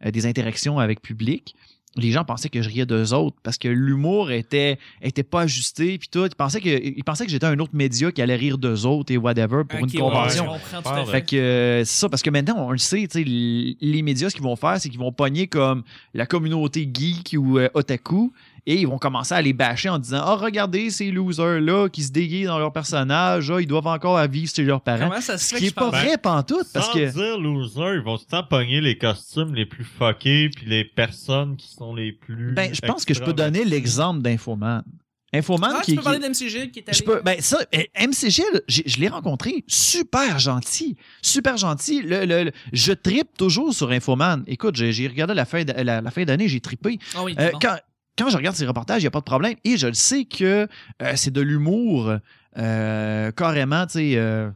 euh, 0.05 0.11
des 0.11 0.25
interactions 0.25 0.79
avec 0.79 1.01
public. 1.01 1.53
Les 1.95 2.11
gens 2.11 2.23
pensaient 2.23 2.49
que 2.49 2.61
je 2.61 2.69
riais 2.69 2.85
d'eux 2.85 3.13
autres 3.13 3.37
parce 3.41 3.57
que 3.57 3.67
l'humour 3.67 4.31
était 4.31 4.77
était 5.01 5.23
pas 5.23 5.41
ajusté 5.41 5.97
puis 5.97 6.07
tout. 6.07 6.25
Ils 6.25 6.35
pensaient 6.35 6.61
que 6.61 6.69
ils 6.69 7.03
pensaient 7.03 7.25
que 7.25 7.31
j'étais 7.31 7.47
un 7.47 7.57
autre 7.59 7.73
média 7.73 8.11
qui 8.11 8.21
allait 8.21 8.35
rire 8.35 8.57
d'eux 8.57 8.85
autres 8.85 9.11
et 9.11 9.17
whatever 9.17 9.63
pour 9.67 9.79
une 9.79 9.85
ouais, 9.85 9.97
convention. 9.97 10.45
je 10.73 11.11
fait. 11.11 11.21
Que 11.23 11.35
euh, 11.35 11.83
c'est 11.83 11.99
ça, 11.99 12.09
parce 12.09 12.21
que 12.21 12.29
maintenant, 12.29 12.55
on 12.67 12.71
le 12.71 12.77
sait, 12.77 13.07
les 13.15 14.01
médias, 14.03 14.29
ce 14.29 14.35
qu'ils 14.35 14.43
vont 14.43 14.55
faire, 14.55 14.79
c'est 14.79 14.89
qu'ils 14.89 14.99
vont 14.99 15.11
pogner 15.11 15.47
comme 15.47 15.83
la 16.13 16.25
communauté 16.25 16.89
geek 16.91 17.35
ou 17.37 17.57
euh, 17.57 17.69
otaku 17.73 18.31
et 18.65 18.75
ils 18.81 18.87
vont 18.87 18.97
commencer 18.97 19.33
à 19.33 19.41
les 19.41 19.53
bâcher 19.53 19.89
en 19.89 19.99
disant 19.99 20.21
Ah, 20.23 20.35
regardez 20.35 20.89
ces 20.89 21.11
losers-là 21.11 21.89
qui 21.89 22.03
se 22.03 22.11
déguisent 22.11 22.47
dans 22.47 22.59
leur 22.59 22.71
personnage, 22.73 23.51
ah, 23.51 23.61
ils 23.61 23.67
doivent 23.67 23.87
encore 23.87 24.19
vivre 24.27 24.51
chez 24.53 24.63
leurs 24.63 24.81
parents. 24.81 25.07
Comment 25.09 25.21
ça 25.21 25.37
se 25.37 25.45
Ce 25.45 25.55
fait 25.55 25.55
qui 25.57 25.61
que 25.61 25.67
est 25.67 25.69
je 25.69 25.75
pas 25.75 25.89
vrai 25.89 26.17
pantoute, 26.17 26.67
parce 26.73 26.87
Sans 26.87 26.93
que. 26.93 27.11
dire 27.11 27.39
loser, 27.39 27.95
ils 27.95 28.01
vont 28.01 28.17
tout 28.17 28.25
le 28.27 28.31
temps 28.37 28.43
pogner 28.43 28.81
les 28.81 28.97
costumes 28.97 29.53
les 29.55 29.65
plus 29.65 29.83
fuckés 29.85 30.49
puis 30.49 30.65
les 30.65 30.83
personnes 30.85 31.55
qui 31.57 31.67
sont 31.69 31.93
les 31.93 32.11
plus. 32.11 32.53
Ben, 32.53 32.73
je 32.73 32.81
pense 32.81 33.05
que 33.05 33.13
je 33.13 33.21
peux 33.21 33.33
donner 33.33 33.63
l'exemple 33.65 34.21
d'Infoman. 34.21 34.83
Infoman 35.31 35.73
Ah, 35.75 35.81
qui, 35.83 35.91
tu 35.91 35.95
peux 35.97 36.01
qui- 36.01 36.05
parler 36.05 36.19
d'MCG 36.19 36.71
qui 36.71 36.79
est 36.79 36.89
allé... 36.89 36.97
Je 36.97 37.03
peux, 37.03 37.21
ben 37.23 37.39
ça, 37.39 37.59
eh, 37.71 37.87
MCG, 37.95 38.41
là, 38.51 38.59
j'ai- 38.67 38.81
je 38.87 38.99
l'ai 38.99 39.09
rencontré, 39.09 39.63
super 39.67 40.39
gentil, 40.39 40.97
super 41.21 41.55
gentil. 41.55 42.01
Le, 42.01 42.25
le- 42.25 42.45
le- 42.45 42.51
je 42.73 42.93
tripe 42.93 43.37
toujours 43.37 43.71
sur 43.71 43.91
Infoman. 43.91 44.43
Écoute, 44.47 44.75
j'ai 44.75 45.07
regardé 45.07 45.35
la 45.35 45.45
fin, 45.45 45.63
de- 45.63 45.71
la, 45.71 46.01
la 46.01 46.09
fin 46.09 46.23
d'année, 46.23 46.47
j'ai 46.47 46.61
trippé. 46.61 46.97
Ah 47.15 47.23
oui, 47.23 47.35
Euh, 47.39 47.51
bon. 47.51 47.59
quand, 47.61 47.75
quand 48.19 48.29
je 48.29 48.37
regarde 48.37 48.55
ces 48.55 48.65
reportages, 48.65 49.01
il 49.01 49.05
n'y 49.05 49.07
a 49.07 49.11
pas 49.11 49.19
de 49.19 49.25
problème. 49.25 49.55
Et 49.63 49.77
je 49.77 49.87
le 49.87 49.93
sais 49.93 50.25
que 50.25 50.67
euh, 51.01 51.13
c'est 51.15 51.31
de 51.31 51.41
l'humour 51.41 52.13
euh, 52.57 53.31
carrément, 53.31 53.85
tu 53.85 53.93
sais, 53.93 54.13
euh, 54.15 54.49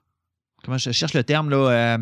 comment 0.64 0.78
je 0.78 0.92
cherche 0.92 1.14
le 1.14 1.24
terme, 1.24 1.50
là, 1.50 1.98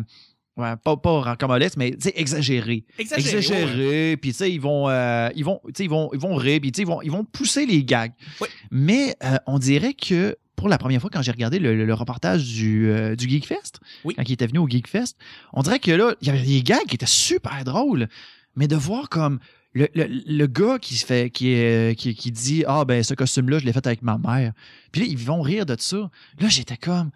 ouais, 0.56 0.76
pas, 0.84 0.96
pas 0.96 1.36
comme 1.38 1.58
mais 1.76 1.90
tu 1.92 1.96
sais, 2.00 2.12
exagéré. 2.16 2.84
Exagéré. 2.98 3.36
Exagéré, 3.38 4.10
ouais. 4.10 4.16
puis 4.16 4.30
tu 4.32 4.38
sais, 4.38 4.52
ils 4.52 4.60
vont, 4.60 4.88
ils 5.34 5.44
vont, 5.44 5.60
ils 5.78 5.88
vont, 5.88 6.10
ils 6.12 6.18
vont 6.20 6.34
rire, 6.34 6.60
puis 6.60 6.72
tu 6.72 6.78
sais, 6.78 6.82
ils 6.82 6.88
vont, 6.88 7.02
ils 7.02 7.10
vont 7.10 7.24
pousser 7.24 7.66
les 7.66 7.84
gags. 7.84 8.12
Oui. 8.40 8.48
Mais 8.70 9.16
on 9.46 9.58
dirait 9.58 9.94
que 9.94 10.36
pour 10.56 10.68
la 10.68 10.78
première 10.78 11.00
fois, 11.00 11.10
quand 11.12 11.22
j'ai 11.22 11.32
regardé 11.32 11.58
le, 11.58 11.74
le- 11.74 11.86
le 11.86 11.94
reportage 11.94 12.44
du, 12.44 12.88
euh, 12.88 13.16
du 13.16 13.28
Geekfest, 13.28 13.80
Oui. 14.04 14.14
quand 14.14 14.22
il 14.28 14.32
était 14.32 14.46
venu 14.46 14.58
au 14.60 14.68
Geekfest, 14.68 15.14
on 15.52 15.62
dirait 15.62 15.80
que 15.80 15.90
là, 15.90 16.14
il 16.20 16.28
y 16.28 16.30
avait 16.30 16.42
des 16.42 16.62
gags 16.62 16.84
qui 16.86 16.94
étaient 16.94 17.04
super 17.06 17.64
drôles, 17.64 18.06
mais 18.54 18.68
de 18.68 18.76
voir 18.76 19.08
comme 19.08 19.40
le, 19.74 19.88
le, 19.94 20.06
le 20.08 20.46
gars 20.46 20.78
qui 20.78 20.96
se 20.96 21.06
fait 21.06 21.30
qui, 21.30 21.50
est, 21.52 21.98
qui, 21.98 22.14
qui 22.14 22.30
dit 22.30 22.64
ah 22.66 22.84
ben 22.84 23.02
ce 23.02 23.14
costume 23.14 23.48
là 23.48 23.58
je 23.58 23.64
l'ai 23.64 23.72
fait 23.72 23.86
avec 23.86 24.02
ma 24.02 24.18
mère 24.18 24.52
puis 24.90 25.00
là 25.02 25.06
ils 25.08 25.18
vont 25.18 25.40
rire 25.42 25.64
de 25.66 25.76
ça 25.78 26.10
là 26.40 26.48
j'étais 26.48 26.76
comme 26.76 27.10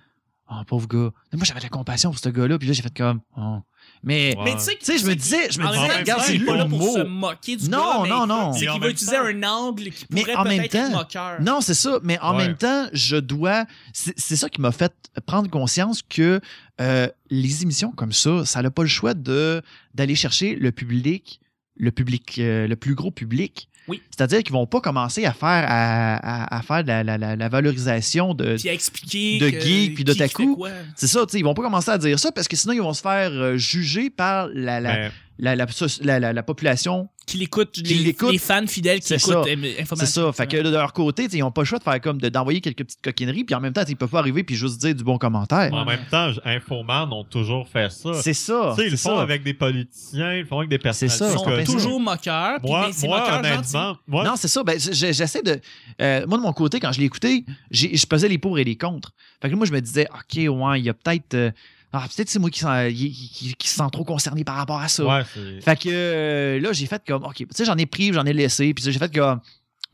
oh 0.51 0.55
pauvre 0.67 0.89
gars 0.89 1.11
moi 1.35 1.45
j'avais 1.45 1.61
de 1.61 1.65
la 1.65 1.71
compassion 1.71 2.11
pour 2.11 2.19
ce 2.19 2.29
gars 2.31 2.47
là 2.49 2.59
puis 2.59 2.67
là 2.69 2.73
j'ai 2.75 2.83
fait 2.83 2.97
comme 2.97 3.21
oh. 3.37 3.59
mais 4.03 4.35
Ouais. 4.39 4.45
Mais 4.45 4.55
tu 4.57 4.77
sais, 4.81 4.97
je 4.99 5.07
me 5.07 5.15
disais 5.15 5.51
je 5.51 5.61
me 5.61 5.67
disais 5.71 5.99
regarde 5.99 6.23
c'est 6.25 6.39
pas 6.39 6.57
là 6.57 6.65
pour 6.67 6.83
se 6.95 7.03
moquer 7.03 7.57
du 7.57 7.69
Non, 7.69 7.79
gars, 7.79 8.01
mais 8.05 8.09
non, 8.09 8.27
non. 8.27 8.53
C'est 8.55 8.61
qu'il 8.61 8.69
va 8.69 8.79
même 8.79 8.91
utiliser 8.91 9.17
temps- 9.17 9.25
un 9.25 9.43
angle 9.43 9.91
qui 9.91 10.07
Mais 10.11 10.21
pourrait 10.23 10.35
en 10.37 10.45
même 10.45 10.69
temps- 10.69 10.79
être 10.87 10.93
moqueur. 10.93 11.41
Non, 11.43 11.61
c'est 11.61 11.75
ça. 11.75 11.99
Mais 12.03 12.19
en 12.21 12.37
Ouais. 12.37 12.47
même 12.47 12.57
temps, 12.57 12.87
je 12.93 13.17
dois. 13.17 13.65
C'est 13.93 14.15
c'est 14.19 14.37
ça 14.37 14.49
qui 14.49 14.61
m'a 14.61 14.73
fait 14.73 14.93
prendre 15.27 15.49
conscience 15.51 16.03
que 16.03 16.41
euh, 16.81 17.09
les 17.31 17.63
émissions 17.63 17.91
comme 17.93 18.13
ça, 18.13 18.45
ça 18.47 18.63
n'a 18.63 18.71
pas 18.71 18.83
le 18.83 18.89
choix 18.89 19.15
de 19.15 19.63
d'aller 19.95 20.15
chercher 20.15 20.55
le 20.57 20.73
public, 20.73 21.41
le 21.77 21.91
public, 21.91 22.37
euh, 22.39 22.67
le 22.67 22.77
plus 22.77 22.95
gros 22.95 23.11
public. 23.11 23.69
Oui. 23.89 24.03
C'est-à-dire 24.11 24.43
qu'ils 24.43 24.53
vont 24.53 24.67
pas 24.67 24.81
commencer 24.81 25.25
à 25.27 25.33
faire 25.33 25.65
à, 25.69 26.17
à- 26.17 26.57
à 26.59 26.63
faire 26.63 26.83
de 26.83 26.89
la, 26.89 27.05
la- 27.05 27.19
la- 27.19 27.37
la 27.37 27.49
valorisation 27.49 28.35
de. 28.35 28.57
Puis 28.57 28.69
à 28.69 28.73
expliquer 28.73 29.39
de 29.39 29.51
que- 29.51 29.61
geek 29.61 29.95
puis 29.95 30.03
d'otaku. 30.05 30.57
C'est 30.97 31.07
ça, 31.07 31.25
tu 31.25 31.33
sais, 31.33 31.39
ils 31.39 31.45
vont 31.45 31.55
pas 31.55 31.63
commencer 31.63 31.91
à 31.93 31.99
dire 31.99 32.19
ça 32.19 32.33
parce 32.33 32.49
que 32.49 32.57
sinon 32.57 32.73
ils 32.75 32.81
vont 32.83 32.93
se 32.95 33.03
faire 33.03 33.31
euh, 33.31 33.57
juger 33.57 34.11
par 34.11 34.49
la, 34.53 34.81
la, 34.81 34.93
Ben, 34.97 35.11
la, 35.39 35.55
la, 35.57 35.67
la- 36.03 36.21
la- 36.21 36.33
la 36.33 36.43
population 36.43 37.09
Qui 37.27 37.39
l'écoute, 37.39 37.73
Qui 37.73 37.83
les, 37.83 37.95
l'écoute. 38.05 38.31
les 38.31 38.39
fans 38.39 38.65
fidèles 38.69 39.01
qui 39.01 39.09
C'est 39.09 39.17
écoutent 39.17 39.45
ça. 39.45 39.97
C'est 39.97 40.07
ça. 40.07 40.33
Fait 40.33 40.47
que 40.47 40.57
de 40.63 40.71
leur 40.71 40.93
côté, 40.93 41.27
ils 41.33 41.41
n'ont 41.41 41.51
pas 41.51 41.63
le 41.63 41.67
choix 41.67 41.79
de 41.81 41.83
faire 41.83 42.01
comme 42.01 42.21
de- 42.21 42.29
d'envoyer 42.29 42.61
quelques 42.61 42.85
petites 42.85 43.03
coquineries, 43.03 43.43
puis 43.43 43.53
en 43.57 43.61
même 43.61 43.73
temps, 43.73 43.83
ils 43.89 43.97
peuvent 43.97 44.09
pas 44.09 44.21
arriver 44.21 44.45
puis 44.45 44.55
juste 44.55 44.81
dire 44.81 44.95
du 44.95 45.03
bon 45.03 45.19
commentaire. 45.19 45.75
en 45.75 45.85
même 45.85 46.05
temps, 46.09 46.31
Infoman 46.45 47.13
ont 47.13 47.25
toujours 47.25 47.67
fait 47.69 47.91
ça. 47.91 48.15
C'est 48.15 48.33
ça. 48.33 48.75
Tu 48.77 48.83
sais, 48.83 48.87
ils 48.87 48.91
le 48.93 48.97
font 48.97 49.17
ça. 49.17 49.23
avec 49.23 49.43
des 49.43 49.55
politiciens, 49.55 50.35
ils 50.35 50.41
le 50.43 50.47
font 50.47 50.59
avec 50.59 50.71
des 50.71 50.79
personnes. 50.79 51.09
C'est 51.09 51.19
ça, 51.19 51.33
Ils 51.33 51.65
sont 51.67 51.73
toujours 51.73 51.99
moqueurs. 51.99 52.59
Moi, 52.63 52.91
moi 53.03 53.39
honnêtement, 53.41 53.97
moi, 54.07 54.23
Non, 54.25 54.35
c'est 54.37 54.47
ça. 54.49 54.63
Ben, 54.63 54.79
j'essaie 54.79 55.43
de. 55.43 55.61
euh, 56.01 56.25
moi, 56.29 56.39
de 56.39 56.43
mon 56.45 56.53
côté, 56.53 56.79
quand 56.79 56.93
je 56.93 57.01
l'ai 57.01 57.07
écouté, 57.07 57.45
j'ai- 57.73 57.97
je 57.97 58.07
pesais 58.07 58.29
les 58.29 58.39
pour 58.39 58.57
et 58.61 58.63
les 58.65 58.77
contre. 58.77 59.13
Fait 59.43 59.49
que 59.49 59.53
là, 59.53 59.57
moi, 59.57 59.67
je 59.67 59.73
me 59.73 59.81
disais, 59.81 60.07
OK, 60.15 60.37
ouais, 60.37 60.79
il 60.81 60.85
y 60.85 60.89
a 60.89 60.95
peut-être. 60.95 61.35
euh, 61.35 61.51
ah, 61.93 62.07
peut-être 62.15 62.29
c'est 62.29 62.39
moi 62.39 62.51
qui, 62.51 62.61
sens- 62.61 62.89
qui, 62.93 63.11
qui- 63.13 63.55
qui 63.55 63.69
se 63.69 63.77
sent 63.77 63.89
trop 63.93 64.05
concerné 64.05 64.45
par 64.45 64.57
rapport 64.57 64.81
à 64.81 64.89
ça. 64.89 65.05
ouais, 65.05 65.23
c'est. 65.33 65.61
Fait 65.63 65.77
que 65.77 65.89
euh, 65.91 66.61
là, 66.61 66.73
j'ai 66.73 66.87
fait 66.87 67.03
comme, 67.07 67.25
OK, 67.25 67.37
tu 67.37 67.47
sais, 67.53 67.65
j'en 67.65 67.77
ai 67.77 67.87
pris, 67.87 68.13
j'en 68.13 68.25
ai 68.27 68.33
laissé, 68.33 68.75
puis 68.75 68.85
j'ai 68.85 68.93
fait 68.99 69.13
comme, 69.15 69.41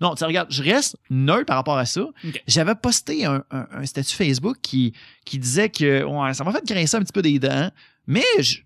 non, 0.01 0.15
tu 0.15 0.19
sais, 0.19 0.25
regarde, 0.25 0.49
je 0.51 0.63
reste 0.63 0.97
neutre 1.11 1.47
par 1.47 1.57
rapport 1.57 1.79
à 1.79 1.85
ça. 1.87 2.05
J'avais 2.49 2.75
posté 2.75 3.25
un, 3.25 3.45
un- 3.53 3.67
un 3.73 3.87
statut 3.87 4.17
Facebook 4.17 4.57
qui, 4.61 4.93
qui 5.25 5.39
disait 5.39 5.69
que, 5.69 6.03
ouais, 6.03 6.35
ça 6.35 6.43
m'a 6.43 6.53
fait 6.53 6.65
grincer 6.67 6.97
un 6.97 7.01
petit 7.03 7.13
peu 7.13 7.23
des 7.23 7.39
dents, 7.39 7.71
mais 8.07 8.25
je- 8.41 8.59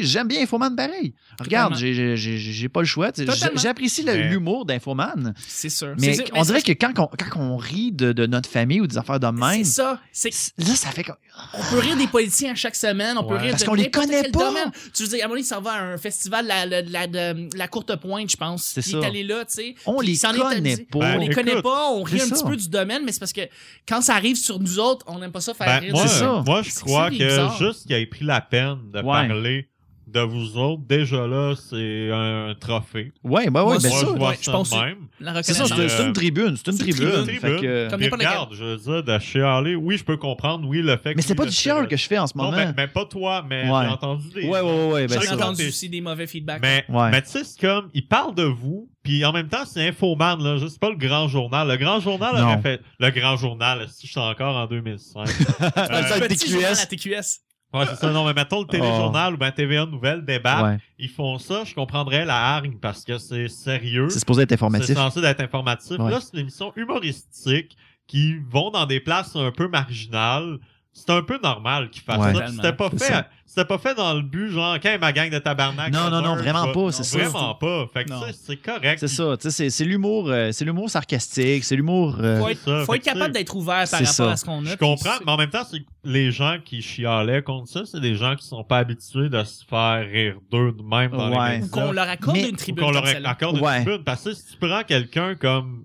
j'aime 0.00 0.28
bien 0.28 0.42
Infoman 0.42 0.74
pareil. 0.76 1.14
Regarde, 1.40 1.76
j'ai- 1.76 1.94
j'ai 1.94 2.16
j'ai- 2.16 2.38
j'ai 2.38 2.68
pas 2.68 2.80
le 2.80 2.86
choix. 2.86 3.12
tu 3.12 3.20
sais, 3.20 3.26
Totalement. 3.26 3.60
J'apprécie 3.60 4.02
Mais- 4.04 4.28
l'humour 4.28 4.64
d'Infoman, 4.66 5.34
C'est 5.46 5.68
sûr. 5.68 5.94
mais 5.98 6.14
C'est- 6.14 6.24
on 6.34 6.42
dirait 6.42 6.62
que 6.62 6.72
quand 6.72 6.92
on, 6.98 7.06
quand 7.08 7.38
on 7.40 7.56
rit 7.56 7.92
de, 7.92 8.12
de 8.12 8.26
notre 8.26 8.48
famille 8.48 8.80
ou 8.80 8.86
des 8.86 8.98
affaires 8.98 9.20
de 9.20 9.26
C'est 9.26 9.32
même, 9.56 9.64
ça. 9.64 10.00
C'est 10.12 10.30
là, 10.58 10.74
ça 10.74 10.90
fait 10.90 11.04
comme. 11.04 11.16
On 11.54 11.62
peut 11.70 11.78
rire 11.80 11.96
des 11.96 12.06
politiciens 12.06 12.52
à 12.52 12.54
chaque 12.54 12.76
semaine, 12.76 13.16
on 13.18 13.24
peut 13.24 13.34
rire 13.36 13.50
Parce 13.50 13.62
de 13.62 13.68
qu'on 13.68 13.74
les 13.74 13.90
connaît 13.90 14.30
pas. 14.30 14.38
domaine. 14.48 14.72
Tu 14.94 15.02
veux 15.02 15.08
dire, 15.10 15.24
à 15.24 15.28
mon 15.28 15.34
avis, 15.34 15.44
s'en 15.44 15.60
va 15.60 15.72
à 15.72 15.80
un 15.82 15.96
festival, 15.98 16.46
la, 16.46 16.64
la, 16.66 16.82
la, 16.82 17.06
de- 17.06 17.56
la 17.56 17.68
courte 17.68 17.94
pointe, 17.96 18.30
je 18.30 18.36
pense. 18.36 18.64
C'est 18.74 18.86
il 18.86 18.90
ça. 18.92 18.98
est 19.00 19.04
allé 19.04 19.22
là, 19.22 19.44
tu 19.44 19.54
sais. 19.54 19.74
On 19.86 20.00
les 20.00 20.16
connaît 20.18 20.76
pas. 20.78 20.98
Ben, 20.98 21.16
On 21.16 21.18
les 21.18 21.26
Écoute, 21.26 21.34
connaît 21.36 21.62
pas, 21.62 21.90
on 21.92 22.02
rit 22.02 22.20
un 22.20 22.28
petit 22.28 22.36
ça. 22.40 22.46
peu 22.46 22.56
du 22.56 22.68
domaine, 22.68 23.02
mais 23.04 23.12
c'est 23.12 23.20
parce 23.20 23.32
que 23.32 23.42
quand 23.86 24.00
ça 24.00 24.14
arrive 24.14 24.36
sur 24.36 24.58
nous 24.58 24.78
autres, 24.78 25.04
on 25.08 25.18
n'aime 25.18 25.32
pas 25.32 25.40
ça 25.40 25.54
faire 25.54 25.66
Ben, 25.66 25.78
rire. 25.80 25.92
moi, 25.94 26.06
ça. 26.08 26.42
je 26.62 26.80
crois 26.80 27.10
ça 27.10 27.16
que 27.58 27.64
juste 27.64 27.86
qu'il 27.86 27.92
ait 27.96 28.06
pris 28.06 28.24
la 28.24 28.40
peine 28.40 28.78
de 28.92 29.02
parler 29.02 29.68
de 30.06 30.20
vous 30.20 30.56
autres, 30.56 30.82
déjà 30.88 31.26
là, 31.26 31.54
c'est 31.56 32.10
un 32.12 32.54
trophée. 32.60 33.12
Ouais, 33.24 33.48
ouais, 33.48 33.60
ouais, 33.60 33.74
ben 33.74 33.80
ça. 33.80 33.88
je 34.02 34.06
ouais, 34.06 34.36
je 34.38 34.44
ça 34.44 34.52
pense 34.52 34.70
de 34.70 34.76
même. 34.76 34.98
La 35.18 35.42
C'est 35.42 35.52
ça, 35.54 35.64
c'est 35.66 36.06
une 36.06 36.12
tribune, 36.12 36.56
c'est 36.56 36.70
une 36.70 36.78
tribune. 36.78 37.10
tribune. 37.24 37.40
Fait 37.40 37.56
que- 37.60 37.90
Comme 37.90 38.02
regarde, 38.18 38.54
je 38.54 38.64
veux 38.64 38.76
dire, 38.76 39.02
de 39.02 39.18
chialer, 39.18 39.74
oui, 39.74 39.98
je 39.98 40.04
peux 40.04 40.16
comprendre, 40.16 40.68
oui, 40.68 40.80
le 40.82 40.96
fait 40.96 41.10
que... 41.12 41.16
Mais 41.16 41.22
c'est 41.22 41.34
pas 41.34 41.44
du 41.46 41.50
chial 41.52 41.88
que 41.88 41.96
je 41.96 42.06
fais 42.06 42.18
en 42.18 42.26
ce 42.28 42.36
Non, 42.38 42.44
moment. 42.44 42.56
mais, 42.56 42.72
mais 42.76 42.86
pas 42.86 43.04
toi, 43.04 43.44
mais 43.48 43.68
Ouais. 43.68 43.84
j'ai 43.84 43.90
entendu 43.92 44.28
des... 44.30 44.42
Ouais, 44.48 44.60
ouais, 44.60 44.62
ouais, 44.62 44.92
ouais, 44.92 45.06
ben 45.08 45.14
J'en 45.14 45.20
ai 45.22 45.26
ça. 45.26 45.34
entendu 45.34 45.66
aussi 45.68 45.88
des 45.88 46.00
mauvais 46.00 46.26
feedbacks. 46.28 46.62
Mais, 46.62 46.84
Ouais. 46.88 47.10
mais 47.10 47.22
tu 47.22 47.30
sais, 47.30 47.42
c'est 47.44 47.60
comme, 47.60 47.88
il 47.92 48.06
parle 48.06 48.34
de 48.34 48.44
vous, 48.44 48.88
puis 49.02 49.24
en 49.24 49.32
même 49.32 49.48
temps, 49.48 49.64
c'est 49.64 49.88
Infoman, 49.88 50.40
là, 50.42 50.56
c'est 50.68 50.78
pas 50.80 50.90
le 50.90 50.96
grand 50.96 51.26
journal. 51.28 51.66
Le 51.68 51.76
grand 51.76 51.98
journal 52.00 52.36
Non. 52.36 52.44
aurait 52.44 52.62
fait, 52.62 52.80
le 53.00 53.10
grand 53.10 53.36
journal, 53.36 53.86
si 53.90 54.06
je 54.06 54.12
suis 54.12 54.20
encore 54.20 54.56
en 54.56 54.66
2005. 54.66 55.26
Ça 55.26 55.72
Euh, 55.76 56.06
journal 56.06 56.28
TQS. 56.28 56.88
TQS. 56.88 57.40
Ouais, 57.78 57.86
c'est 57.86 57.96
ça. 57.96 58.10
Non, 58.12 58.24
mais 58.24 58.34
mettons 58.34 58.60
le 58.60 58.66
téléjournal 58.66 59.34
ou 59.34 59.36
ben 59.36 59.50
TVA 59.52 59.86
Nouvelle 59.86 60.24
débat, 60.24 60.62
Ouais. 60.64 60.78
ils 60.98 61.08
font 61.10 61.38
ça, 61.38 61.64
je 61.64 61.74
comprendrais 61.74 62.24
la 62.24 62.36
hargne 62.56 62.76
parce 62.80 63.04
que 63.04 63.18
c'est 63.18 63.48
sérieux. 63.48 64.08
C'est 64.10 64.20
supposé 64.20 64.42
être 64.42 64.48
C'est 64.50 64.54
informatif. 64.54 64.94
censé 64.94 65.20
d'être 65.20 65.40
informatif. 65.40 65.98
Ouais. 65.98 66.10
Là, 66.10 66.20
c'est 66.20 66.32
une 66.34 66.40
émission 66.40 66.72
humoristique 66.76 67.76
qui 68.06 68.36
vont 68.48 68.70
dans 68.70 68.86
des 68.86 69.00
places 69.00 69.34
un 69.36 69.50
peu 69.50 69.68
marginales. 69.68 70.58
C'est 70.98 71.10
un 71.10 71.22
peu 71.22 71.38
normal 71.42 71.90
qu'ils 71.90 72.02
fassent 72.02 72.18
Ouais. 72.18 72.34
ça. 72.34 72.46
C'était 72.48 72.72
pas 72.72 72.88
C'est 72.96 73.04
fait, 73.12 73.24
c'était 73.44 73.64
pas 73.66 73.76
fait 73.78 73.94
dans 73.94 74.14
le 74.14 74.22
but, 74.22 74.48
genre, 74.50 74.78
quand 74.82 74.98
ma 74.98 75.12
gang 75.12 75.30
de 75.30 75.38
tabarnak. 75.38 75.92
Non, 75.92 76.08
non, 76.10 76.22
non, 76.22 76.36
vraiment 76.36 76.72
pas, 76.72 76.90
c'est 76.90 77.04
ça. 77.04 77.18
Vraiment 77.18 77.54
pas. 77.54 77.86
Fait 77.92 78.04
que 78.04 78.10
Non. 78.10 78.20
ça, 78.22 78.26
c'est 78.32 78.56
correct. 78.56 78.98
C'est 78.98 79.08
ça, 79.08 79.36
tu 79.36 79.42
sais, 79.42 79.50
c'est- 79.50 79.70
c'est 79.70 79.84
l'humour, 79.84 80.28
euh, 80.30 80.50
c'est 80.52 80.64
l'humour 80.64 80.88
sarcastique, 80.88 81.64
c'est 81.64 81.76
l'humour. 81.76 82.16
euh, 82.20 82.40
Faut 82.40 82.48
être, 82.48 82.60
ça. 82.64 82.84
faut 82.86 82.94
être 82.94 83.02
capable 83.04 83.34
d'être 83.34 83.54
ouvert 83.54 83.76
par 83.76 83.86
c'est 83.86 83.96
rapport 83.96 84.12
ça. 84.14 84.30
à 84.32 84.36
ce 84.36 84.44
qu'on 84.46 84.64
a. 84.64 84.70
Je 84.70 84.74
comprends, 84.76 84.96
c'est- 85.18 85.24
mais 85.26 85.32
en 85.32 85.36
même 85.36 85.50
temps, 85.50 85.64
c'est 85.70 85.80
que 85.80 85.84
les 86.04 86.30
gens 86.32 86.56
qui 86.64 86.80
chialaient 86.82 87.42
contre 87.42 87.68
ça, 87.68 87.82
c'est 87.84 88.00
des 88.00 88.14
gens 88.16 88.34
qui 88.34 88.46
sont 88.46 88.64
pas 88.64 88.78
habitués 88.78 89.28
de 89.28 89.44
se 89.44 89.64
faire 89.66 90.04
rire 90.10 90.38
d'eux 90.50 90.72
de 90.72 90.82
même 90.82 91.10
dans 91.12 91.30
Ouais. 91.38 91.58
les 91.58 91.64
Ou 91.64 91.68
qu'on 91.68 91.92
leur 91.92 92.08
accorde 92.08 92.36
Mais- 92.36 92.48
une 92.48 92.54
Ou 92.54 92.58
tribune 92.58 92.84
qu'on 92.84 92.90
leur 92.90 93.04
accorde 93.26 93.58
une 93.58 93.62
tribune. 93.84 94.02
Parce 94.02 94.24
que 94.24 94.32
si 94.32 94.44
tu 94.52 94.56
prends 94.58 94.82
quelqu'un 94.82 95.34
comme 95.34 95.84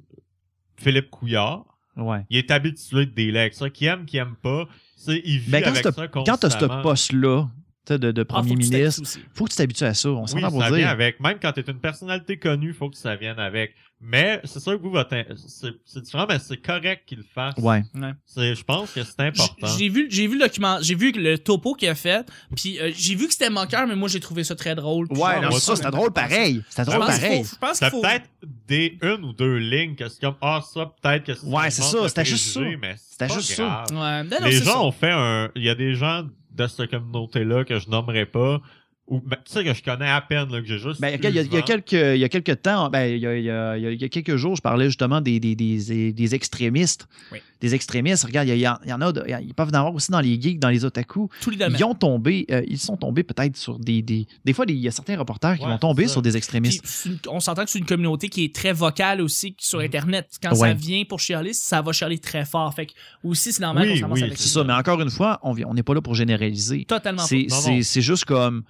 Philippe 0.78 1.10
Couillard, 1.10 1.64
ouais. 1.98 2.26
il 2.30 2.38
est 2.38 2.50
habitué 2.52 3.06
de 3.06 3.12
délai 3.12 3.42
avec 3.42 3.54
ça. 3.54 3.70
Qui 3.70 3.86
aime, 3.86 4.06
qui 4.06 4.18
aime 4.18 4.36
pas, 4.42 4.66
c'est, 5.06 5.22
il 5.26 5.40
vit 5.40 5.52
Ben, 5.52 5.64
quand 5.64 5.70
avec 5.70 5.84
ça 5.84 5.92
Quand 6.08 6.38
t'as 6.38 6.50
ce 6.50 6.82
poste-là, 6.84 7.48
tu 7.86 7.94
sais, 7.94 8.00
de, 8.00 8.12
de 8.12 8.22
Ah, 8.22 8.26
faut 8.26 8.34
premier 8.42 8.52
tu 8.52 8.58
ministre, 8.58 9.02
aussi. 9.02 9.20
faut 9.34 9.46
que 9.46 9.50
tu 9.52 9.56
t'habitues 9.58 9.84
à 9.84 9.94
ça. 9.94 10.10
On 10.10 10.22
Oui, 10.22 10.28
s'entend 10.28 10.50
pour 10.52 10.62
ça 10.62 10.68
vient 10.70 10.78
dire. 10.78 10.90
avec. 10.90 11.20
Même 11.20 11.38
quand 11.42 11.52
t'es 11.52 11.62
une 11.62 11.80
personnalité 11.80 12.38
connue, 12.38 12.74
faut 12.74 12.90
que 12.90 12.98
ça 12.98 13.16
vienne 13.16 13.40
avec. 13.40 13.74
Mais 14.04 14.42
c'est 14.46 14.60
sûr 14.60 14.74
que 14.78 14.82
vous, 14.82 14.90
votre, 14.90 15.16
c'est, 15.48 15.70
c'est 15.86 16.02
différent, 16.02 16.26
mais 16.28 16.40
c'est 16.40 16.58
correct 16.58 17.04
qu'il 17.06 17.20
le 17.20 17.24
fasse. 17.24 17.54
Ouais. 17.60 17.84
C'est, 18.26 18.56
je 18.56 18.64
pense 18.64 18.92
que 18.92 19.04
c'est 19.04 19.20
important. 19.20 19.68
J'ai 19.78 19.90
vu, 19.90 20.08
j'ai 20.10 20.26
vu 20.26 20.40
le 20.40 20.46
document, 20.46 20.78
j'ai 20.82 20.96
vu 20.96 21.12
le 21.12 21.38
topo 21.38 21.76
qu'il 21.76 21.88
a 21.88 21.94
fait, 21.94 22.26
puis 22.56 22.80
euh, 22.80 22.92
j'ai 22.96 23.14
vu 23.14 23.28
que 23.28 23.34
c'était 23.34 23.52
moqueur, 23.52 23.86
mais 23.86 23.96
moi 23.96 24.10
j'ai 24.10 24.20
trouvé 24.20 24.44
ça 24.44 24.56
très 24.56 24.74
drôle. 24.74 25.06
Ouais, 25.12 25.18
genre, 25.18 25.42
non, 25.44 25.52
ça, 25.52 25.60
ça, 25.60 25.76
c'était 25.76 25.92
drôle 25.92 26.12
pareil. 26.12 26.64
C'était 26.70 26.86
Je 26.86 26.90
drôle 26.96 27.06
pareil. 27.06 27.44
faut- 27.44 27.50
je 27.54 27.60
pense 27.60 27.78
qu'il 27.78 27.88
C'est 27.88 27.92
faut. 27.92 28.02
peut-être 28.02 28.30
des 28.68 28.98
une 29.04 29.24
ou 29.24 29.34
deux 29.34 29.58
lignes 29.58 29.96
que 29.96 30.10
c'est 30.10 30.20
comme 30.22 30.36
ah 30.42 30.62
ça 30.68 30.92
peut-être 31.02 31.24
que 31.26 31.34
c'est 31.36 31.46
Ouais, 31.46 31.70
c'est 31.70 31.84
ça, 31.84 32.08
c'était 32.10 32.26
juste 32.26 32.54
ça. 32.54 32.60
mais 32.82 32.96
C'était 32.98 33.30
juste 33.30 33.52
ça. 33.54 33.64
grave. 33.64 33.86
Ouais, 33.92 34.24
non, 34.24 34.38
non, 34.42 34.48
les 34.48 34.58
c'est 34.58 34.66
gens 34.66 34.72
ça. 34.72 34.82
ont 34.82 34.92
fait 34.92 35.12
un 35.12 35.50
il 35.56 35.64
y 35.64 35.70
a 35.70 35.76
des 35.76 35.94
gens 35.94 36.24
de 36.52 36.68
cette 36.68 36.90
communauté 36.90 37.44
là 37.46 37.64
que 37.64 37.78
je 37.78 37.88
nommerai 37.88 38.26
pas 38.26 38.60
ou 39.08 39.20
ben, 39.20 39.36
tu 39.46 39.52
sais 39.52 39.64
que 39.66 39.74
je 39.74 39.84
connais 39.84 40.08
à 40.10 40.22
peine 40.22 40.50
là 40.52 40.62
que 40.62 40.68
j'ai 40.68 40.78
juste 40.80 41.02
Ben, 41.02 41.10
il 41.10 41.22
y, 41.22 41.28
a- 41.28 41.30
il 41.30 41.36
y 41.36 41.40
a 41.40 41.44
vent. 41.60 41.62
quelques, 41.66 41.92
il 41.92 42.18
y 42.18 42.24
a 42.24 42.30
quelques 42.30 42.62
temps, 42.62 42.90
ben, 42.90 43.06
il 43.14 43.18
y 43.20 43.28
a, 43.28 43.38
il 43.38 43.44
y 43.44 43.50
a- 43.50 43.78
il 43.78 44.02
y 44.02 44.06
a- 44.06 44.10
quelques 44.10 44.38
jours, 44.38 44.56
je 44.56 44.62
parlais 44.62 44.86
justement 44.86 45.20
des, 45.20 45.40
des, 45.42 45.54
des, 45.56 46.14
des 46.14 46.36
extrémistes. 46.36 47.08
Oui. 47.32 47.40
Des 47.60 47.76
extrémistes. 47.76 48.24
Regarde, 48.24 48.48
il 48.48 48.58
y, 48.58 48.66
a- 48.66 48.80
il 48.86 48.90
y 48.90 48.94
en 48.94 49.02
a, 49.02 49.12
ils 49.42 49.54
peuvent 49.54 49.70
en 49.70 49.74
avoir 49.74 49.94
aussi 49.94 50.12
dans 50.12 50.22
les 50.22 50.40
geeks, 50.42 50.60
dans 50.60 50.70
les 50.70 50.86
otaku. 50.86 51.30
Tous 51.42 51.50
les 51.50 51.58
domaines. 51.58 51.76
Ils 51.80 51.84
ont 51.84 51.94
tombé, 51.94 52.46
euh, 52.52 52.64
ils 52.68 52.80
sont 52.80 52.96
tombés 52.98 53.24
peut-être 53.24 53.58
sur 53.58 53.78
des, 53.80 54.02
des, 54.02 54.26
des 54.46 54.54
fois, 54.54 54.66
il 54.68 54.78
y 54.78 54.88
a 54.88 54.92
certains 54.92 55.18
reporters 55.18 55.58
qui 55.58 55.66
Ouais, 55.66 55.70
vont 55.72 55.78
tomber 55.78 56.08
sur 56.08 56.22
des 56.22 56.38
extrémistes. 56.38 57.08
on 57.28 57.40
s'entend 57.40 57.66
que 57.66 57.70
c'est 57.70 57.80
une 57.80 57.86
communauté 57.86 58.30
qui 58.30 58.46
est 58.46 58.56
très 58.56 58.72
vocale 58.74 59.20
aussi 59.22 59.56
sur 59.60 59.80
Internet. 59.80 60.30
Quand 60.42 60.56
ça 60.56 60.74
vient 60.74 61.04
pour 61.04 61.20
chialer, 61.20 61.54
ça 61.54 61.82
va 61.82 61.92
chialer 61.92 62.18
très 62.20 62.46
fort. 62.46 62.74
Fait 62.74 62.86
que 62.88 62.94
aussi, 63.24 63.52
c'est 63.52 63.62
normal 63.62 63.90
Oui, 63.90 64.00
qu'on 64.02 64.12
oui, 64.12 64.24
avec 64.24 64.38
C'est 64.38 64.48
ça, 64.48 64.64
mais 64.64 64.74
encore 64.74 65.02
une 65.02 65.10
fois, 65.12 65.40
on 65.44 65.52
vient- 65.54 65.68
on 65.70 65.74
n'est 65.74 65.84
pas 65.84 65.94
là 65.94 66.02
pour 66.02 66.16
généraliser. 66.16 66.86
Totalement 66.86 67.22
C'est 67.24 67.46
Non, 67.50 67.56
c'est- 67.58 67.72
non. 67.72 67.80
c'est 67.84 68.02
juste 68.02 68.26
comme 68.26 68.64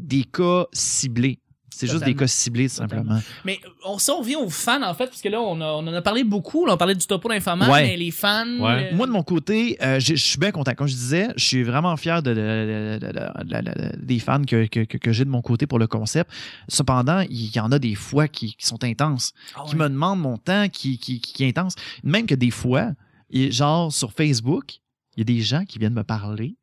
des 0.00 0.24
cas 0.24 0.66
ciblés. 0.72 1.38
C'est 1.72 1.86
juste 1.86 2.04
des 2.04 2.14
cas 2.14 2.26
ciblés, 2.26 2.68
tout 2.68 2.74
simplement. 2.74 3.18
Mais 3.46 3.58
on, 3.86 3.96
ça, 3.96 4.12
on 4.12 4.18
revient 4.18 4.36
aux 4.36 4.50
fans, 4.50 4.82
en 4.82 4.92
fait, 4.92 5.06
parce 5.06 5.22
que 5.22 5.30
là, 5.30 5.40
on, 5.40 5.58
a- 5.62 5.64
on 5.72 5.86
en 5.86 5.94
a 5.94 6.02
parlé 6.02 6.24
beaucoup. 6.24 6.66
Là, 6.66 6.74
on 6.74 6.76
parlait 6.76 6.94
du 6.94 7.06
topo 7.06 7.26
d'informant, 7.30 7.70
Ouais. 7.70 7.84
mais 7.84 7.96
les 7.96 8.10
fans. 8.10 8.44
Ouais. 8.58 8.90
euh, 8.92 8.94
Moi, 8.96 9.06
de 9.06 9.12
mon 9.12 9.22
côté, 9.22 9.78
euh, 9.82 9.98
je 9.98 10.14
suis 10.14 10.36
bien 10.36 10.50
content. 10.50 10.74
Comme 10.74 10.88
je 10.88 10.92
disais, 10.94 11.28
je 11.36 11.44
suis 11.46 11.62
vraiment 11.62 11.96
fier 11.96 12.22
de, 12.22 12.34
de- 12.34 12.36
de- 12.36 12.98
de- 12.98 13.12
de- 13.12 13.62
de- 13.62 13.96
de- 13.96 14.04
des 14.04 14.18
fans 14.18 14.42
que, 14.44 14.66
que, 14.66 14.80
que- 14.84 14.98
que 14.98 15.12
j'ai 15.12 15.24
de 15.24 15.30
mon 15.30 15.40
côté 15.40 15.66
pour 15.66 15.78
le 15.78 15.86
concept. 15.86 16.30
Cependant, 16.68 17.20
il 17.30 17.54
y 17.56 17.60
en 17.60 17.72
a 17.72 17.78
des 17.78 17.94
fois 17.94 18.28
qui, 18.28 18.54
qui 18.56 18.66
sont 18.66 18.84
intenses, 18.84 19.32
ah 19.56 19.62
qui 19.66 19.76
me 19.76 19.88
demandent 19.88 20.20
mon 20.20 20.36
temps, 20.36 20.68
qui, 20.68 20.98
qui, 20.98 21.18
qui, 21.20 21.32
qui 21.32 21.44
est 21.44 21.48
intense. 21.56 21.76
Même 22.04 22.26
que 22.26 22.34
des 22.34 22.50
fois, 22.50 22.90
et 23.30 23.50
genre 23.52 23.90
sur 23.90 24.12
Facebook, 24.12 24.80
il 25.16 25.20
y 25.20 25.22
a 25.22 25.24
des 25.24 25.40
gens 25.40 25.64
qui 25.64 25.78
viennent 25.78 25.94
me 25.94 26.04
parler, 26.04 26.56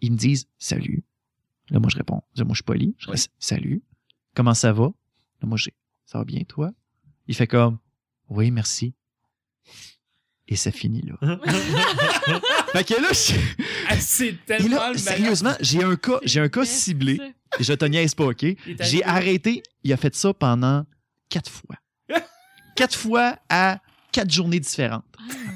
ils 0.00 0.10
me 0.12 0.16
disent 0.16 0.46
Salut. 0.58 1.04
Là, 1.70 1.78
moi, 1.80 1.88
je 1.90 1.96
réponds. 1.96 2.22
Moi, 2.36 2.46
je 2.50 2.54
suis 2.54 2.62
poli. 2.62 2.94
Je 2.98 3.10
Oui. 3.10 3.16
dis 3.16 3.28
Salut. 3.38 3.82
Comment 4.34 4.54
ça 4.54 4.72
va? 4.72 4.84
Là, 4.84 4.92
moi, 5.48 5.56
j'ai 5.58 5.72
Ça 6.06 6.18
va 6.18 6.24
bien, 6.24 6.42
toi? 6.44 6.70
Il 7.26 7.34
fait 7.34 7.46
comme 7.46 7.78
Oui, 8.28 8.50
merci. 8.50 8.94
Et 10.46 10.56
ça 10.56 10.70
finit 10.70 11.00
là. 11.02 11.14
fait 12.72 12.84
que 12.84 13.00
là, 13.00 13.12
je- 13.12 13.64
Ah, 13.88 13.96
c'est 13.98 14.36
tellement 14.44 14.76
là, 14.76 14.92
le 14.92 14.98
sérieusement, 14.98 15.54
j'ai 15.60 15.82
un 15.82 15.96
cas, 15.96 16.18
j'ai 16.22 16.40
un 16.40 16.48
cas 16.50 16.66
ciblé. 16.66 17.18
Et 17.58 17.64
je 17.64 17.72
te 17.72 17.84
niaise 17.86 18.14
pas, 18.14 18.26
OK? 18.26 18.44
J'ai 18.80 19.02
arrêté. 19.04 19.62
Il 19.84 19.92
a 19.92 19.96
fait 19.96 20.14
ça 20.14 20.34
pendant 20.34 20.84
quatre 21.30 21.50
fois. 21.50 21.76
quatre 22.76 22.94
fois 22.96 23.38
à 23.48 23.80
quatre 24.12 24.30
journées 24.30 24.60
différentes. 24.60 25.04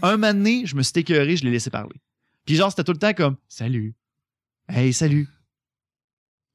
Un 0.00 0.12
moment 0.12 0.32
donné, 0.32 0.64
je 0.64 0.74
me 0.74 0.82
suis 0.82 1.00
écœuré, 1.00 1.36
je 1.36 1.44
l'ai 1.44 1.50
laissé 1.50 1.68
parler. 1.70 1.96
Puis 2.46 2.54
genre, 2.54 2.70
c'était 2.70 2.84
tout 2.84 2.92
le 2.92 2.98
temps 2.98 3.12
comme 3.12 3.36
Salut. 3.48 3.94
Hey, 4.68 4.92
salut. 4.94 5.28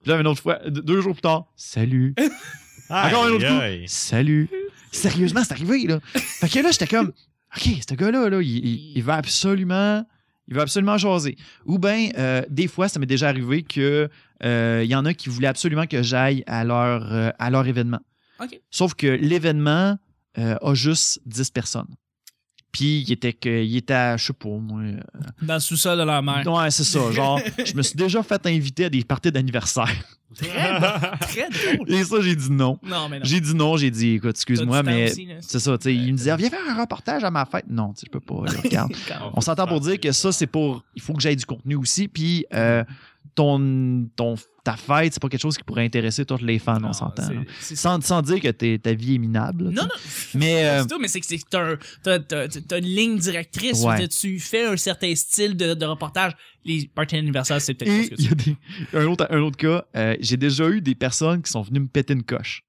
Puis 0.03 0.11
là, 0.11 0.19
une 0.19 0.27
autre 0.27 0.41
fois, 0.41 0.59
deux 0.69 1.01
jours 1.01 1.13
plus 1.13 1.21
tard, 1.21 1.45
Salut. 1.55 2.13
Encore 2.89 3.25
un 3.25 3.31
autre 3.31 3.47
coup. 3.47 3.83
Salut. 3.87 4.49
Sérieusement, 4.91 5.43
c'est 5.43 5.53
arrivé, 5.53 5.87
là. 5.87 5.99
Fait 6.13 6.49
que 6.49 6.59
là, 6.59 6.71
j'étais 6.71 6.87
comme, 6.87 7.13
OK, 7.55 7.69
ce 7.89 7.95
gars-là, 7.95 8.29
là, 8.29 8.41
il, 8.41 8.47
il, 8.49 8.97
il 8.97 9.03
va 9.03 9.15
absolument, 9.15 10.05
il 10.47 10.55
va 10.55 10.63
absolument 10.63 10.97
jaser. 10.97 11.35
Ou 11.65 11.79
bien, 11.79 12.09
euh, 12.17 12.43
des 12.49 12.67
fois, 12.67 12.89
ça 12.89 12.99
m'est 12.99 13.05
déjà 13.07 13.29
arrivé 13.29 13.63
que 13.63 14.09
euh, 14.43 14.81
il 14.83 14.89
y 14.89 14.95
en 14.95 15.05
a 15.05 15.13
qui 15.13 15.29
voulaient 15.29 15.47
absolument 15.47 15.87
que 15.87 16.03
j'aille 16.03 16.43
à 16.45 16.63
leur, 16.63 17.11
euh, 17.13 17.29
à 17.39 17.49
leur 17.49 17.65
événement. 17.65 18.01
OK. 18.41 18.59
Sauf 18.69 18.93
que 18.93 19.07
l'événement 19.07 19.97
euh, 20.37 20.55
a 20.61 20.73
juste 20.73 21.21
10 21.25 21.51
personnes. 21.51 21.95
Puis, 22.73 23.05
il 23.07 23.11
était, 23.13 23.31
que, 23.33 23.63
il 23.63 23.77
était 23.77 23.93
à, 23.93 24.17
je 24.17 24.25
sais 24.25 24.33
pas, 24.33 24.49
moi. 24.49 24.81
euh, 24.81 24.99
Dans 25.43 25.53
le 25.53 25.59
sous-sol 25.61 25.97
de 25.97 26.03
leur 26.03 26.21
mère. 26.23 26.45
Ouais, 26.45 26.69
c'est 26.71 26.83
ça. 26.83 27.11
Genre, 27.11 27.39
je 27.65 27.73
me 27.75 27.81
suis 27.83 27.95
déjà 27.95 28.21
fait 28.23 28.45
inviter 28.47 28.85
à 28.85 28.89
des 28.89 29.03
parties 29.05 29.31
d'anniversaire. 29.31 29.87
Très, 30.35 30.47
très 31.19 31.49
drôle. 31.75 31.91
Et 31.91 32.03
ça, 32.03 32.15
j'ai 32.21 32.35
dit 32.35 32.49
non. 32.51 32.79
Non, 32.83 33.07
mais 33.07 33.19
non. 33.19 33.25
J'ai 33.25 33.39
dit 33.39 33.53
non, 33.53 33.77
j'ai 33.77 33.91
dit, 33.91 34.13
écoute, 34.15 34.31
excuse-moi, 34.31 34.81
mais 34.81 35.13
c'est 35.41 35.59
ça, 35.59 35.77
tu 35.77 35.83
sais, 35.83 35.95
il 35.95 36.11
me 36.13 36.17
disait, 36.17 36.35
viens 36.35 36.49
faire 36.49 36.67
un 36.67 36.81
reportage 36.81 37.23
à 37.23 37.29
ma 37.29 37.45
fête. 37.45 37.65
Non, 37.69 37.93
tu 37.93 37.99
sais, 38.01 38.07
je 38.07 38.11
peux 38.11 38.19
pas, 38.19 38.43
là, 38.45 38.59
regarde. 38.63 38.91
On 39.35 39.41
s'entend 39.41 39.67
pour 39.67 39.79
dire 39.79 39.99
que 39.99 40.11
ça, 40.11 40.31
c'est 40.31 40.47
pour, 40.47 40.83
il 40.95 41.01
faut 41.03 41.13
que 41.13 41.21
j'aille 41.21 41.35
du 41.35 41.45
contenu 41.45 41.75
aussi, 41.75 42.07
puis 42.07 42.45
euh, 42.55 42.83
ton, 43.35 44.07
ton, 44.15 44.33
ta 44.63 44.77
fête, 44.77 45.13
c'est 45.13 45.21
pas 45.21 45.27
quelque 45.29 45.41
chose 45.41 45.57
qui 45.57 45.63
pourrait 45.63 45.83
intéresser 45.83 46.25
tous 46.25 46.41
les 46.41 46.57
fans, 46.57 46.79
Non, 46.79 46.89
on 46.89 46.93
s'entend. 46.93 47.29
là. 47.29 47.41
c'est- 47.59 47.75
Sans, 47.75 47.99
sans 48.01 48.21
dire 48.21 48.39
que 48.39 48.47
t'es- 48.49 48.79
ta 48.79 48.93
vie 48.93 49.15
est 49.15 49.17
minable. 49.17 49.65
là, 49.65 49.69
Non, 49.71 49.81
non. 49.83 49.89
Mais, 50.35 50.65
euh, 50.65 50.81
C'est 50.83 50.87
tout, 50.87 50.99
mais 50.99 51.07
c'est 51.09 51.19
que 51.19 51.27
t'as 51.49 51.73
un- 51.73 51.77
t'as- 52.01 52.19
t'as- 52.19 52.47
t'as 52.47 52.79
une 52.79 52.85
ligne 52.85 53.17
directrice. 53.17 53.81
Ouais. 53.83 53.97
Dire, 53.99 54.09
Tu 54.09 54.39
fais 54.39 54.65
un 54.65 54.77
certain 54.77 55.13
style 55.15 55.57
de, 55.57 55.73
de 55.73 55.85
reportage. 55.85 56.31
Les 56.63 56.87
parties 56.87 57.15
d'anniversaire, 57.15 57.59
c'est 57.61 57.73
peut-être 57.73 58.15
ce 58.15 58.25
que 58.25 58.33
des, 58.35 58.55
un, 58.93 59.05
autre, 59.07 59.27
un 59.29 59.39
autre 59.41 59.57
cas, 59.57 59.83
euh, 59.97 60.15
j'ai 60.21 60.37
déjà 60.37 60.69
eu 60.69 60.79
des 60.79 60.95
personnes 60.95 61.41
qui 61.41 61.51
sont 61.51 61.61
venues 61.61 61.81
me 61.81 61.87
péter 61.87 62.13
une 62.13 62.23
coche. 62.23 62.63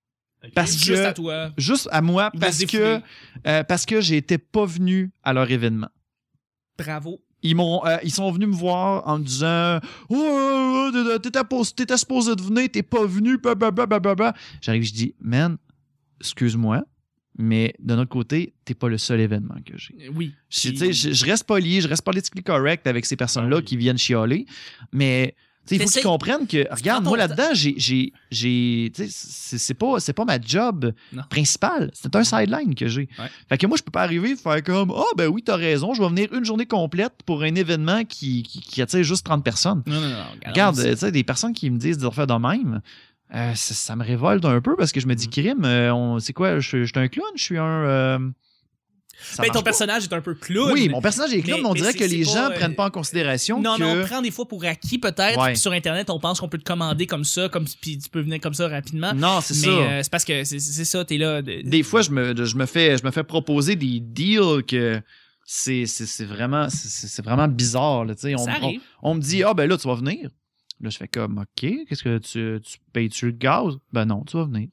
Parce 0.54 0.72
Juste 0.76 0.88
que- 1.02 1.06
à 1.06 1.12
toi. 1.12 1.52
Juste 1.56 1.88
à 1.92 2.02
moi, 2.02 2.30
parce 2.40 2.64
que, 2.66 3.00
euh, 3.46 3.62
parce 3.62 3.86
que 3.86 4.00
j'étais 4.00 4.36
pas 4.38 4.66
venu 4.66 5.10
à 5.22 5.32
leur 5.32 5.48
événement. 5.50 5.88
Bravo. 6.76 7.20
Ils 7.46 7.54
m'ont, 7.54 7.84
euh, 7.86 7.98
ils 8.02 8.10
sont 8.10 8.30
venus 8.32 8.48
me 8.48 8.54
voir 8.54 9.06
en 9.06 9.18
me 9.18 9.24
disant, 9.24 9.78
oh, 10.08 10.90
t'étais, 11.22 11.96
supposé 11.98 12.34
de 12.34 12.40
venir, 12.42 12.68
t'es 12.72 12.82
pas 12.82 13.04
venu, 13.06 13.36
blablabla. 13.38 14.32
J'arrive, 14.62 14.82
je 14.82 14.92
dis, 14.94 15.14
man, 15.20 15.58
excuse-moi, 16.20 16.82
mais 17.38 17.74
de 17.80 17.94
notre 17.94 18.08
côté, 18.10 18.54
t'es 18.64 18.74
pas 18.74 18.88
le 18.88 18.96
seul 18.96 19.20
événement 19.20 19.56
que 19.66 19.76
j'ai. 19.76 19.94
Euh, 20.06 20.12
Oui. 20.16 20.32
Je, 20.48 20.70
je, 20.74 21.12
je 21.12 21.24
reste 21.26 21.44
poli, 21.44 21.80
je 21.82 21.88
reste 21.88 22.02
politiquement 22.02 22.42
correct 22.42 22.86
avec 22.86 23.04
ces 23.04 23.16
personnes-là 23.16 23.56
Ah 23.56 23.60
oui. 23.60 23.64
qui 23.64 23.76
viennent 23.76 23.98
chialer, 23.98 24.46
mais 24.92 25.34
il 25.70 25.80
faut 25.82 25.88
qu'ils 25.88 26.02
comprennent 26.02 26.46
que, 26.46 26.66
regarde, 26.74 27.04
moi 27.04 27.16
là-dedans, 27.16 27.50
j'ai, 27.54 28.12
c'est, 28.30 29.74
pas, 29.74 29.96
pas 30.14 30.24
ma 30.24 30.40
job 30.40 30.92
Non. 31.12 31.22
principale, 31.30 31.90
c'est 31.94 32.14
un 32.14 32.24
sideline 32.24 32.74
que 32.74 32.86
j'ai. 32.88 33.08
Ouais. 33.18 33.30
Fait 33.48 33.58
que 33.58 33.66
moi, 33.66 33.76
je 33.76 33.82
peux 33.82 33.90
pas 33.90 34.02
arriver 34.02 34.30
et 34.30 34.36
faire 34.36 34.62
comme, 34.62 34.92
ah 34.96 35.02
ben 35.16 35.28
oui, 35.28 35.42
t'as 35.42 35.56
raison, 35.56 35.94
je 35.94 36.02
vais 36.02 36.08
venir 36.08 36.32
une 36.32 36.44
journée 36.44 36.66
complète 36.66 37.14
pour 37.26 37.42
un 37.42 37.54
événement 37.54 38.04
qui, 38.04 38.42
qui, 38.42 38.60
qui 38.60 38.82
attire 38.82 39.02
juste 39.02 39.24
30 39.24 39.42
personnes. 39.44 39.82
Non, 39.86 40.00
non, 40.00 40.08
non. 40.08 40.16
Regarde, 40.46 40.76
sais, 40.76 41.10
des 41.10 41.24
personnes 41.24 41.52
qui 41.52 41.70
me 41.70 41.78
disent 41.78 41.98
de 41.98 42.06
refaire 42.06 42.26
de 42.26 42.34
même, 42.34 42.80
euh, 43.34 43.54
ça, 43.54 43.74
ça 43.74 43.96
me 43.96 44.04
révolte 44.04 44.44
un 44.44 44.60
peu 44.60 44.76
parce 44.76 44.92
que 44.92 45.00
je 45.00 45.06
me 45.06 45.14
dis, 45.14 45.28
crime, 45.28 45.64
euh, 45.64 46.18
c'est 46.20 46.32
quoi, 46.32 46.60
je, 46.60 46.84
je 46.84 46.92
suis 46.92 46.98
un 46.98 47.08
clown, 47.08 47.26
je 47.36 47.42
suis 47.42 47.58
un. 47.58 47.64
euh, 47.64 48.18
ça 49.20 49.42
Ben, 49.42 49.48
ton 49.48 49.60
pas. 49.60 49.64
personnage 49.64 50.04
est 50.04 50.12
un 50.12 50.20
peu 50.20 50.34
clown. 50.34 50.72
Oui, 50.72 50.88
mon 50.88 51.00
personnage 51.00 51.32
est 51.34 51.40
clown, 51.42 51.56
Mais- 51.58 51.62
mais 51.62 51.68
on 51.68 51.72
mais 51.74 51.80
dirait 51.80 51.94
que 51.94 52.04
les 52.04 52.24
gens 52.24 52.50
euh, 52.50 52.54
prennent 52.54 52.74
pas 52.74 52.86
en 52.86 52.90
considération 52.90 53.60
Non, 53.60 53.76
que. 53.76 53.82
mais 53.82 54.02
on 54.02 54.04
prend 54.06 54.22
des 54.22 54.30
fois 54.30 54.46
pour 54.46 54.64
acquis, 54.64 54.98
peut-être. 54.98 55.40
Ouais. 55.40 55.52
Puis 55.52 55.58
sur 55.58 55.72
Internet, 55.72 56.10
on 56.10 56.18
pense 56.20 56.40
qu'on 56.40 56.48
peut 56.48 56.58
te 56.58 56.64
commander 56.64 57.06
comme 57.06 57.24
ça, 57.24 57.48
comme 57.48 57.64
puis 57.80 57.98
tu 57.98 58.08
peux 58.08 58.20
venir 58.20 58.40
comme 58.40 58.54
ça 58.54 58.68
rapidement. 58.68 59.12
Non, 59.14 59.40
c'est 59.40 59.54
mais 59.54 59.66
ça. 59.66 59.68
euh, 59.70 60.00
c'est 60.02 60.10
parce 60.10 60.24
que 60.24 60.44
c'est 60.44 60.58
ça, 60.60 61.04
t'es 61.04 61.18
là. 61.18 61.42
de- 61.42 61.62
Des 61.62 61.82
fois, 61.82 62.02
je 62.02 62.10
me, 62.10 62.44
je 62.44 62.56
me 62.56 62.66
fais, 62.66 62.96
je 62.98 63.04
me 63.04 63.10
fais 63.10 63.24
proposer 63.24 63.76
des 63.76 64.00
deals 64.00 64.62
que 64.66 65.00
c'est, 65.46 65.84
vraiment, 66.24 66.68
c'est, 66.70 67.22
vraiment 67.24 67.48
bizarre. 67.48 68.04
Là, 68.04 68.14
on, 68.14 68.36
ça 68.38 68.44
on, 68.44 68.46
arrive. 68.64 68.80
on 69.02 69.14
me 69.14 69.20
dit, 69.20 69.42
ah 69.42 69.54
ben 69.54 69.68
là, 69.68 69.76
tu 69.76 69.86
vas 69.88 69.94
venir. 69.94 70.30
Là, 70.80 70.90
je 70.90 70.96
fais 70.96 71.08
comme, 71.08 71.38
OK, 71.38 71.70
qu'est-ce 71.88 72.02
que 72.02 72.18
tu, 72.18 72.60
tu 72.62 72.78
payes-tu 72.92 73.26
le 73.26 73.32
gaz? 73.32 73.74
Ben 73.92 74.04
non, 74.06 74.24
tu 74.26 74.36
vas 74.36 74.44
venir. 74.44 74.68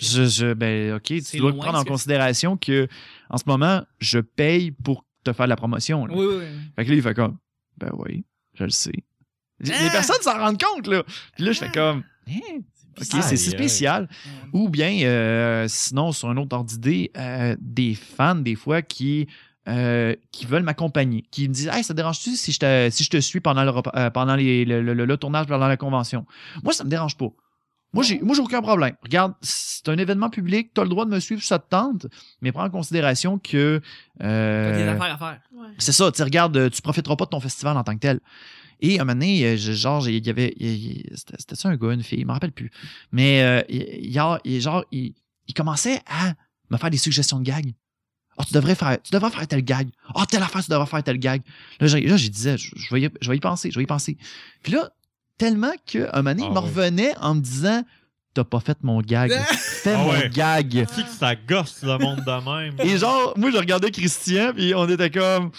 Je, 0.00 0.24
je- 0.24 0.54
ben, 0.54 0.94
OK, 0.94 1.12
tu 1.22 1.36
dois 1.38 1.50
loin, 1.50 1.60
prendre 1.60 1.78
en 1.78 1.84
considération 1.84 2.56
que, 2.56 2.88
en 3.30 3.36
ce 3.36 3.44
moment, 3.46 3.82
je 3.98 4.18
paye 4.18 4.70
pour 4.70 5.04
te 5.24 5.32
faire 5.32 5.46
la 5.46 5.56
promotion. 5.56 6.06
là. 6.06 6.14
Oui, 6.14 6.24
oui, 6.26 6.34
oui. 6.38 6.46
Fait 6.76 6.84
que 6.84 6.90
là, 6.90 6.96
il 6.96 7.02
fait 7.02 7.14
comme, 7.14 7.36
ben 7.78 7.90
oui, 7.98 8.24
je 8.54 8.64
le 8.64 8.70
sais. 8.70 8.92
Les 9.60 9.72
Ah! 9.72 9.90
personnes 9.90 10.20
s'en 10.22 10.38
rendent 10.38 10.60
compte, 10.62 10.86
là. 10.86 11.02
Puis 11.34 11.44
là, 11.44 11.52
je 11.52 11.58
fais 11.58 11.70
comme, 11.70 12.02
Hein? 12.28 12.40
OK, 12.98 13.04
c'est 13.22 13.36
spécial. 13.36 14.08
Ou 14.52 14.68
bien, 14.68 14.90
euh, 15.02 15.66
sinon, 15.68 16.12
sur 16.12 16.28
un 16.30 16.36
autre 16.38 16.56
ordre 16.56 16.70
d'idée, 16.70 17.10
euh, 17.16 17.54
des 17.60 17.94
fans, 17.94 18.34
des 18.34 18.54
fois, 18.54 18.80
qui, 18.82 19.26
euh, 19.68 20.14
qui 20.32 20.46
veulent 20.46 20.62
m'accompagner, 20.62 21.22
qui 21.30 21.48
me 21.48 21.52
disent 21.54 21.68
Hey, 21.72 21.84
ça 21.84 21.92
te 21.92 21.96
dérange-tu 21.96 22.36
si 22.36 22.52
je 22.52 22.58
te, 22.58 22.88
si 22.90 23.04
je 23.04 23.10
te 23.10 23.18
suis 23.18 23.40
pendant, 23.40 23.64
le, 23.64 24.10
pendant 24.10 24.34
les- 24.36 24.64
le, 24.64 24.80
le- 24.80 24.94
le- 24.94 25.04
le 25.04 25.16
tournage, 25.18 25.46
pendant 25.46 25.68
la 25.68 25.76
convention 25.76 26.24
Moi, 26.62 26.72
ça 26.72 26.84
me 26.84 26.88
dérange 26.88 27.16
pas. 27.16 27.28
Moi, 27.96 28.04
j'ai, 28.04 28.20
moi, 28.20 28.34
j'ai 28.36 28.42
aucun 28.42 28.62
problème. 28.62 28.94
Regarde, 29.02 29.34
c'est 29.42 29.88
un 29.88 29.98
événement 29.98 30.30
public, 30.30 30.72
tu 30.74 30.80
as 30.80 30.84
le 30.84 30.90
droit 30.90 31.04
de 31.04 31.10
me 31.10 31.18
suivre 31.20 31.42
ça 31.42 31.58
te 31.58 31.68
tente, 31.68 32.06
mais 32.40 32.52
prends 32.52 32.64
en 32.64 32.70
considération 32.70 33.38
que. 33.38 33.80
euh, 34.22 34.70
T'as 34.72 34.76
des 34.76 34.88
affaires 34.88 35.14
à 35.14 35.18
faire. 35.18 35.40
Ouais. 35.52 35.68
c'est 35.78 35.92
ça, 35.92 36.10
tu 36.12 36.18
sais, 36.18 36.22
regarde, 36.24 36.56
euh, 36.56 36.70
tu 36.70 36.80
profiteras 36.82 37.16
pas 37.16 37.24
de 37.24 37.30
ton 37.30 37.40
festival 37.40 37.76
en 37.76 37.82
tant 37.84 37.94
que 37.94 38.00
tel. 38.00 38.20
Et 38.80 38.98
à 38.98 39.02
un 39.02 39.04
moment 39.06 39.14
donné, 39.18 39.44
euh, 39.44 39.56
je- 39.56 39.72
genre, 39.72 40.06
il 40.08 40.24
y 40.26 40.30
avait. 40.30 40.54
C'était 41.14 41.36
c'était 41.38 41.54
ça 41.56 41.68
un 41.70 41.76
gars, 41.76 41.92
une 41.92 42.02
fille, 42.02 42.20
je 42.20 42.26
me 42.26 42.32
rappelle 42.32 42.52
plus. 42.52 42.70
Mais 43.10 43.42
euh, 43.42 43.62
il, 43.68 43.82
il- 43.82 44.40
il- 44.44 44.60
genre, 44.60 44.84
il, 44.92 45.14
il 45.48 45.54
commençait 45.54 46.00
à 46.06 46.34
me 46.70 46.76
faire 46.76 46.90
des 46.90 46.98
suggestions 46.98 47.38
de 47.40 47.44
gags. 47.44 47.72
Ah, 48.38 48.44
tu 48.44 48.52
devrais 48.52 48.74
faire, 48.74 49.00
tu 49.02 49.12
devrais 49.12 49.30
faire 49.30 49.46
tel 49.48 49.62
gag. 49.64 49.88
Ah, 50.14 50.26
telle 50.28 50.42
affaire, 50.42 50.62
tu 50.62 50.70
devrais 50.70 50.84
faire 50.86 51.02
tel 51.02 51.16
gag. 51.18 51.40
Là, 51.80 51.86
j'ai- 51.86 52.02
là, 52.06 52.18
j'ai 52.18 52.28
disais, 52.28 52.58
je, 52.58 52.70
je 52.76 52.94
vais 52.94 53.00
y, 53.00 53.10
je 53.22 53.30
vais 53.30 53.36
y 53.38 53.40
penser, 53.40 53.70
je 53.70 53.78
vais 53.78 53.84
y 53.84 53.86
penser. 53.86 54.18
Puis 54.62 54.72
là, 54.74 54.90
tellement 55.38 55.72
qu'à 55.86 56.10
un 56.12 56.22
moment 56.22 56.30
donné, 56.34 56.42
Ah 56.44 56.46
il 56.48 56.50
me 56.54 56.58
ouais. 56.60 56.64
revenait 56.66 57.14
en 57.20 57.34
me 57.34 57.40
disant, 57.40 57.82
t'as 58.34 58.44
pas 58.44 58.60
fait 58.60 58.78
mon 58.82 59.00
gag. 59.00 59.30
Fais 59.82 59.94
Ah 59.94 59.98
mon 59.98 60.10
ouais. 60.10 60.30
gag. 60.30 60.68
Tu 60.88 60.94
sais 60.94 61.02
que 61.02 61.08
ça 61.08 61.34
gosse 61.34 61.82
le 61.82 61.98
monde 61.98 62.20
de 62.24 62.50
même. 62.64 62.74
Et 62.80 62.98
genre, 62.98 63.34
moi, 63.36 63.50
je 63.50 63.56
regardais 63.58 63.90
Christian, 63.90 64.52
puis 64.54 64.74
on 64.74 64.88
était 64.88 65.10
comme. 65.10 65.50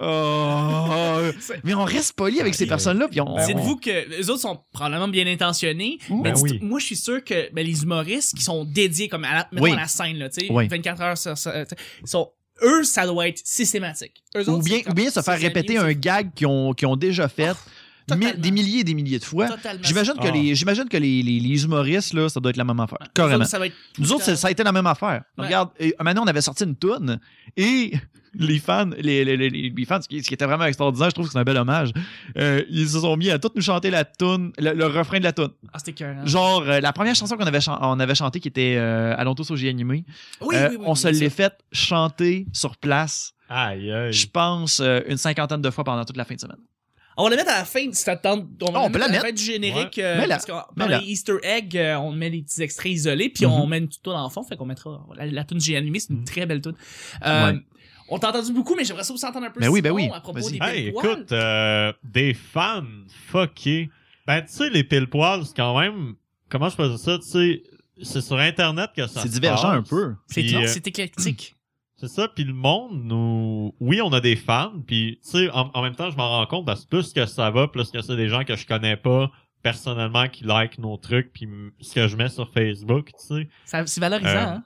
Oh. 0.00 1.20
C'est- 1.40 1.60
Mais 1.64 1.74
on 1.74 1.84
reste 1.84 2.12
poli 2.14 2.40
avec 2.40 2.54
ces 2.54 2.66
personnes-là, 2.66 3.08
puis 3.08 3.20
on. 3.20 3.36
Dites-vous 3.44 3.76
que 3.76 4.08
les 4.08 4.30
autres 4.30 4.42
sont 4.42 4.60
probablement 4.72 5.08
bien 5.08 5.26
intentionnés, 5.26 5.98
Ouh. 6.08 6.22
mais 6.22 6.32
Ben 6.32 6.40
oui. 6.40 6.58
moi 6.62 6.78
je 6.78 6.86
suis 6.86 6.96
sûr 6.96 7.22
que 7.24 7.52
ben, 7.52 7.66
les 7.66 7.82
humoristes 7.82 8.36
qui 8.36 8.42
sont 8.44 8.64
dédiés 8.64 9.08
comme 9.08 9.24
à 9.24 9.34
la, 9.52 9.60
Oui. 9.60 9.72
à 9.72 9.76
la 9.76 9.86
scène 9.88 10.16
là, 10.18 10.28
tu 10.28 10.46
sais, 10.46 10.52
Oui. 10.52 10.68
24 10.68 11.02
heures 11.02 11.18
sur, 11.18 11.34
sont 11.36 12.30
eux 12.62 12.84
ça 12.84 13.06
doit 13.06 13.28
être 13.28 13.40
systématique. 13.44 14.22
Eux 14.36 14.48
Ou 14.48 14.62
bien, 14.62 14.80
c'est 14.84 14.90
ou 14.90 14.94
bien 14.94 15.10
se 15.10 15.20
faire 15.20 15.38
répéter 15.38 15.78
un 15.78 15.92
gag 15.92 16.32
qu'ils 16.34 16.46
ont, 16.46 16.72
qu'ils 16.74 16.88
ont 16.88 16.96
déjà 16.96 17.28
fait 17.28 17.52
Oh, 17.52 17.54
mi- 17.54 17.77
totalement. 18.16 18.40
des 18.42 18.50
milliers 18.50 18.80
et 18.80 18.84
des 18.84 18.94
milliers 18.94 19.18
de 19.18 19.24
fois. 19.24 19.48
J'imagine 19.82 20.14
que, 20.14 20.26
Ah. 20.26 20.30
les, 20.30 20.54
j'imagine 20.54 20.88
que 20.88 20.96
les, 20.96 21.22
les, 21.22 21.40
les 21.40 21.64
humoristes, 21.64 22.12
là, 22.14 22.28
ça 22.28 22.40
doit 22.40 22.50
être 22.50 22.56
la 22.56 22.64
même 22.64 22.80
affaire. 22.80 22.98
Carrément. 23.14 23.38
autres, 23.40 23.48
ça 23.50 23.58
va 23.58 23.66
être 23.66 23.74
tout 23.94 24.02
Nous 24.02 24.12
autres, 24.12 24.24
ça, 24.24 24.36
ça 24.36 24.48
a 24.48 24.50
été 24.50 24.62
la 24.62 24.72
même 24.72 24.86
affaire. 24.86 25.22
Ouais. 25.38 25.44
Regarde, 25.46 25.70
et, 25.78 25.94
maintenant, 26.00 26.22
on 26.24 26.26
avait 26.28 26.40
sorti 26.40 26.64
une 26.64 26.76
toune 26.76 27.18
et 27.56 27.92
les 28.34 28.58
fans, 28.58 28.90
les, 28.98 29.24
les, 29.24 29.36
les, 29.36 29.50
les 29.50 29.84
fans, 29.86 30.00
ce 30.02 30.06
qui, 30.08 30.22
ce 30.22 30.28
qui 30.28 30.34
était 30.34 30.44
vraiment 30.46 30.64
extraordinaire, 30.66 31.08
je 31.10 31.14
trouve 31.14 31.26
que 31.26 31.32
c'est 31.32 31.38
un 31.38 31.44
bel 31.44 31.56
hommage, 31.56 31.90
euh, 32.36 32.62
ils 32.68 32.88
se 32.88 33.00
sont 33.00 33.16
mis 33.16 33.30
à 33.30 33.38
tous 33.38 33.50
nous 33.56 33.62
chanter 33.62 33.90
la 33.90 34.04
toune, 34.04 34.52
le, 34.58 34.72
le 34.74 34.86
refrain 34.86 35.18
de 35.18 35.24
la 35.24 35.32
toune. 35.32 35.50
Ah, 35.72 35.78
c'était 35.78 35.92
cœur. 35.92 36.26
Genre, 36.26 36.62
euh, 36.68 36.80
la 36.80 36.92
première 36.92 37.14
chanson 37.14 37.36
qu'on 37.36 37.46
avait, 37.46 37.60
chan- 37.60 37.78
on 37.80 37.98
avait 37.98 38.14
chantée 38.14 38.38
qui 38.40 38.48
était 38.48 38.76
euh, 38.76 39.14
Allons 39.16 39.34
tous 39.34 39.50
au 39.50 39.56
J 39.56 39.68
animé, 39.68 40.04
Oui, 40.42 40.54
euh, 40.56 40.68
oui, 40.70 40.76
oui, 40.78 40.84
on 40.86 40.92
oui, 40.92 40.96
se 40.96 41.08
l'est 41.08 41.30
fait 41.30 41.54
chanter 41.72 42.46
sur 42.52 42.76
place, 42.76 43.32
Aïe, 43.48 43.90
aïe. 43.90 44.12
je 44.12 44.26
pense, 44.26 44.80
euh, 44.80 45.00
une 45.08 45.16
cinquantaine 45.16 45.62
de 45.62 45.70
fois 45.70 45.82
pendant 45.84 46.04
toute 46.04 46.16
la 46.18 46.24
fin 46.26 46.34
de 46.34 46.40
semaine. 46.40 46.58
On 47.18 47.24
va 47.24 47.30
la 47.30 47.36
mettre 47.36 47.50
à 47.50 47.58
la 47.58 47.64
fin 47.64 47.90
si 47.92 48.04
t'attends. 48.04 48.46
On, 48.62 48.70
va 48.72 48.80
on 48.82 48.90
peut 48.90 48.98
la 48.98 49.06
à 49.06 49.08
mettre. 49.08 49.26
fin 49.26 49.32
du 49.32 49.42
générique. 49.42 49.98
euh, 49.98 50.18
Mets-la. 50.20 50.36
parce 50.36 50.46
que 50.46 50.52
dans 50.76 50.86
les 50.86 51.04
Easter 51.06 51.36
eggs, 51.42 51.76
euh, 51.76 51.96
on 51.96 52.12
met 52.12 52.30
des 52.30 52.42
petits 52.42 52.62
extraits 52.62 52.92
isolés, 52.92 53.28
puis 53.28 53.44
on 53.44 53.64
Mhm. 53.64 53.68
met 53.70 53.78
une 53.78 53.88
toute 53.88 54.04
dans 54.04 54.22
le 54.24 54.30
fond. 54.30 54.42
Fait 54.44 54.56
qu'on 54.56 54.64
mettra 54.66 55.04
la, 55.16 55.26
la 55.26 55.44
tune 55.44 55.60
j'ai 55.60 55.76
animé, 55.76 55.98
c'est 56.00 56.10
une 56.12 56.24
très 56.24 56.46
belle 56.46 56.60
tune. 56.62 56.74
Euh, 57.26 57.52
Ouais. 57.52 57.58
On 58.10 58.18
t'a 58.18 58.30
entendu 58.30 58.52
beaucoup, 58.54 58.74
mais 58.74 58.84
j'aimerais 58.84 59.04
ça 59.04 59.12
aussi 59.12 59.26
entendre 59.26 59.46
un 59.46 59.50
peu. 59.50 59.60
Ben 59.60 59.68
oui, 59.68 59.82
ben 59.82 59.90
oui. 59.90 60.08
À 60.14 60.20
propos 60.20 60.38
des 60.48 60.58
Hey, 60.62 60.86
écoute, 60.88 61.30
euh, 61.32 61.92
des 62.02 62.32
fans 62.32 62.82
fuckés. 63.26 63.90
Ben, 64.26 64.40
tu 64.42 64.52
sais, 64.52 64.70
les 64.70 64.84
pile 64.84 65.08
poils, 65.08 65.44
c'est 65.44 65.54
quand 65.56 65.78
même. 65.78 66.14
Comment 66.48 66.68
je 66.70 66.76
peux 66.76 66.88
dire 66.88 66.98
ça? 66.98 67.18
Tu 67.18 67.24
sais, 67.26 67.62
c'est 68.02 68.20
sur 68.22 68.38
Internet 68.38 68.90
que 68.96 69.06
ça 69.06 69.20
C'est 69.22 69.28
se 69.28 69.32
divergent 69.34 69.62
passe. 69.62 69.72
un 69.78 69.82
peu. 69.82 70.02
Euh, 70.04 70.14
c'est 70.66 70.86
éclectique. 70.86 71.54
C'est 72.00 72.08
ça, 72.08 72.28
puis 72.28 72.44
le 72.44 72.52
monde, 72.52 73.02
nous... 73.04 73.74
Oui, 73.80 74.00
on 74.00 74.12
a 74.12 74.20
des 74.20 74.36
fans, 74.36 74.72
puis 74.86 75.18
tu 75.22 75.30
sais, 75.30 75.50
en, 75.50 75.70
en 75.74 75.82
même 75.82 75.96
temps, 75.96 76.10
je 76.10 76.16
m'en 76.16 76.28
rends 76.28 76.46
compte, 76.46 76.64
parce 76.64 76.84
que 76.84 76.88
plus 76.90 77.12
que 77.12 77.26
ça 77.26 77.50
va, 77.50 77.66
plus 77.66 77.90
que 77.90 78.00
c'est 78.00 78.14
des 78.16 78.28
gens 78.28 78.44
que 78.44 78.54
je 78.54 78.64
connais 78.66 78.96
pas 78.96 79.30
personnellement 79.64 80.28
qui 80.28 80.44
like 80.44 80.78
nos 80.78 80.96
trucs, 80.96 81.32
puis 81.32 81.48
ce 81.80 81.94
que 81.94 82.06
je 82.06 82.16
mets 82.16 82.28
sur 82.28 82.48
Facebook, 82.52 83.10
tu 83.18 83.26
sais. 83.36 83.48
Ça- 83.64 83.84
C'est 83.86 84.00
valorisant, 84.00 84.28
Euh, 84.30 84.46
hein? 84.56 84.64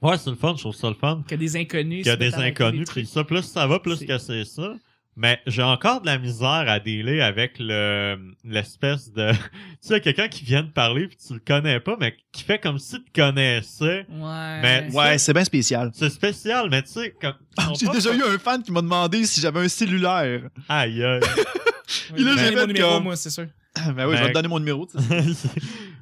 Ouais, 0.00 0.16
c'est 0.18 0.30
le 0.30 0.36
fun, 0.36 0.54
je 0.54 0.60
trouve 0.60 0.74
ça 0.76 0.88
le 0.88 0.94
fun. 0.94 1.24
Que 1.26 1.34
des 1.34 1.56
inconnus. 1.56 2.04
Qu'il 2.04 2.06
y 2.06 2.10
a 2.10 2.14
se 2.14 2.18
des 2.18 2.34
inconnus, 2.36 2.88
puis 2.88 3.04
ça, 3.06 3.24
plus 3.24 3.42
ça 3.42 3.66
va, 3.66 3.80
plus 3.80 4.04
que 4.06 4.16
c'est 4.18 4.44
ça. 4.44 4.74
Mais 5.20 5.40
j'ai 5.48 5.64
encore 5.64 6.00
de 6.00 6.06
la 6.06 6.16
misère 6.16 6.64
à 6.68 6.78
dealer 6.78 7.20
avec 7.20 7.54
le 7.58 8.16
l'espèce 8.44 9.12
de... 9.12 9.32
tu 9.32 9.38
sais, 9.80 10.00
quelqu'un 10.00 10.28
qui 10.28 10.44
vient 10.44 10.62
de 10.62 10.70
parler, 10.70 11.08
puis 11.08 11.16
tu 11.16 11.34
le 11.34 11.40
connais 11.40 11.80
pas, 11.80 11.96
mais 11.98 12.14
qui 12.30 12.44
fait 12.44 12.60
comme 12.60 12.78
si 12.78 13.02
tu 13.02 13.10
connaissais. 13.12 14.06
Ouais. 14.08 14.60
Mais- 14.62 14.88
Ouais, 14.92 15.18
c'est 15.18 15.32
bien 15.32 15.42
spécial. 15.42 15.90
C'est 15.92 16.10
spécial, 16.10 16.68
mais 16.70 16.82
tu 16.82 16.92
sais... 16.92 17.14
sont 17.20 17.74
J'ai 17.80 17.86
pas- 17.86 17.92
déjà 17.94 18.14
eu 18.14 18.22
un 18.22 18.38
fan 18.38 18.62
qui 18.62 18.70
m'a 18.70 18.80
demandé 18.80 19.24
si 19.24 19.40
j'avais 19.40 19.58
un 19.58 19.68
cellulaire. 19.68 20.42
Aïe, 20.68 21.02
aïe. 21.02 21.20
Il 22.16 22.28
a 22.28 22.36
jamais 22.36 22.54
mon 22.60 22.66
numéro, 22.68 22.90
comme- 22.94 23.02
moi, 23.04 23.16
c'est 23.16 23.30
sûr. 23.30 23.46
ben 23.96 24.06
oui, 24.06 24.16
je 24.16 24.22
vais 24.22 24.28
te 24.28 24.34
donner 24.34 24.48
mon 24.48 24.60
numéro. 24.60 24.86
tu 24.86 25.02
sais. 25.34 25.48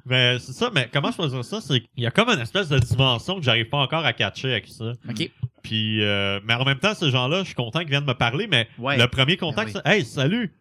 mais 0.04 0.38
c'est 0.40 0.52
ça, 0.52 0.70
mais 0.74 0.90
comment 0.92 1.10
je 1.10 1.16
peux 1.16 1.28
dire 1.28 1.44
ça? 1.44 1.60
C'est 1.62 1.80
qu'il 1.80 2.02
y 2.04 2.06
a 2.06 2.10
comme 2.10 2.28
une 2.28 2.40
espèce 2.40 2.68
de 2.68 2.78
dimension 2.78 3.36
que 3.36 3.42
j'arrive 3.42 3.70
pas 3.70 3.78
encore 3.78 4.04
à 4.04 4.12
catcher 4.12 4.50
avec 4.52 4.66
ça. 4.66 4.92
OK. 5.08 5.30
Puis, 5.66 6.02
euh, 6.02 6.40
mais 6.44 6.54
en 6.54 6.64
même 6.64 6.78
temps, 6.78 6.94
ces 6.94 7.10
gens-là, 7.10 7.40
je 7.40 7.46
suis 7.46 7.54
content 7.54 7.80
qu'ils 7.80 7.90
viennent 7.90 8.04
me 8.04 8.14
parler, 8.14 8.46
mais 8.46 8.68
Ouais. 8.78 8.96
le 8.96 9.06
premier 9.08 9.36
contact, 9.36 9.72
Ben 9.74 9.80
c'est 9.84 9.90
Hey, 9.92 10.04
salut! 10.04 10.52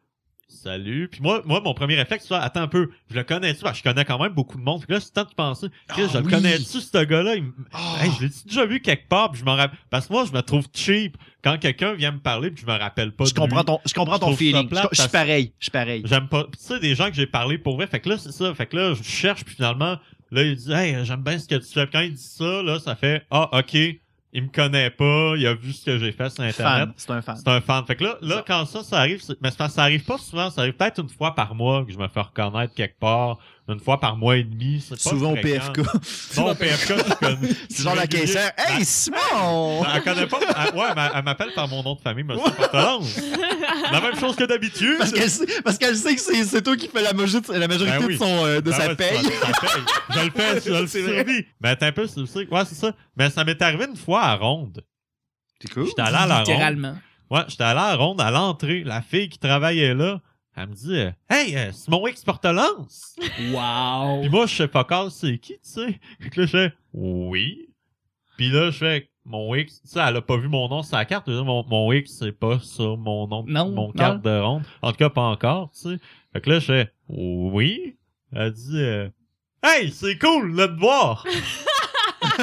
Salut. 0.48 1.10
Puis 1.12 1.22
moi, 1.22 1.42
moi, 1.46 1.60
mon 1.60 1.74
premier 1.74 1.96
réflexe, 1.96 2.26
c'est 2.28 2.36
attends 2.36 2.62
un 2.62 2.68
peu, 2.68 2.90
je 3.10 3.16
le 3.16 3.24
connais-tu? 3.24 3.62
Parce 3.62 3.74
que 3.74 3.78
je 3.80 3.84
connais 3.94 4.06
quand 4.06 4.20
même 4.22 4.32
beaucoup 4.34 4.58
de 4.58 4.64
monde. 4.64 4.86
Que 4.86 4.94
là, 4.94 5.00
c'est 5.00 5.12
temps 5.12 5.24
de 5.24 5.34
penser, 5.34 5.68
Ah 5.90 5.96
je 5.98 6.18
le 6.18 6.24
oui. 6.24 6.32
connais-tu, 6.32 6.82
ce 6.82 7.04
gars-là? 7.04 7.36
Me- 7.38 7.52
Oh. 7.74 7.78
Hey, 8.00 8.12
je 8.20 8.24
l'ai 8.26 8.32
déjà 8.46 8.66
vu 8.66 8.80
quelque 8.80 9.08
part, 9.10 9.32
puis 9.32 9.40
je 9.40 9.46
m'en 9.46 9.56
rappelle. 9.56 9.78
Parce 9.90 10.08
que 10.08 10.14
moi, 10.14 10.24
je 10.26 10.32
me 10.32 10.42
trouve 10.42 10.66
cheap 10.74 11.18
quand 11.44 11.58
quelqu'un 11.60 11.94
vient 11.94 12.12
me 12.12 12.20
parler, 12.20 12.52
puis 12.52 12.64
je 12.66 12.72
me 12.72 12.78
rappelle 12.78 13.12
pas 13.12 13.26
je 13.26 13.34
de 13.34 13.40
comprends 13.40 13.58
lui. 13.60 13.66
ton, 13.66 13.80
je 13.86 13.94
comprends 13.96 14.16
Je 14.16 14.20
ton 14.22 14.36
feeling. 14.36 14.70
plate 14.70 14.88
Je- 14.92 14.98
Je 14.98 15.02
suis 15.02 15.10
pareil. 15.12 15.54
Je 15.60 15.66
suis 15.66 15.72
pareil. 15.72 16.04
J'aime 16.06 16.28
pas. 16.28 16.44
Tu 16.44 16.60
sais, 16.60 16.80
des 16.80 16.94
gens 16.96 17.10
que 17.10 17.16
j'ai 17.16 17.28
parlé 17.28 17.58
pour 17.58 17.76
vrai. 17.78 17.88
Fait 17.88 18.00
que 18.00 18.10
là, 18.10 18.18
c'est 18.20 18.32
ça. 18.32 18.54
Fait 18.54 18.68
que 18.68 18.78
là, 18.78 18.94
je 18.94 19.02
cherche, 19.04 19.44
puis 19.46 19.56
finalement, 19.56 19.98
là, 20.32 20.44
il 20.44 20.56
dit, 20.56 20.72
hey, 20.72 20.96
j'aime 21.06 21.24
bien 21.24 21.40
ce 21.40 21.48
que 21.48 21.56
tu 21.56 21.74
fais. 21.74 21.86
Puis 21.88 21.92
quand 21.94 22.02
il 22.02 22.14
dit 22.14 22.22
ça, 22.24 22.62
là, 22.62 22.80
ça 22.80 22.96
fait, 22.96 23.26
ah, 23.32 23.50
ok, 23.60 23.76
il 24.36 24.44
me 24.44 24.50
connaît 24.50 24.90
pas, 24.90 25.36
il 25.38 25.48
a 25.48 25.54
vu 25.54 25.72
ce 25.72 25.86
que 25.86 25.98
j'ai 25.98 26.12
fait 26.12 26.30
sur 26.30 26.44
Internet. 26.44 26.90
C'est 26.98 27.10
un 27.12 27.22
fan. 27.22 27.38
C'est 27.38 27.48
un 27.48 27.62
fan. 27.62 27.86
Fait 27.86 27.96
que 27.96 28.04
là, 28.04 28.18
là 28.22 28.36
Ça. 28.36 28.44
quand 28.46 28.66
ça, 28.66 28.84
ça 28.84 29.00
arrive, 29.00 29.22
mais 29.42 29.50
que 29.50 29.70
ça 29.70 29.82
arrive 29.82 30.04
pas 30.04 30.18
souvent. 30.18 30.50
Ça 30.50 30.60
arrive 30.62 30.74
peut-être 30.74 31.02
une 31.02 31.08
fois 31.08 31.34
par 31.34 31.56
mois 31.56 31.86
que 31.86 31.94
je 31.94 31.98
me 31.98 32.10
fais 32.10 32.20
reconnaître 32.20 32.74
quelque 32.74 33.00
part. 33.00 33.38
Une 33.68 33.80
fois 33.80 34.00
par 34.00 34.16
mois 34.16 34.38
et 34.38 34.44
demi. 34.44 34.84
C'est 34.88 35.00
Souvent 35.00 35.32
au. 35.32 35.36
PFK. 35.36 35.80
Non, 36.38 36.52
au 36.52 36.54
PFK. 36.56 36.94
C'est 37.70 37.82
genre 37.84 37.96
la 37.96 38.06
caissière. 38.06 38.52
Hey, 38.58 38.86
Simon! 38.86 39.84
elle 39.96 40.04
connaît 40.04 40.28
pas. 40.28 40.40
elle- 40.40 40.76
ouais, 40.78 40.88
mais 40.96 41.08
elle 41.16 41.24
m'appelle 41.24 41.50
par 41.56 41.68
mon 41.68 41.82
nom 41.82 41.96
de 41.96 42.00
famille, 42.02 42.24
Monsieur 42.24 42.52
Portelance. 42.52 43.20
La 43.92 44.02
même 44.02 44.20
chose 44.20 44.36
que 44.36 44.44
d'habitude. 44.44 44.98
Parce 45.00 45.12
qu'elle 45.12 45.30
sait, 45.32 45.48
parce 45.64 45.80
qu'elle 45.80 45.96
sait 45.98 46.14
que 46.14 46.22
c'est, 46.22 46.44
c'est 46.44 46.62
toi 46.62 46.78
qui 46.78 46.88
fais 46.90 47.02
la 47.02 47.14
majorité, 47.14 47.58
la 47.58 47.68
majorité 47.68 47.98
Ben 47.98 48.06
oui. 48.06 48.14
de, 48.14 48.20
son, 48.20 48.46
euh, 48.46 48.56
de 48.62 48.70
Ben 48.70 48.78
sa 48.78 48.88
ouais, 48.90 48.96
paye. 48.96 49.18
c'est. 49.24 50.14
Je 50.14 50.26
le 50.26 50.32
fais, 50.32 50.62
je 50.64 50.72
le 50.82 50.88
C'est 50.88 51.04
survis. 51.04 51.46
Mais 51.60 51.76
t'es 51.76 51.86
un 51.88 51.92
peu, 51.92 52.06
c'est 52.06 52.24
c'est- 52.28 52.48
ouais, 52.48 52.66
c'est 52.68 52.76
ça. 52.76 52.92
Mais 53.18 53.32
ça 53.32 53.44
m'est 53.44 53.60
arrivé 53.64 53.86
une 53.90 53.98
fois 53.98 54.22
à 54.26 54.36
Ronde. 54.36 54.84
C'est 55.60 55.74
cool. 55.74 55.88
J'étais 55.88 56.04
allé 56.04 56.18
à 56.18 56.28
la 56.28 56.38
Ronde. 56.38 56.48
Littéralement. 56.48 56.96
Ouais, 57.32 57.42
j'étais 57.48 57.64
allé 57.64 57.80
à 57.80 57.88
la 57.90 57.96
Ronde 57.96 58.22
à 58.22 58.30
l'entrée. 58.30 58.84
La 58.84 59.02
fille 59.02 59.28
qui 59.30 59.40
travaillait 59.40 59.96
là, 59.96 60.22
elle 60.56 60.68
me 60.70 60.74
dit, 60.74 60.96
euh, 60.98 61.12
Hey, 61.30 61.56
euh, 61.58 61.72
c'est 61.74 61.90
mon 61.90 62.06
ex 62.08 62.24
portelance. 62.24 63.16
Wow. 63.52 64.22
Puis 64.22 64.30
moi, 64.30 64.46
je 64.46 64.56
sais 64.56 64.68
pas 64.68 64.82
encore 64.82 65.12
c'est 65.12 65.38
qui, 65.38 65.54
tu 65.54 65.60
sais. 65.64 66.00
Fait 66.22 66.30
que 66.30 66.42
là, 66.42 66.46
je 66.48 66.52
fais, 66.52 66.74
oui. 66.94 67.70
Puis 68.38 68.50
là, 68.50 68.72
je 68.72 68.78
fais, 68.78 69.10
mon 69.26 69.56
X, 69.56 69.82
tu 69.82 69.88
sais, 69.90 70.00
elle 70.06 70.18
a 70.18 70.22
pas 70.22 70.38
vu 70.38 70.48
mon 70.48 70.68
nom 70.70 70.84
sur 70.84 70.92
sa 70.92 71.06
carte. 71.06 71.26
Je 71.28 71.32
veux 71.32 71.38
dire, 71.38 71.46
Mon, 71.46 71.66
mon 71.68 71.92
X, 71.92 72.18
c'est 72.20 72.32
pas 72.32 72.60
sur 72.60 72.98
mon 72.98 73.28
nom, 73.28 73.44
Non, 73.48 73.70
mon 73.72 73.88
non. 73.88 73.92
carte 73.94 74.22
de 74.22 74.40
ronde. 74.40 74.64
En 74.82 74.92
tout 74.92 74.98
cas, 74.98 75.10
pas 75.10 75.22
encore, 75.22 75.72
tu 75.72 75.80
sais. 75.90 75.98
Fait 76.34 76.42
que 76.42 76.50
là, 76.52 76.60
je 76.60 76.66
fais, 76.66 76.92
oui. 77.10 77.98
Elle 78.34 78.52
dit, 78.52 78.78
euh, 78.82 79.10
hey, 79.64 79.92
c'est 79.92 80.18
cool, 80.20 80.56
de 80.56 80.66
te 80.68 80.80
voir. 80.80 81.26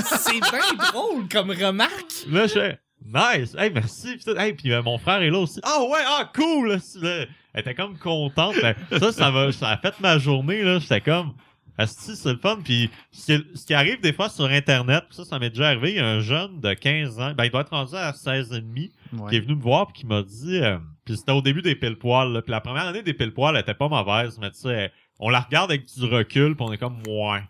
C'est 0.05 0.41
bien 0.41 0.87
drôle 0.93 1.29
comme 1.29 1.51
remarque. 1.51 2.25
Là, 2.29 2.47
je 2.47 2.53
fais, 2.55 2.81
nice. 3.05 3.55
Hey, 3.59 3.71
merci. 3.71 4.19
Tout. 4.19 4.35
hey, 4.39 4.55
puis 4.55 4.73
euh, 4.73 4.83
mon 4.83 4.97
frère 4.99 5.21
est 5.21 5.31
là 5.31 5.39
aussi. 5.39 5.61
Ah 5.63 5.83
ouais, 5.83 6.01
ah 6.07 6.31
cool. 6.35 6.69
là, 6.71 6.77
là. 7.03 7.27
Elle 7.55 7.61
était 7.61 7.75
comme 7.75 7.99
contente. 7.99 8.55
Ben, 8.61 8.75
ça, 8.99 9.13
ça 9.13 9.31
m'a, 9.31 9.53
ça 9.53 9.71
a 9.71 9.77
fait 9.79 9.99
ma 10.01 10.19
journée, 10.19 10.63
là. 10.63 10.79
J'étais 10.79 11.01
comme, 11.01 11.35
Asti, 11.79 12.17
c'est 12.17 12.33
le 12.33 12.39
fun. 12.39 12.59
Puis 12.63 12.91
ce 13.11 13.41
qui, 13.67 13.75
arrive 13.75 14.01
des 14.01 14.13
fois 14.13 14.29
sur 14.29 14.45
Internet, 14.45 15.05
ça, 15.11 15.25
ça 15.25 15.39
m'est 15.39 15.51
déjà 15.51 15.69
arrivé. 15.69 15.93
Il 15.93 15.97
y 15.97 16.01
a 16.01 16.07
un 16.07 16.21
jeune 16.21 16.61
de 16.61 16.75
15 16.75 17.21
ans, 17.21 17.33
ben, 17.35 17.45
il 17.45 17.51
doit 17.51 17.63
être 17.63 17.71
rendu 17.71 17.95
à 17.95 18.13
16 18.13 18.53
et 18.53 18.61
demi, 18.61 18.93
qui 19.29 19.37
est 19.37 19.41
venu 19.41 19.55
me 19.57 19.63
voir 19.63 19.87
puis 19.89 20.01
qui 20.03 20.07
m'a 20.07 20.23
dit, 20.23 20.59
euh, 20.59 20.79
Puis 21.05 21.17
c'était 21.17 21.33
au 21.33 21.43
début 21.43 21.63
des 21.63 21.75
pile 21.75 21.97
poils. 21.97 22.43
Puis 22.43 22.51
la 22.51 22.61
première 22.61 22.87
année 22.87 23.03
des 23.03 23.15
pile 23.15 23.33
poils, 23.33 23.55
elle 23.55 23.63
était 23.63 23.75
pas 23.75 23.89
mauvaise, 23.89 24.39
mais 24.41 24.51
tu 24.51 24.61
sais, 24.61 24.93
on 25.19 25.29
la 25.29 25.41
regarde 25.41 25.71
avec 25.71 25.87
du 25.87 26.05
recul, 26.05 26.57
puis 26.57 26.67
on 26.67 26.73
est 26.73 26.79
comme 26.79 26.99
ouais. 27.07 27.43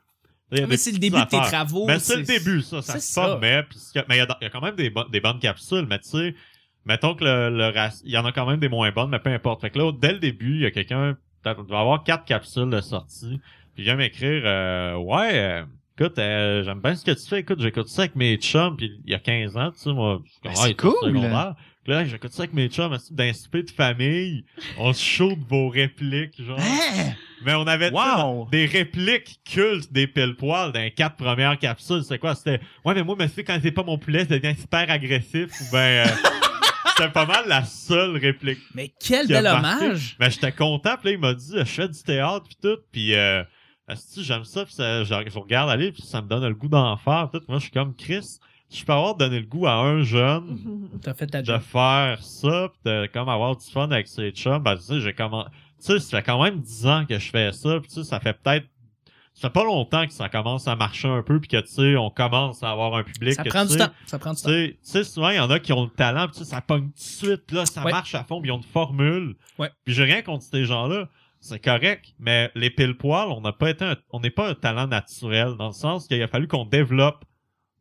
Il 0.53 0.59
y 0.59 0.63
a 0.63 0.67
Mais 0.67 0.77
c'est 0.77 0.93
le 0.93 0.99
début 0.99 1.19
de 1.19 1.25
tes 1.25 1.41
travaux. 1.41 1.87
Mais 1.87 1.99
c'est 1.99 2.17
le 2.17 2.25
début, 2.25 2.61
ça. 2.61 2.83
Ça 2.83 3.01
se 3.01 3.13
ça. 3.13 3.23
pas, 3.23 3.39
mais, 3.41 3.65
il 3.95 4.17
y, 4.17 4.21
a- 4.21 4.39
il 4.41 4.45
y 4.45 4.47
a 4.47 4.51
quand 4.51 4.61
même 4.61 4.75
des, 4.77 4.93
des 5.11 5.21
bonnes 5.21 5.39
capsules, 5.39 5.87
mais 5.89 5.99
tu 5.99 6.11
sais, 6.11 6.35
mettons 6.85 7.15
que 7.15 7.25
le, 7.25 7.51
le 7.51 7.73
il 8.05 8.11
y 8.11 8.19
en 8.19 8.25
a 8.25 8.33
quand 8.33 8.47
même 8.47 8.61
des 8.61 8.69
moins 8.69 8.91
bonnes, 8.91 9.11
mais 9.11 9.19
peu 9.19 9.31
importe. 9.31 9.61
Fait 9.61 9.71
que 9.71 9.79
là, 9.79 9.93
dès 9.93 10.13
le 10.13 10.19
début, 10.19 10.55
il 10.57 10.61
y 10.63 10.67
a 10.67 10.71
quelqu'un, 10.71 11.17
peut-être, 11.43 11.65
doit 11.65 11.81
avoir 11.81 12.05
quatre 12.05 12.25
capsules 12.25 12.71
de 12.71 12.81
sortie, 12.81 13.41
puis 13.75 13.83
il 13.83 13.85
vient 13.85 13.97
m'écrire, 13.97 14.43
euh, 14.45 14.97
ouais, 14.97 15.31
euh, 15.35 15.65
écoute, 15.99 16.19
euh, 16.19 16.63
j'aime 16.65 16.81
bien 16.81 16.95
ce 16.95 17.05
que 17.05 17.13
tu 17.13 17.27
fais, 17.29 17.41
écoute, 17.41 17.61
j'écoute 17.61 17.89
ça 17.89 18.03
avec 18.03 18.17
mes 18.17 18.37
chums, 18.37 18.77
puis 18.77 18.93
il 19.05 19.11
y 19.11 19.15
a 19.15 19.19
15 19.19 19.57
ans, 19.57 19.71
tu 19.73 19.79
sais, 19.79 19.93
moi, 19.93 20.21
je 20.25 20.49
Ben, 20.49 20.55
c'est 20.55 20.75
cool. 20.77 21.13
Puis 21.85 21.93
là, 21.93 22.05
j'écoute 22.05 22.31
ça 22.31 22.45
avec 22.45 22.55
mes 22.55 22.69
chums, 22.69 22.97
c'est 22.97 23.13
d'un 23.13 23.33
souper 23.33 23.65
de 23.65 23.71
famille, 23.71 24.45
on 24.79 24.93
se 24.93 25.25
de 25.25 25.45
vos 25.49 25.69
répliques, 25.69 26.41
genre. 26.41 26.57
Hein? 26.61 27.13
Mais 27.45 27.55
on 27.55 27.67
avait 27.67 27.91
Wow! 27.91 28.47
des 28.53 28.67
répliques 28.67 29.41
cultes 29.45 29.93
des 29.93 30.07
pile 30.07 30.37
poils 30.37 30.71
dans 30.71 30.79
les 30.79 30.93
quatre 30.93 31.17
premières 31.17 31.59
capsules. 31.59 32.05
C'est 32.05 32.21
quoi? 32.21 32.37
C'était 32.37 32.61
Ouais, 32.85 32.95
mais 32.95 33.03
moi, 33.03 33.17
monsieur, 33.19 33.43
quand 33.43 33.59
c'est 33.61 33.73
pas 33.73 33.83
mon 33.83 33.99
poulet, 33.99 34.21
ça 34.25 34.39
devient 34.39 34.55
super 34.57 34.89
agressif 34.89 35.51
ou 35.61 35.65
ben 35.73 36.07
euh, 36.07 36.07
C'était 36.97 37.11
pas 37.11 37.27
mal 37.27 37.45
la 37.49 37.65
seule 37.65 38.17
réplique. 38.17 38.59
Mais 38.75 38.93
quel 39.01 39.27
bel 39.27 39.47
hommage. 39.47 40.17
Mais 40.21 40.31
j'étais 40.31 40.53
content, 40.53 40.97
puis 41.01 41.11
là, 41.11 41.15
il 41.15 41.19
m'a 41.19 41.35
dit 41.35 41.53
je 41.59 41.65
fais 41.65 41.89
du 41.89 42.03
théâtre 42.03 42.45
puis 42.47 42.57
tout, 42.63 42.79
puis 42.91 43.15
euh, 43.15 43.43
j'aime 44.17 44.45
ça, 44.45 44.65
puis 44.65 44.75
ça, 44.75 45.05
je, 45.05 45.15
je 45.31 45.39
regarde 45.39 45.71
aller, 45.71 45.93
puis 45.93 46.03
ça 46.03 46.21
me 46.23 46.29
donne 46.29 46.47
le 46.47 46.55
goût 46.55 46.69
d'en 46.69 46.97
faire. 46.97 47.29
Tout. 47.33 47.41
Moi, 47.49 47.59
je 47.59 47.63
suis 47.65 47.71
comme 47.73 47.95
Chris. 47.95 48.39
Je 48.71 48.85
peux 48.85 48.93
avoir 48.93 49.15
donné 49.17 49.39
le 49.39 49.47
goût 49.47 49.67
à 49.67 49.75
un 49.75 50.03
jeune 50.03 50.89
fait 51.17 51.27
ta 51.27 51.43
de 51.43 51.47
job. 51.47 51.61
faire 51.61 52.19
ça 52.23 52.71
pis 52.73 52.81
de 52.91 53.07
comme 53.13 53.29
avoir 53.29 53.55
du 53.55 53.67
fun 53.67 53.91
avec 53.91 54.09
ses 54.09 54.31
chums 54.31 54.63
ben 54.63 54.77
tu 54.77 54.83
sais 54.85 55.01
j'ai 55.01 55.13
comment 55.13 55.45
tu 55.45 55.51
sais 55.81 55.99
ça 56.01 56.17
fait 56.17 56.23
quand 56.23 56.43
même 56.43 56.59
10 56.59 56.87
ans 56.87 57.05
que 57.07 57.19
je 57.19 57.31
fais 57.31 57.53
ça 57.53 57.79
pis 57.81 57.89
tu 57.89 57.95
sais 57.97 58.05
ça 58.05 58.19
fait 58.19 58.33
peut-être 58.33 58.67
ça 59.35 59.49
fait 59.49 59.53
pas 59.53 59.65
longtemps 59.65 60.07
que 60.07 60.13
ça 60.13 60.29
commence 60.29 60.69
à 60.69 60.77
marcher 60.77 61.09
un 61.09 61.23
peu 61.23 61.41
puis 61.41 61.49
que 61.49 61.57
tu 61.59 61.67
sais 61.69 61.97
on 61.97 62.11
commence 62.11 62.63
à 62.63 62.71
avoir 62.71 62.95
un 62.97 63.03
public 63.03 63.35
Ça 63.35 63.43
que, 63.43 63.49
prend 63.49 63.65
du 63.65 63.77
temps. 63.77 63.89
Ça 64.07 64.19
prend 64.19 64.33
du 64.35 64.43
temps. 64.43 64.49
tu 64.51 64.77
sais, 64.83 65.05
souvent, 65.05 65.31
il 65.31 65.37
y 65.37 65.41
en 65.41 65.51
a 65.51 65.59
qui 65.59 65.73
ont 65.73 65.85
le 65.85 65.91
talent, 65.91 66.29
sais, 66.33 66.45
ça 66.45 66.61
pogne 66.61 66.89
tout 66.89 66.93
de 66.95 66.99
suite, 67.01 67.43
puis 67.47 67.57
là, 67.57 67.67
ça 67.67 67.83
Ouais. 67.85 67.91
marche 67.93 68.15
à 68.15 68.25
fond, 68.25 68.41
puis 68.41 68.49
ils 68.51 68.53
ont 68.53 68.59
une 68.59 68.63
formule. 68.63 69.37
Ouais. 69.59 69.71
Puis 69.85 69.95
j'ai 69.95 70.05
rien 70.05 70.23
contre 70.23 70.45
ces 70.45 70.65
gens-là. 70.65 71.09
C'est 71.41 71.59
correct, 71.59 72.15
mais 72.21 72.53
les 72.55 72.71
pile 72.71 72.97
poils, 72.97 73.29
on 73.31 73.41
n'a 73.41 73.53
pas 73.53 73.71
été 73.71 73.85
un- 73.85 73.97
on 74.11 74.21
n'est 74.21 74.31
pas 74.31 74.49
un 74.51 74.55
talent 74.55 74.87
naturel, 74.87 75.57
dans 75.59 75.69
le 75.69 75.73
sens 75.73 76.07
qu'il 76.07 76.23
a 76.23 76.29
fallu 76.29 76.47
qu'on 76.47 76.65
développe 76.67 77.25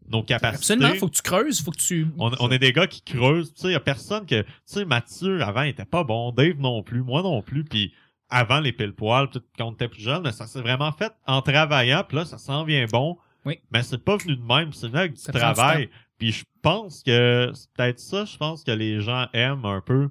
nos 0.10 0.24
capacités. 0.24 0.74
Absolument, 0.74 1.00
faut 1.00 1.08
que 1.08 1.16
tu 1.16 1.22
creuses, 1.22 1.62
faut 1.62 1.70
que 1.72 1.78
tu. 1.78 2.08
On, 2.18 2.32
on 2.40 2.50
est 2.50 2.58
des 2.60 2.74
gars 2.74 2.88
qui 2.88 3.02
creusent. 3.04 3.54
Tu 3.54 3.62
sais, 3.62 3.72
y 3.72 3.76
a 3.76 3.80
personne 3.80 4.26
que. 4.26 4.42
Tu 4.42 4.48
sais, 4.66 4.84
Mathieu, 4.86 5.42
avant, 5.44 5.62
il 5.62 5.70
était 5.70 5.86
pas 5.86 6.04
bon. 6.04 6.32
Dave 6.32 6.58
non 6.58 6.82
plus. 6.82 7.04
Moi 7.04 7.22
non 7.22 7.42
plus. 7.44 7.64
Puis 7.64 7.94
avant 8.32 8.60
les 8.60 8.72
pile 8.72 8.94
poils, 8.94 9.30
quand 9.58 9.68
on 9.68 9.74
était 9.74 9.88
plus 9.88 10.02
jeune, 10.02 10.24
mais 10.24 10.32
ça 10.32 10.48
s'est 10.48 10.62
vraiment 10.62 10.92
fait 10.92 11.12
en 11.28 11.42
travaillant. 11.42 12.04
Puis 12.08 12.18
là, 12.18 12.26
ça 12.26 12.38
s'en 12.38 12.64
vient 12.64 12.86
bon. 12.92 13.18
Oui. 13.46 13.60
Mais 13.72 13.84
c'est 13.84 14.04
pas 14.04 14.18
venu 14.18 14.36
de 14.36 14.42
même. 14.44 14.72
C'est 14.74 14.88
venu 14.88 15.00
avec 15.00 15.14
du 15.14 15.22
Ça 15.22 15.32
travail. 15.32 15.90
Puis 16.18 16.32
je 16.32 16.46
pense 16.62 17.04
que 17.04 17.52
c'est 17.54 17.70
peut-être 17.74 18.00
ça. 18.00 18.26
Je 18.26 18.38
pense 18.38 18.64
que 18.64 18.72
les 18.72 19.02
gens 19.02 19.28
aiment 19.34 19.66
un 19.66 19.82
peu. 19.82 20.10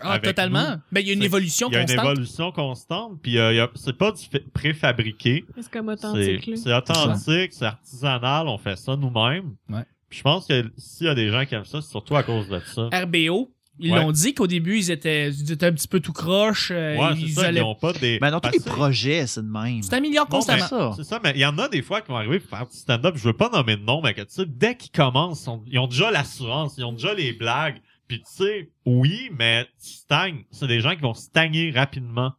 Ah, 0.00 0.18
totalement. 0.18 0.70
nous. 0.70 0.76
Ben, 0.92 1.00
il 1.00 1.08
y 1.08 1.10
a 1.10 1.14
une 1.14 1.22
évolution 1.22 1.68
Il 1.70 1.74
y 1.74 1.76
a 1.76 1.80
une 1.82 1.86
constante. 1.88 2.04
évolution 2.04 2.52
constante. 2.52 3.20
Puis 3.22 3.38
euh, 3.38 3.66
c'est 3.74 3.96
pas 3.96 4.12
du 4.12 4.24
préfabriqué. 4.54 5.44
C'est 5.60 5.70
comme 5.70 5.88
authentique, 5.88 6.46
là. 6.46 6.56
c'est 6.56 6.72
authentique, 6.72 7.52
c'est 7.52 7.66
artisanal. 7.66 8.48
On 8.48 8.56
fait 8.56 8.76
ça 8.76 8.96
nous-mêmes. 8.96 9.56
Ouais. 9.68 9.84
Puis 10.08 10.18
je 10.18 10.22
pense 10.22 10.46
que 10.46 10.70
s'il 10.76 11.06
y 11.06 11.10
a 11.10 11.14
des 11.14 11.28
gens 11.30 11.44
qui 11.44 11.54
aiment 11.54 11.64
ça, 11.64 11.82
c'est 11.82 11.90
surtout 11.90 12.16
à 12.16 12.22
cause 12.22 12.48
de 12.48 12.58
ça. 12.60 12.88
RBO, 12.92 13.52
ils 13.80 13.92
Ouais. 13.92 13.98
l'ont 14.00 14.12
dit 14.12 14.34
qu'au 14.34 14.46
début, 14.46 14.78
ils 14.78 14.90
étaient, 14.90 15.30
ils 15.30 15.52
étaient 15.52 15.66
un 15.66 15.72
petit 15.72 15.88
peu 15.88 16.00
tout 16.00 16.12
croche. 16.12 16.70
euh, 16.72 16.96
Ouais, 16.96 17.14
ils 17.18 17.28
c'est 17.34 17.40
ça, 17.40 17.46
allaient- 17.48 17.60
ils 17.60 17.64
ont 17.64 17.74
pas 17.74 17.92
des. 17.92 18.18
Ben, 18.18 18.30
dans 18.30 18.40
tous 18.40 18.50
les 18.52 18.60
projets, 18.60 19.26
c'est 19.26 19.42
de 19.42 19.48
même. 19.50 19.80
Tu 19.80 19.88
t'améliores 19.88 20.26
Bon, 20.28 20.36
constamment. 20.38 20.60
ben, 20.62 20.68
ça. 20.68 20.92
C'est 20.96 21.04
ça, 21.04 21.20
mais 21.22 21.32
il 21.34 21.40
y 21.40 21.46
en 21.46 21.56
a 21.58 21.68
des 21.68 21.82
fois 21.82 22.00
qui 22.00 22.08
vont 22.08 22.16
arriver 22.16 22.38
pour 22.40 22.50
faire 22.58 22.66
du 22.66 22.76
stand-up. 22.76 23.14
Je 23.16 23.24
veux 23.24 23.32
pas 23.36 23.48
nommer 23.50 23.76
de 23.76 23.82
nom, 23.82 24.00
mais 24.02 24.14
que 24.14 24.20
tu 24.20 24.26
sais, 24.30 24.44
dès 24.46 24.76
qu'ils 24.76 24.90
commencent, 24.92 25.46
on- 25.48 25.62
ils 25.66 25.78
ont 25.78 25.86
déjà 25.86 26.10
l'assurance, 26.10 26.74
ils 26.78 26.84
ont 26.84 26.92
déjà 26.92 27.14
les 27.14 27.32
blagues. 27.32 27.80
Puis 28.08 28.18
tu 28.18 28.24
sais, 28.44 28.70
oui, 28.86 29.30
mais 29.38 29.64
tu 29.82 29.90
stagnes. 29.92 30.44
C'est 30.50 30.66
des 30.66 30.80
gens 30.80 30.94
qui 30.96 31.00
vont 31.02 31.14
stagner 31.14 31.70
rapidement 31.70 32.32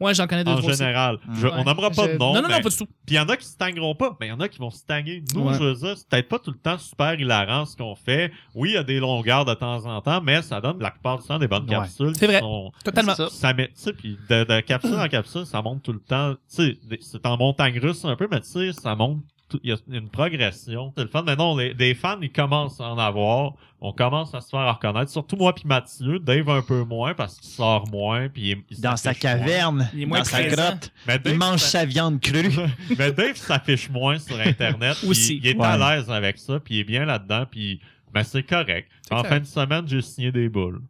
Ouais, 0.00 0.14
j'en 0.14 0.26
connais 0.26 0.44
deux 0.44 0.52
en 0.52 0.58
trois 0.58 0.72
général. 0.74 1.18
Je- 1.32 1.46
Ouais. 1.46 1.52
On 1.56 1.64
nommera 1.64 1.90
pas 1.90 2.06
Je- 2.06 2.12
de 2.12 2.18
nom. 2.18 2.34
Non, 2.34 2.42
non, 2.42 2.48
non, 2.48 2.60
pas 2.60 2.68
du 2.68 2.76
tout. 2.76 2.84
Puis 2.86 3.14
il 3.14 3.14
y 3.14 3.18
en 3.18 3.28
a 3.28 3.36
qui 3.36 3.46
stagneront 3.46 3.94
pas, 3.94 4.16
mais 4.20 4.26
il 4.26 4.30
y 4.30 4.32
en 4.32 4.40
a 4.40 4.48
qui 4.48 4.58
vont 4.58 4.70
stagner. 4.70 5.24
Nous, 5.34 5.42
Ouais. 5.42 5.54
je 5.54 5.58
veux 5.60 5.74
dire, 5.74 5.96
c'est 5.96 6.08
peut-être 6.08 6.28
pas 6.28 6.38
tout 6.38 6.50
le 6.50 6.58
temps 6.58 6.78
super 6.78 7.18
hilarant 7.18 7.64
ce 7.64 7.76
qu'on 7.76 7.94
fait. 7.94 8.30
Oui, 8.54 8.70
il 8.70 8.74
y 8.74 8.76
a 8.76 8.82
des 8.84 9.00
longueurs 9.00 9.44
de 9.44 9.54
temps 9.54 9.84
en 9.86 10.00
temps, 10.02 10.20
mais 10.20 10.42
ça 10.42 10.60
donne 10.60 10.78
la 10.80 10.90
plupart 10.90 11.18
du 11.20 11.26
temps 11.26 11.38
des 11.38 11.48
bonnes 11.48 11.64
Ouais. 11.64 11.70
capsules. 11.76 12.12
C'est 12.14 12.26
vrai. 12.26 12.40
sont- 12.40 12.70
Totalement. 12.84 13.14
Ça. 13.14 13.28
ça 13.30 13.54
met, 13.54 13.68
tu 13.68 13.72
sais, 13.76 13.92
puis 13.92 14.18
de, 14.28 14.44
de 14.44 14.60
capsule 14.60 14.98
en 14.98 15.08
capsule, 15.08 15.46
ça 15.46 15.62
monte 15.62 15.82
tout 15.82 15.92
le 15.92 16.00
temps. 16.00 16.34
Tu 16.34 16.38
sais, 16.48 16.78
c'est 17.00 17.26
en 17.26 17.36
montagne 17.36 17.78
russe 17.78 18.04
un 18.04 18.14
peu, 18.16 18.28
mais 18.30 18.40
tu 18.40 18.48
sais, 18.48 18.72
ça 18.72 18.94
monte. 18.94 19.18
Il 19.62 19.70
y 19.70 19.72
a 19.72 19.76
une 19.90 20.08
progression. 20.08 20.92
C'est 20.96 21.04
le 21.04 21.08
fun. 21.10 21.22
Mais 21.26 21.36
non, 21.36 21.56
les, 21.56 21.74
des 21.74 21.94
fans, 21.94 22.18
ils 22.20 22.32
commencent 22.32 22.80
à 22.80 22.84
en 22.84 22.98
avoir. 22.98 23.52
On 23.80 23.92
commence 23.92 24.34
à 24.34 24.40
se 24.40 24.48
faire 24.50 24.72
reconnaître. 24.74 25.10
Surtout 25.10 25.36
moi 25.36 25.54
puis 25.54 25.64
Mathieu. 25.66 26.18
Dave 26.18 26.48
un 26.50 26.62
peu 26.62 26.84
moins 26.84 27.14
parce 27.14 27.38
qu'il 27.40 27.50
sort 27.50 27.88
moins. 27.90 28.28
Puis 28.28 28.50
il, 28.52 28.62
il 28.70 28.80
Dans 28.80 28.96
sa 28.96 29.10
moins. 29.10 29.18
caverne, 29.18 29.90
Il 29.94 30.02
est 30.02 30.06
moins 30.06 30.18
dans 30.18 30.24
sa 30.24 30.44
grotte, 30.44 30.92
Mais 31.06 31.18
Dave, 31.18 31.32
il 31.34 31.38
mange 31.38 31.60
sa 31.60 31.84
viande 31.84 32.20
crue. 32.20 32.50
mais 32.98 33.12
Dave 33.12 33.36
s'affiche 33.36 33.90
moins 33.90 34.18
sur 34.18 34.38
Internet. 34.38 34.96
Aussi. 35.06 35.38
Il 35.42 35.46
est 35.48 35.56
Ouais. 35.56 35.66
à 35.66 35.96
l'aise 35.96 36.10
avec 36.10 36.38
ça. 36.38 36.60
Puis 36.60 36.76
il 36.76 36.80
est 36.80 36.84
bien 36.84 37.04
là-dedans. 37.04 37.44
Puis 37.50 37.80
ben, 38.12 38.22
c'est 38.22 38.42
correct. 38.42 38.88
En 39.10 39.24
fin 39.24 39.40
de 39.40 39.46
semaine, 39.46 39.86
j'ai 39.88 40.02
signé 40.02 40.30
des 40.30 40.48
boules. 40.48 40.80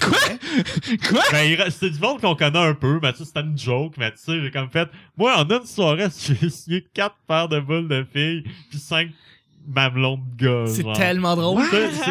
Quoi? 0.00 0.18
Quoi? 1.08 1.22
Ben, 1.32 1.70
c'est 1.70 1.90
du 1.90 1.98
monde 1.98 2.20
qu'on 2.20 2.36
connaît 2.36 2.58
un 2.58 2.74
peu, 2.74 3.00
mais 3.02 3.12
tu 3.12 3.18
sais, 3.18 3.24
c'était 3.24 3.40
une 3.40 3.58
joke, 3.58 3.94
mais 3.98 4.10
tu 4.12 4.18
sais, 4.18 4.40
j'ai 4.40 4.50
comme 4.50 4.70
fait, 4.70 4.88
moi, 5.16 5.36
en 5.36 5.48
une 5.48 5.66
soirée, 5.66 6.08
j'ai 6.18 6.48
signé 6.48 6.86
quatre 6.94 7.16
paires 7.26 7.48
de 7.48 7.60
boules 7.60 7.88
de 7.88 8.06
filles, 8.12 8.44
puis 8.70 8.78
cinq 8.78 9.10
mamelons 9.66 10.18
de 10.38 10.44
gars, 10.44 10.72
C'est 10.72 10.84
tellement 10.98 11.36
drôle. 11.36 11.62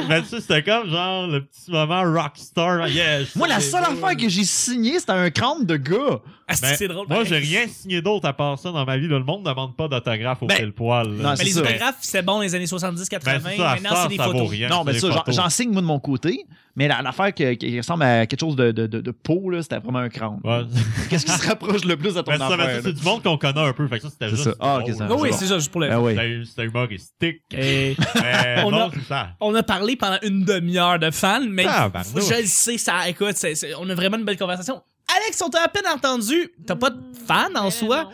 Mais 0.07 0.21
tu 0.21 0.27
sais, 0.27 0.41
c'était 0.41 0.63
comme 0.63 0.89
genre 0.89 1.27
le 1.27 1.43
petit 1.43 1.71
moment 1.71 2.03
rockstar. 2.03 2.87
Yeah, 2.87 3.23
je 3.23 3.37
Moi, 3.37 3.47
la 3.47 3.59
seule 3.59 3.83
affaire 3.83 4.15
que 4.15 4.29
j'ai 4.29 4.43
signé, 4.43 4.99
c'était 4.99 5.11
un 5.13 5.29
crâne 5.29 5.65
de 5.65 5.75
gars. 5.75 6.21
Ah, 6.51 6.55
Ben, 6.61 6.75
c'est 6.75 6.87
drôle. 6.87 7.07
Moi, 7.07 7.17
pareil. 7.17 7.25
j'ai 7.29 7.37
rien 7.37 7.67
signé 7.67 8.01
d'autre 8.01 8.27
à 8.27 8.33
part 8.33 8.57
ça 8.57 8.71
dans 8.71 8.85
ma 8.85 8.97
vie. 8.97 9.07
là. 9.07 9.19
Le 9.19 9.23
monde 9.23 9.43
ne 9.45 9.49
demande 9.49 9.75
pas 9.75 9.87
d'autographe 9.87 10.41
au 10.41 10.47
Ben, 10.47 10.57
pile 10.57 10.71
poil. 10.73 11.07
là. 11.17 11.23
non, 11.23 11.29
Mais 11.31 11.35
c'est 11.37 11.43
les 11.45 11.51
ça. 11.51 11.59
autographes, 11.61 11.97
c'est 12.01 12.21
bon 12.23 12.33
dans 12.35 12.41
les 12.41 12.55
années 12.55 12.65
70-80. 12.65 13.19
Ben, 13.23 13.41
c'est 13.43 13.57
ça, 13.57 13.69
à 13.71 13.75
Maintenant, 13.75 13.89
c'est 14.03 14.07
des 14.09 14.17
ça 14.17 14.23
photos. 14.25 14.49
rien. 14.49 14.69
non, 14.69 14.83
mais 14.83 14.93
ça, 14.99 15.07
j'en- 15.27 15.49
signe, 15.49 15.71
moi, 15.71 15.81
de 15.81 15.87
mon 15.87 15.99
côté. 15.99 16.43
Mais 16.75 16.87
la- 16.87 17.01
l'affaire 17.01 17.33
qui, 17.33 17.57
qui 17.57 17.77
ressemble 17.77 18.03
à 18.03 18.25
quelque 18.25 18.39
chose 18.39 18.55
de, 18.55 18.71
de, 18.71 18.87
de, 18.87 19.01
de 19.01 19.11
peau, 19.11 19.49
là, 19.49 19.61
c'était 19.61 19.79
vraiment 19.79 19.99
un 19.99 20.07
crâne. 20.09 20.39
Ouais. 20.43 20.61
Qu'est-ce 21.09 21.25
qui 21.25 21.31
se 21.31 21.47
rapproche 21.47 21.83
le 21.83 21.97
plus 21.97 22.13
de 22.15 22.21
ton 22.21 22.31
affaire? 22.31 22.79
c'est 22.83 22.93
du 22.93 23.03
monde 23.03 23.21
qu'on 23.21 23.37
connaît 23.37 23.59
un 23.59 23.73
peu. 23.73 23.87
Fait 23.87 23.97
que 23.97 24.03
ça, 24.03 24.09
c'était 24.09 24.25
C'est 24.29 24.35
juste. 24.35 24.43
ça. 24.45 24.55
Ah, 24.59 24.77
ok, 24.77 24.83
drôle. 24.91 24.95
ça- 24.95 25.07
Oh, 25.11 25.17
oui, 25.19 25.29
c'est 25.33 25.45
ça, 25.45 25.55
juste 25.57 25.71
pour 25.71 25.81
le. 25.81 25.91
Ah 25.91 25.99
oui. 25.99 26.15
C'était 26.45 26.63
humoristique. 26.65 27.41
Et 27.51 27.95
Mais 28.15 28.63
On 28.65 29.51
non, 29.51 29.55
a- 29.59 29.63
parlé 29.63 29.95
pendant 29.97 30.19
une 30.23 30.45
demi-heure 30.45 30.99
de 30.99 31.11
fans, 31.11 31.41
mais 31.49 31.65
Ah, 31.67 31.91
je 32.15 32.41
le 32.41 32.45
sais, 32.45 32.77
ça, 32.77 33.09
écoute, 33.09 33.35
on 33.77 33.89
a 33.89 33.95
vraiment 33.95 34.17
une 34.17 34.25
belle 34.25 34.37
conversation. 34.37 34.81
Alex, 35.17 35.41
on 35.41 35.49
t'a 35.49 35.63
à 35.63 35.67
peine 35.67 35.87
entendu. 35.87 36.51
T'as 36.65 36.75
pas 36.75 36.89
de 36.91 36.99
fan 37.25 37.55
en 37.57 37.65
Mais 37.65 37.71
soi? 37.71 38.03
non. 38.03 38.09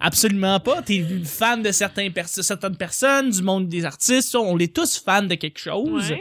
Absolument 0.00 0.60
pas. 0.60 0.82
T'es 0.82 1.02
fan 1.24 1.62
de 1.62 1.70
certains 1.72 2.10
pers- 2.10 2.28
certaines 2.28 2.76
personnes, 2.76 3.30
du 3.30 3.42
monde 3.42 3.68
des 3.68 3.84
artistes. 3.84 4.34
On 4.34 4.58
est 4.58 4.74
tous 4.74 4.98
fans 4.98 5.22
de 5.22 5.34
quelque 5.36 5.58
chose. 5.58 6.10
Ouais. 6.10 6.20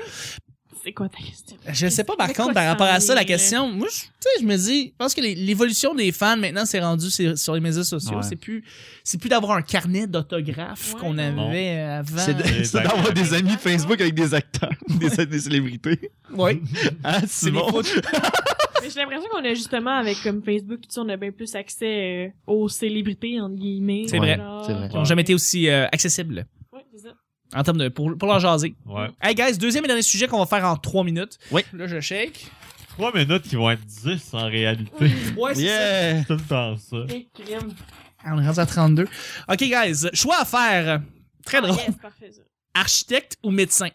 C'est 0.83 0.91
quoi 0.91 1.07
ta 1.07 1.17
question? 1.17 1.55
Je 1.71 1.87
sais 1.87 2.03
pas, 2.03 2.15
par 2.17 2.27
De 2.27 2.33
contre, 2.33 2.53
par 2.53 2.65
rapport 2.67 2.87
à 2.87 2.99
ça, 2.99 3.15
la 3.15 3.23
question, 3.23 3.71
moi, 3.71 3.87
je- 3.89 4.01
tu 4.01 4.07
sais, 4.19 4.29
je 4.41 4.45
me 4.45 4.57
dis, 4.57 4.87
je 4.87 4.93
pense 4.97 5.13
que 5.13 5.21
l'évolution 5.21 5.95
des 5.95 6.11
fans, 6.11 6.35
maintenant, 6.35 6.65
c'est 6.65 6.81
rendu 6.81 7.09
sur, 7.09 7.53
les 7.53 7.61
médias 7.61 7.83
sociaux. 7.83 8.17
Ouais. 8.17 8.23
C'est 8.23 8.35
plus, 8.35 8.65
c'est 9.03 9.17
plus 9.17 9.29
d'avoir 9.29 9.53
un 9.57 9.61
carnet 9.61 10.07
d'autographes 10.07 10.93
Ouais, 10.95 10.99
qu'on 10.99 11.13
non. 11.13 11.47
avait 11.49 11.79
avant. 11.79 12.17
C'est 12.17 12.33
de- 12.33 12.73
d'avoir 12.83 13.13
des 13.13 13.33
amis 13.33 13.55
Facebook 13.57 14.01
avec 14.01 14.13
des 14.13 14.33
acteurs, 14.33 14.73
des, 14.89 15.25
des 15.25 15.39
célébrités. 15.39 16.11
Ouais. 16.35 16.59
Hein, 17.05 17.21
C'est. 17.27 17.51
Mais 18.81 18.89
j'ai 18.89 18.99
l'impression 18.99 19.29
qu'on 19.31 19.45
a 19.45 19.53
justement, 19.53 19.91
avec 19.97 20.21
comme 20.23 20.43
Facebook, 20.43 20.81
tout 20.81 20.89
ça, 20.89 21.01
on 21.01 21.09
a 21.09 21.15
bien 21.15 21.31
plus 21.31 21.55
accès 21.55 22.27
euh, 22.27 22.29
aux 22.47 22.67
célébrités, 22.67 23.39
entre 23.39 23.55
guillemets. 23.55 24.03
C'est 24.09 24.17
vrai, 24.17 24.37
c'est 24.67 24.73
vrai. 24.73 24.89
Qui 24.89 24.97
ont 24.97 25.05
jamais 25.05 25.21
été 25.21 25.33
aussi 25.33 25.69
euh, 25.69 25.85
accessibles 25.93 26.45
Ouais, 26.73 26.81
c'est 26.93 27.03
ça. 27.07 27.13
En 27.55 27.63
termes 27.63 27.77
de, 27.77 27.89
pour, 27.89 28.17
pour 28.17 28.27
leur 28.27 28.39
jaser. 28.39 28.75
Ouais. 28.85 29.09
Hey 29.21 29.35
guys, 29.35 29.57
deuxième 29.57 29.83
et 29.85 29.87
dernier 29.87 30.01
sujet 30.01 30.27
qu'on 30.27 30.39
va 30.39 30.45
faire 30.45 30.65
en 30.65 30.75
trois 30.77 31.03
minutes. 31.03 31.37
Oui. 31.51 31.61
Là, 31.73 31.87
je 31.87 31.99
shake. 31.99 32.47
Trois 32.89 33.11
minutes 33.13 33.43
qui 33.43 33.55
vont 33.55 33.71
être 33.71 33.83
10 33.85 34.33
en 34.33 34.45
réalité. 34.45 35.11
Ouais, 35.37 35.55
c'est. 35.55 35.61
Yeah! 35.63 36.23
Tout 36.25 36.33
le 36.33 36.41
temps 36.41 36.77
ça. 36.77 36.97
Ah, 38.23 38.33
On 38.35 38.41
est 38.41 38.45
rendu 38.45 38.59
à 38.59 38.65
32. 38.65 39.03
OK, 39.49 39.57
guys, 39.57 40.07
choix 40.13 40.39
à 40.39 40.45
faire. 40.45 41.01
Très 41.45 41.61
drôle. 41.61 41.75
Yes, 41.75 41.95
parfait, 42.01 42.31
ça. 42.31 42.41
Architecte 42.73 43.37
ou 43.43 43.51
médecin? 43.51 43.89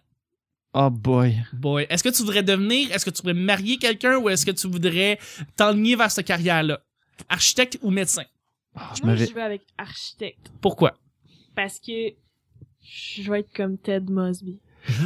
Oh 0.75 0.91
boy. 0.91 1.37
Boy, 1.53 1.87
est-ce 1.89 2.03
que 2.03 2.11
tu 2.11 2.19
voudrais 2.19 2.43
devenir, 2.43 2.93
est-ce 2.93 3.05
que 3.05 3.11
tu 3.11 3.23
voudrais 3.23 3.35
marier 3.35 3.79
quelqu'un 3.79 4.19
ou 4.19 4.29
est-ce 4.29 4.45
que 4.45 4.51
tu 4.51 4.69
voudrais 4.69 5.19
t'enligner 5.57 5.97
vers 5.97 6.11
cette 6.11 6.27
carrière-là? 6.27 6.81
Architecte 7.29 7.79
ou 7.83 7.91
médecin? 7.91 8.25
Ah, 8.77 8.93
je 8.97 9.03
Moi, 9.03 9.17
je 9.17 9.25
vais 9.33 9.41
avec 9.43 9.63
architecte. 9.79 10.53
Pourquoi? 10.61 10.95
Parce 11.57 11.81
que 11.81 12.13
je 12.83 13.31
vais 13.31 13.41
être 13.41 13.53
comme 13.55 13.79
Ted 13.79 14.11
Mosby. 14.11 14.59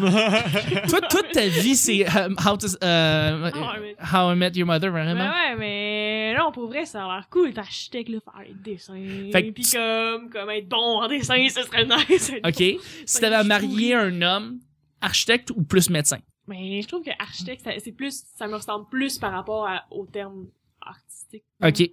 Toi, 0.88 1.00
toute 1.10 1.32
ta 1.32 1.46
vie, 1.48 1.74
c'est 1.74 2.06
euh, 2.06 2.28
how, 2.46 2.56
to, 2.56 2.68
mais- 2.80 3.96
how 4.12 4.32
I 4.32 4.36
Met 4.36 4.52
Your 4.54 4.66
Mother, 4.66 4.92
Ben 4.92 5.04
vraiment. 5.04 5.30
ouais, 5.30 5.56
mais 5.58 6.34
non, 6.38 6.52
pour 6.52 6.68
vrai, 6.68 6.86
ça 6.86 7.04
a 7.04 7.16
l'air 7.16 7.28
cool, 7.30 7.52
t'architecte, 7.52 8.08
là, 8.10 8.18
faire 8.20 8.44
des 8.62 8.72
dessins. 8.74 8.94
Fait 9.32 9.46
que 9.46 9.50
Pis 9.50 9.62
tu- 9.62 9.76
comme, 9.76 10.30
comme 10.30 10.50
être 10.50 10.68
bon 10.68 11.02
en 11.02 11.08
dessin, 11.08 11.44
ce 11.48 11.62
serait 11.62 11.84
nice. 11.86 12.30
OK. 12.46 12.80
Si 13.06 13.20
t'avais 13.20 13.34
à 13.36 13.42
marier 13.44 13.94
un 13.94 14.22
homme, 14.22 14.60
architecte 15.00 15.50
ou 15.50 15.62
plus 15.64 15.90
médecin? 15.90 16.18
Mais 16.46 16.80
je 16.82 16.86
trouve 16.88 17.02
que 17.02 17.10
architecte, 17.18 17.62
ça- 17.64 17.72
c'est 17.82 17.92
plus, 17.92 18.22
ça 18.36 18.46
me 18.46 18.54
ressemble 18.54 18.88
plus 18.88 19.18
par 19.18 19.32
rapport 19.32 19.66
à- 19.66 19.84
au 19.90 20.06
terme 20.06 20.46
artistique. 20.80 21.44
OK. 21.64 21.90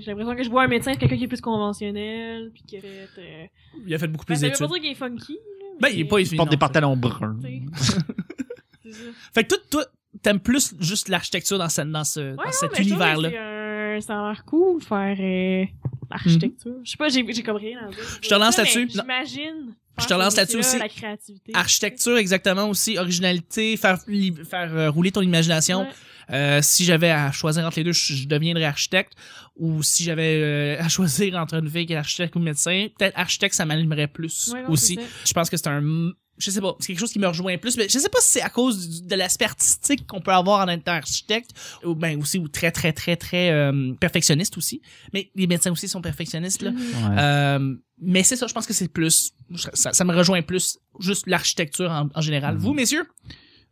J'ai 0.00 0.10
l'impression 0.10 0.36
que 0.36 0.42
je 0.42 0.50
vois 0.50 0.64
un 0.64 0.68
médecin, 0.68 0.94
quelqu'un 0.94 1.16
qui 1.16 1.24
est 1.24 1.28
plus 1.28 1.40
conventionnel, 1.40 2.50
puis 2.54 2.62
qui 2.66 2.78
aurait 2.78 2.88
été... 3.04 3.20
Euh... 3.20 3.46
Il 3.86 3.94
a 3.94 3.98
fait 3.98 4.08
beaucoup 4.08 4.24
Ben, 4.26 4.34
plus 4.34 4.40
ça 4.40 4.46
veut 4.46 4.52
pas 4.52 4.58
d'études. 4.66 4.72
dire 4.74 4.82
qu'il 4.82 4.90
est 4.92 4.94
funky, 4.94 5.32
là, 5.34 5.66
Ben, 5.80 5.88
il 5.88 6.00
est 6.00 6.04
pas 6.04 6.20
Il 6.20 6.36
porte 6.36 6.50
des 6.50 6.56
pantalons 6.56 6.96
bruns. 6.96 7.38
Tu 7.42 7.62
C'est 8.84 8.92
ça. 8.92 8.98
Fait 9.34 9.44
que 9.44 9.48
toi, 9.48 9.58
toi, 9.70 9.84
t'aimes 10.22 10.40
plus 10.40 10.74
juste 10.80 11.08
l'architecture 11.08 11.58
dans, 11.58 11.68
ce- 11.68 11.82
dans, 11.82 12.04
ce, 12.04 12.20
Ouais, 12.20 12.36
dans 12.36 12.42
non, 12.44 12.50
cet 12.52 12.78
univers-là. 12.78 13.30
c'est 13.30 13.38
un- 13.38 14.00
Ça 14.00 14.20
a 14.24 14.28
l'air 14.32 14.44
cool 14.44 14.80
de 14.80 14.84
faire 14.84 15.16
euh, 15.20 15.64
l'architecture. 16.10 16.74
Je 16.82 16.90
sais 16.90 16.96
pas, 16.96 17.08
j'ai 17.08 17.24
comme 17.42 17.56
rien. 17.56 17.78
Je 18.22 18.28
te 18.28 18.34
Mais 18.34 18.40
là-dessus. 18.40 18.88
J'imagine. 18.90 19.74
Je 20.00 20.06
te 20.06 20.14
relance 20.14 20.32
ce 20.32 20.38
là-dessus 20.38 20.56
aussi. 20.58 20.78
La 20.78 20.88
créativité. 20.88 21.52
Architecture, 21.54 22.16
exactement 22.16 22.68
aussi. 22.68 22.96
Originalité, 22.98 23.76
faire, 23.76 23.98
faire 24.00 24.74
euh, 24.74 24.90
rouler 24.90 25.12
ton 25.12 25.20
imagination. 25.20 25.82
Ouais. 25.82 25.88
Euh, 26.30 26.60
si 26.62 26.84
j'avais 26.84 27.10
à 27.10 27.32
choisir 27.32 27.64
entre 27.66 27.78
les 27.78 27.84
deux, 27.84 27.92
je, 27.92 28.14
je 28.14 28.26
deviendrais 28.28 28.64
architecte. 28.64 29.12
Ou 29.56 29.82
si 29.82 30.04
j'avais 30.04 30.40
euh, 30.40 30.82
à 30.82 30.88
choisir 30.88 31.36
entre 31.36 31.54
une 31.54 31.68
fille 31.68 31.86
qui 31.86 31.92
est 31.92 31.96
architecte 31.96 32.36
ou 32.36 32.38
médecin, 32.38 32.86
peut-être 32.98 33.18
architecte, 33.18 33.54
ça 33.54 33.64
m'animerait 33.66 34.08
plus 34.08 34.50
Ouais, 34.52 34.62
non, 34.62 34.70
aussi. 34.70 34.98
Je 35.24 35.32
pense 35.32 35.50
que 35.50 35.56
c'est 35.56 35.68
un... 35.68 36.10
Je 36.38 36.50
sais 36.50 36.62
pas, 36.62 36.74
c'est 36.80 36.88
quelque 36.88 36.98
chose 36.98 37.12
qui 37.12 37.18
me 37.18 37.26
rejoint 37.28 37.58
plus, 37.58 37.76
mais 37.76 37.88
je 37.90 37.98
sais 37.98 38.08
pas 38.08 38.18
si 38.22 38.32
c'est 38.32 38.40
à 38.40 38.48
cause 38.48 38.88
du- 39.02 39.06
de 39.06 39.14
l'aspect 39.14 39.44
artistique 39.44 40.06
qu'on 40.06 40.22
peut 40.22 40.32
avoir 40.32 40.66
en 40.66 40.68
étant 40.72 40.92
architecte, 40.92 41.50
ou 41.84 41.94
ben 41.94 42.18
aussi, 42.18 42.38
ou 42.38 42.48
très, 42.48 42.72
très, 42.72 42.92
très, 42.94 43.16
très 43.16 43.50
euh, 43.50 43.92
perfectionniste 44.00 44.56
aussi. 44.56 44.80
Mais 45.12 45.30
les 45.36 45.46
médecins 45.46 45.70
aussi 45.70 45.88
sont 45.88 46.00
perfectionnistes, 46.00 46.62
là. 46.62 46.70
Mhm. 46.70 46.78
Ouais. 46.78 47.16
Euh, 47.20 47.74
mais 48.00 48.22
c'est 48.22 48.36
ça, 48.36 48.46
je 48.46 48.54
pense 48.54 48.66
que 48.66 48.72
c'est 48.72 48.88
plus, 48.88 49.32
ça, 49.74 49.92
ça 49.92 50.04
me 50.04 50.16
rejoint 50.16 50.40
plus, 50.40 50.78
juste 51.00 51.26
l'architecture 51.26 51.90
en, 51.90 52.08
en 52.14 52.20
général. 52.22 52.54
Mhm. 52.54 52.60
Vous, 52.62 52.72
messieurs? 52.72 53.04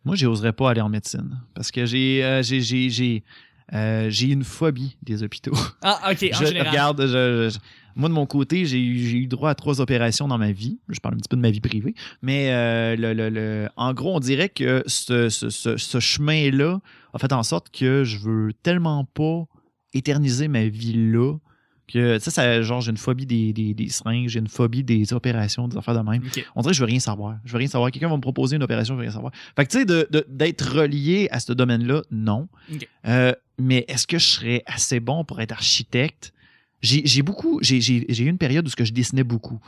Moi, 0.04 0.16
j'oserais 0.16 0.52
pas 0.52 0.70
aller 0.70 0.80
en 0.80 0.88
médecine 0.88 1.40
parce 1.54 1.70
que 1.70 1.84
j'ai 1.86 2.24
euh, 2.24 2.42
j'ai 2.42 2.60
j'ai 2.60 2.88
j'ai 2.90 3.22
euh, 3.72 4.08
j'ai 4.10 4.28
une 4.28 4.44
phobie 4.44 4.96
des 5.02 5.22
hôpitaux. 5.22 5.52
Ah, 5.82 6.10
ok, 6.12 6.30
en 6.34 6.38
je 6.40 6.44
général. 6.46 6.68
regarde, 6.68 7.00
je, 7.06 7.50
je- 7.52 7.58
moi 7.96 8.08
de 8.08 8.14
mon 8.14 8.26
côté, 8.26 8.64
j'ai 8.66 8.80
eu 8.80 8.98
j'ai 9.08 9.16
eu 9.18 9.26
droit 9.26 9.50
à 9.50 9.54
trois 9.54 9.80
opérations 9.80 10.28
dans 10.28 10.38
ma 10.38 10.52
vie. 10.52 10.78
Je 10.88 11.00
parle 11.00 11.14
un 11.14 11.18
petit 11.18 11.28
peu 11.28 11.36
de 11.36 11.40
ma 11.42 11.50
vie 11.50 11.60
privée, 11.60 11.94
mais 12.22 12.50
euh, 12.52 12.96
le, 12.96 13.12
le, 13.14 13.28
le- 13.30 13.68
en 13.76 13.92
gros, 13.94 14.14
on 14.16 14.20
dirait 14.20 14.48
que 14.48 14.82
ce, 14.86 15.28
ce, 15.28 15.48
ce, 15.50 15.76
ce 15.76 16.00
chemin-là 16.00 16.80
a 17.14 17.18
fait 17.18 17.32
en 17.32 17.42
sorte 17.42 17.70
que 17.70 18.04
je 18.04 18.18
veux 18.18 18.52
tellement 18.62 19.04
pas 19.04 19.44
éterniser 19.94 20.48
ma 20.48 20.66
vie 20.66 20.92
là 21.12 21.34
que 21.90 22.18
ça, 22.18 22.30
ça 22.30 22.62
genre 22.62 22.80
j'ai 22.80 22.90
une 22.90 22.96
phobie 22.96 23.26
des, 23.26 23.52
des, 23.52 23.74
des 23.74 23.88
seringues, 23.88 24.28
j'ai 24.28 24.38
une 24.38 24.48
phobie 24.48 24.82
des 24.84 25.12
opérations, 25.12 25.68
des 25.68 25.76
affaires 25.76 25.94
de 25.94 26.08
même. 26.08 26.22
On 26.56 26.62
dirait 26.62 26.72
que 26.72 26.76
je 26.76 26.80
veux 26.80 26.86
rien 26.88 27.00
savoir. 27.00 27.36
Je 27.44 27.52
veux 27.52 27.58
rien 27.58 27.68
savoir. 27.68 27.90
Quelqu'un 27.90 28.08
va 28.08 28.16
me 28.16 28.20
proposer 28.22 28.56
une 28.56 28.62
opération, 28.62 28.94
je 28.94 28.98
veux 28.98 29.02
rien 29.04 29.12
savoir. 29.12 29.32
Fait 29.56 29.66
que 29.66 29.70
tu 29.70 29.78
sais, 29.78 30.24
d'être 30.28 30.76
relié 30.76 31.28
à 31.30 31.40
ce 31.40 31.52
domaine-là, 31.52 32.02
non. 32.10 32.48
Euh, 33.06 33.32
mais 33.58 33.84
est-ce 33.88 34.06
que 34.06 34.18
je 34.18 34.26
serais 34.26 34.62
assez 34.66 35.00
bon 35.00 35.24
pour 35.24 35.40
être 35.40 35.52
architecte? 35.52 36.32
J'ai 36.82 37.22
beaucoup, 37.22 37.58
j'ai 37.62 37.78
eu 38.22 38.26
une 38.28 38.38
période 38.38 38.66
où 38.66 38.70
ce 38.70 38.76
que 38.76 38.84
je 38.86 38.92
dessinais 38.92 39.24
beaucoup. 39.24 39.60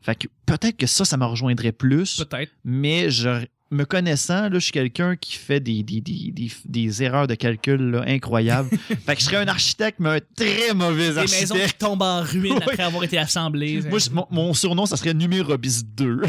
Fait 0.00 0.14
que 0.16 0.28
peut-être 0.44 0.76
que 0.76 0.86
ça, 0.86 1.04
ça 1.04 1.16
me 1.16 1.24
rejoindrait 1.24 1.72
plus, 1.72 2.22
Peut-être. 2.24 2.52
mais 2.64 3.10
je, 3.10 3.44
me 3.70 3.84
connaissant, 3.84 4.42
là, 4.42 4.50
je 4.54 4.58
suis 4.60 4.72
quelqu'un 4.72 5.16
qui 5.16 5.32
fait 5.36 5.58
des, 5.60 5.82
des, 5.82 6.00
des, 6.00 6.30
des, 6.32 6.50
des 6.64 7.02
erreurs 7.02 7.26
de 7.26 7.34
calcul 7.34 7.80
là, 7.90 8.04
incroyables. 8.06 8.68
fait 9.06 9.14
que 9.16 9.20
je 9.20 9.26
serais 9.26 9.36
un 9.38 9.48
architecte, 9.48 9.98
mais 9.98 10.10
un 10.10 10.20
très 10.36 10.72
mauvais 10.72 11.08
Des 11.10 11.20
maisons 11.22 11.54
qui 11.56 11.60
architecte. 11.62 11.80
tombent 11.80 12.02
en 12.02 12.20
ruine 12.22 12.52
Oui. 12.56 12.62
après 12.64 12.82
avoir 12.84 13.02
été 13.04 13.18
assemblées. 13.18 13.82
Moi, 13.88 13.98
je- 13.98 14.10
mon, 14.10 14.26
mon 14.30 14.54
surnom, 14.54 14.86
ça 14.86 14.96
serait 14.96 15.14
Numérobis 15.14 15.82
2. 15.96 16.22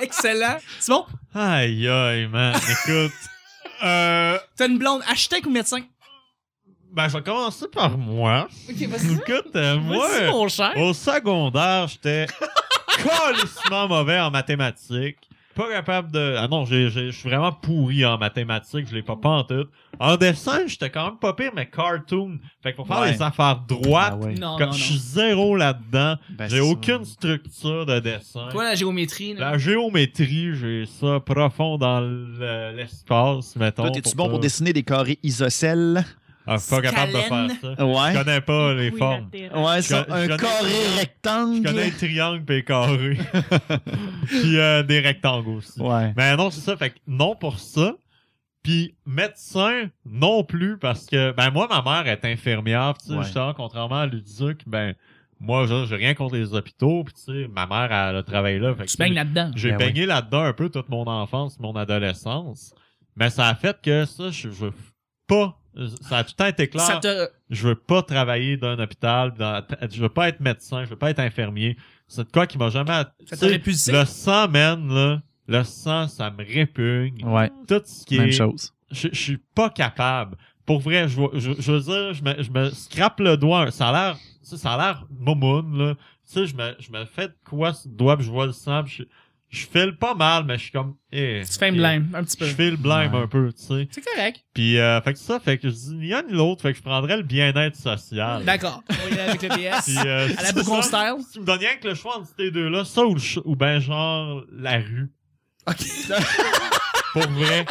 Excellent. 0.00 0.56
C'est 0.80 0.92
bon? 0.92 1.04
Aïe, 1.34 1.88
aïe, 1.88 2.26
man. 2.28 2.54
Écoute. 2.56 3.12
Euh, 3.84 4.38
T'as 4.56 4.68
une 4.68 4.78
blonde 4.78 5.02
architecte 5.08 5.46
ou 5.46 5.50
médecin? 5.50 5.80
ben, 6.92 7.08
je 7.08 7.16
vais 7.18 7.22
commencer 7.22 7.66
par 7.70 7.98
moi. 7.98 8.48
Ok, 8.70 8.76
vas-y. 8.88 9.12
Écoute, 9.16 9.54
euh, 9.54 9.76
moi, 9.78 10.08
mon 10.30 10.48
cher. 10.48 10.72
au 10.78 10.94
secondaire, 10.94 11.88
j'étais 11.88 12.26
colissement 13.02 13.86
mauvais 13.86 14.18
en 14.18 14.30
mathématiques. 14.30 15.25
Pas 15.56 15.68
capable 15.72 16.12
de... 16.12 16.36
Ah 16.38 16.46
non, 16.48 16.64
j'ai- 16.66 16.90
j'ai- 16.90 17.10
je 17.10 17.16
suis 17.18 17.28
vraiment 17.28 17.50
pourri 17.50 18.04
en 18.04 18.18
mathématiques. 18.18 18.86
Je 18.88 18.94
l'ai 18.94 19.02
pas 19.02 19.16
pas 19.16 19.30
en 19.30 19.42
tout. 19.42 19.64
En 19.98 20.16
dessin, 20.16 20.66
j'étais 20.66 20.90
quand 20.90 21.06
même 21.06 21.18
pas 21.18 21.32
pire, 21.32 21.50
mais 21.56 21.66
cartoon. 21.68 22.38
Fait 22.62 22.72
que 22.72 22.76
pour 22.76 22.86
faire 22.86 23.00
Ouais. 23.00 23.12
les 23.12 23.22
affaires 23.22 23.60
droites, 23.66 24.12
Ah 24.12 24.16
ouais. 24.26 24.34
Non, 24.34 24.58
comme 24.58 24.66
non, 24.66 24.72
je 24.72 24.82
suis 24.84 24.98
zéro 24.98 25.56
là-dedans. 25.56 26.16
Ben, 26.30 26.48
j'ai 26.48 26.60
aucune 26.60 27.04
structure 27.06 27.86
de 27.86 27.98
dessin. 28.00 28.48
Toi, 28.52 28.64
la 28.64 28.74
géométrie, 28.74 29.32
là. 29.34 29.52
La 29.52 29.58
géométrie, 29.58 30.54
j'ai 30.54 30.84
ça 30.86 31.20
profond 31.20 31.78
dans 31.78 32.00
le- 32.00 32.76
l'espace, 32.76 33.56
mettons. 33.56 33.84
Toi, 33.84 33.90
t'es-tu 33.92 34.14
bon 34.14 34.24
ça. 34.24 34.30
pour 34.30 34.38
dessiner 34.40 34.72
des 34.74 34.82
carrés 34.82 35.18
isocèles? 35.22 36.04
Ah, 36.46 36.56
je 36.56 36.62
suis 36.62 36.70
pas 36.70 36.80
capable 36.82 37.12
de 37.12 37.18
faire 37.18 37.50
ça. 37.60 37.74
Je 37.78 37.82
Ouais. 37.84 38.12
connais 38.24 38.40
pas 38.40 38.74
les 38.74 38.90
Oui, 38.90 38.98
formes. 38.98 39.30
Ouais, 39.32 39.76
Je 39.76 39.80
ça, 39.82 40.04
connais- 40.04 40.26
je 40.26 40.32
un 40.32 40.36
connais- 40.36 40.48
carré 40.50 40.68
Je 40.94 40.98
rectangle. 41.00 41.62
connais 41.64 41.84
les 41.86 41.90
triangles 41.92 42.44
pis 42.44 42.52
les 42.52 42.64
carrés. 42.64 43.18
Puis 44.26 44.58
euh, 44.58 44.82
des 44.82 45.00
rectangles 45.00 45.48
aussi. 45.48 45.80
Ouais. 45.80 46.12
Mais 46.16 46.36
non, 46.36 46.50
c'est 46.50 46.60
ça. 46.60 46.76
Fait 46.76 46.90
que 46.90 46.98
non 47.06 47.34
pour 47.36 47.58
ça. 47.58 47.94
Puis 48.62 48.96
médecin, 49.06 49.90
non 50.04 50.42
plus, 50.42 50.76
parce 50.78 51.06
que 51.06 51.32
ben 51.32 51.50
moi, 51.50 51.68
ma 51.70 51.82
mère 51.82 52.10
est 52.12 52.24
infirmière. 52.24 52.94
Tu 53.00 53.08
sais, 53.08 53.38
Ouais. 53.38 53.52
contrairement 53.56 54.00
à 54.00 54.06
Luduc, 54.06 54.62
ben 54.66 54.94
moi, 55.38 55.66
je- 55.66 55.86
j'ai 55.86 55.94
rien 55.96 56.14
contre 56.14 56.34
les 56.36 56.52
hôpitaux. 56.52 57.04
Puis 57.04 57.14
tu 57.14 57.20
sais, 57.44 57.48
ma 57.48 57.66
mère, 57.66 57.92
elle 57.92 58.16
a 58.16 58.22
travaillé 58.24 58.58
là. 58.58 58.74
Fait 58.74 58.86
Tu 58.86 58.96
baignes 58.96 59.14
là-dedans. 59.14 59.50
J'ai 59.54 59.70
Ben 59.70 59.78
baigné 59.78 60.06
là-dedans 60.06 60.42
un 60.42 60.52
peu 60.52 60.68
toute 60.68 60.88
mon 60.88 61.06
enfance, 61.06 61.60
mon 61.60 61.76
adolescence. 61.76 62.74
Mais 63.14 63.30
ça 63.30 63.46
a 63.46 63.54
fait 63.54 63.76
que 63.80 64.04
ça, 64.04 64.30
je 64.30 64.48
veux 64.48 64.72
pas. 65.28 65.56
Ça 66.02 66.18
a 66.18 66.24
tout 66.24 66.30
le 66.32 66.36
temps 66.36 66.46
été 66.46 66.68
clair. 66.68 66.84
Ça 66.86 66.96
te... 66.98 67.28
Je 67.50 67.68
veux 67.68 67.74
pas 67.74 68.02
travailler 68.02 68.56
dans 68.56 68.68
un 68.68 68.78
hôpital. 68.78 69.32
Dans, 69.34 69.62
je 69.90 70.00
veux 70.00 70.08
pas 70.08 70.28
être 70.28 70.40
médecin. 70.40 70.84
Je 70.84 70.90
veux 70.90 70.96
pas 70.96 71.10
être 71.10 71.20
infirmier. 71.20 71.76
C'est 72.08 72.24
de 72.26 72.32
quoi 72.32 72.46
qui 72.46 72.56
m'a 72.58 72.70
jamais. 72.70 73.02
Ça? 73.32 73.46
Le 73.48 74.04
sang, 74.04 74.48
man, 74.48 74.88
là. 74.88 75.22
Le 75.48 75.62
sang, 75.62 76.08
ça 76.08 76.30
me 76.30 76.44
répugne. 76.44 77.24
Ouais. 77.24 77.50
Tout 77.68 77.82
ce 77.84 78.04
qui 78.04 78.18
Même 78.18 78.28
est. 78.28 78.32
chose. 78.32 78.72
Je, 78.90 79.08
je 79.12 79.20
suis 79.20 79.38
pas 79.54 79.70
capable. 79.70 80.36
Pour 80.64 80.80
vrai, 80.80 81.08
je, 81.08 81.14
vois- 81.16 81.30
je, 81.34 81.52
je 81.58 81.72
veux 81.72 81.80
dire, 81.80 82.12
je 82.14 82.22
me, 82.24 82.42
je 82.42 82.50
me 82.50 82.70
scrape 82.70 83.20
le 83.20 83.36
doigt. 83.36 83.70
Ça 83.70 83.88
a 83.90 83.92
l'air, 83.92 84.16
ça, 84.42 84.74
a 84.74 84.76
l'air 84.76 85.06
momoun, 85.10 85.76
là. 85.78 85.94
Tu 85.94 86.00
sais, 86.32 86.46
je 86.46 86.56
me, 86.56 86.74
je 86.80 86.90
me 86.90 87.04
fais 87.04 87.28
de 87.28 87.34
quoi 87.48 87.72
ce 87.72 87.88
doigt, 87.88 88.16
puis 88.16 88.26
je 88.26 88.30
vois 88.32 88.46
le 88.46 88.52
sang, 88.52 88.82
puis 88.82 88.94
je, 88.98 89.02
je 89.56 89.66
file 89.66 89.96
pas 89.98 90.14
mal, 90.14 90.44
mais 90.44 90.56
je 90.58 90.62
suis 90.64 90.70
comme, 90.72 90.94
eh. 91.12 91.42
Tu 91.50 91.58
fais 91.58 91.66
un 91.66 91.70
ok. 91.72 91.76
blême, 91.76 92.08
un 92.14 92.22
petit 92.24 92.36
peu. 92.36 92.46
Je 92.46 92.54
file 92.54 92.76
blême 92.76 93.14
Ouais. 93.14 93.22
un 93.22 93.26
peu, 93.26 93.52
tu 93.52 93.62
sais. 93.62 93.88
C'est 93.90 94.04
correct. 94.04 94.44
Puis, 94.54 94.78
euh, 94.78 95.00
fait 95.00 95.12
que 95.14 95.18
ça, 95.18 95.40
fait 95.40 95.58
que 95.58 95.68
je 95.68 95.74
dis 95.74 95.94
ni 95.94 96.12
un 96.14 96.22
ni 96.22 96.32
l'autre, 96.32 96.62
fait 96.62 96.72
que 96.72 96.78
je 96.78 96.82
prendrais 96.82 97.16
le 97.16 97.22
bien-être 97.22 97.76
social. 97.76 98.44
D'accord. 98.44 98.82
Avec 99.28 99.42
le. 99.42 99.48
Puis, 99.48 99.66
euh, 100.06 100.28
À 100.38 100.42
la 100.42 100.52
Bougon 100.52 100.82
ça. 100.82 101.14
style. 101.14 101.24
Tu 101.32 101.40
me 101.40 101.44
donnes 101.44 101.58
rien 101.60 101.76
que 101.80 101.88
le 101.88 101.94
choix 101.94 102.18
entre 102.18 102.28
ces 102.38 102.50
deux-là, 102.50 102.84
ça 102.84 103.04
ou, 103.04 103.14
le 103.14 103.20
ch- 103.20 103.42
ou 103.44 103.56
ben 103.56 103.78
genre 103.80 104.44
la 104.52 104.78
rue. 104.78 105.10
OK. 105.68 105.76
Pour 107.12 107.26
vrai. 107.28 107.64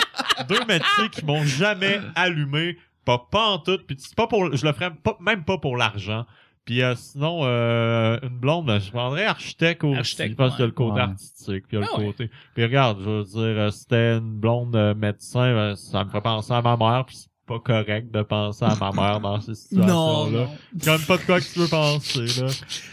Deux 0.49 0.59
métiers 0.67 1.09
qui 1.11 1.23
m'ont 1.23 1.43
jamais 1.45 1.99
allumé. 2.15 2.77
Pas, 3.05 3.19
pas 3.31 3.43
en 3.49 3.59
tout. 3.59 3.77
Puis 3.87 3.97
c'est 3.99 4.15
pas 4.15 4.25
pour, 4.27 4.55
je 4.55 4.65
le 4.65 4.73
ferais 4.73 4.91
pas, 4.91 5.15
même 5.21 5.43
pas 5.45 5.59
pour 5.59 5.77
l'argent. 5.77 6.25
Puis 6.65 6.81
euh, 6.81 6.95
sinon, 6.95 7.41
euh, 7.43 8.17
une 8.23 8.39
blonde, 8.39 8.65
ben, 8.65 8.79
je 8.79 8.89
prendrais 8.91 9.25
architecte 9.25 9.83
aussi. 9.83 9.97
Architecte, 9.99 10.35
parce 10.35 10.55
qu'il 10.55 10.61
y 10.61 10.63
a 10.63 10.67
le 10.67 10.71
côté 10.73 10.95
ouais. 10.95 11.01
artistique. 11.01 11.67
Puis 11.67 11.77
il 11.77 11.79
y 11.79 11.83
a 11.83 11.85
Ah 11.87 11.97
le 11.97 12.01
ouais. 12.01 12.11
côté. 12.11 12.29
Puis 12.55 12.63
regarde, 12.63 12.99
je 13.03 13.09
veux 13.09 13.23
dire, 13.23 13.61
euh, 13.61 13.69
si 13.71 13.79
c'était 13.81 14.17
une 14.17 14.39
blonde 14.39 14.75
euh, 14.75 14.95
médecin, 14.95 15.53
ben, 15.53 15.75
ça 15.75 16.03
me 16.03 16.09
fait 16.09 16.21
penser 16.21 16.53
à 16.53 16.61
ma 16.63 16.75
mère. 16.75 17.05
Puis 17.05 17.17
c'est 17.17 17.29
pas 17.45 17.59
correct 17.59 18.09
de 18.11 18.23
penser 18.23 18.65
à 18.65 18.75
ma 18.75 18.91
mère 18.91 19.19
dans 19.19 19.39
ces 19.41 19.51
Non, 19.71 20.25
situations-là. 20.25 20.39
non. 20.39 20.49
Comme 20.83 21.01
pas 21.05 21.17
de 21.17 21.21
quoi 21.23 21.39
que 21.39 21.45
tu 21.53 21.59
veux 21.59 21.67
penser, 21.67 22.25
là. 22.41 22.47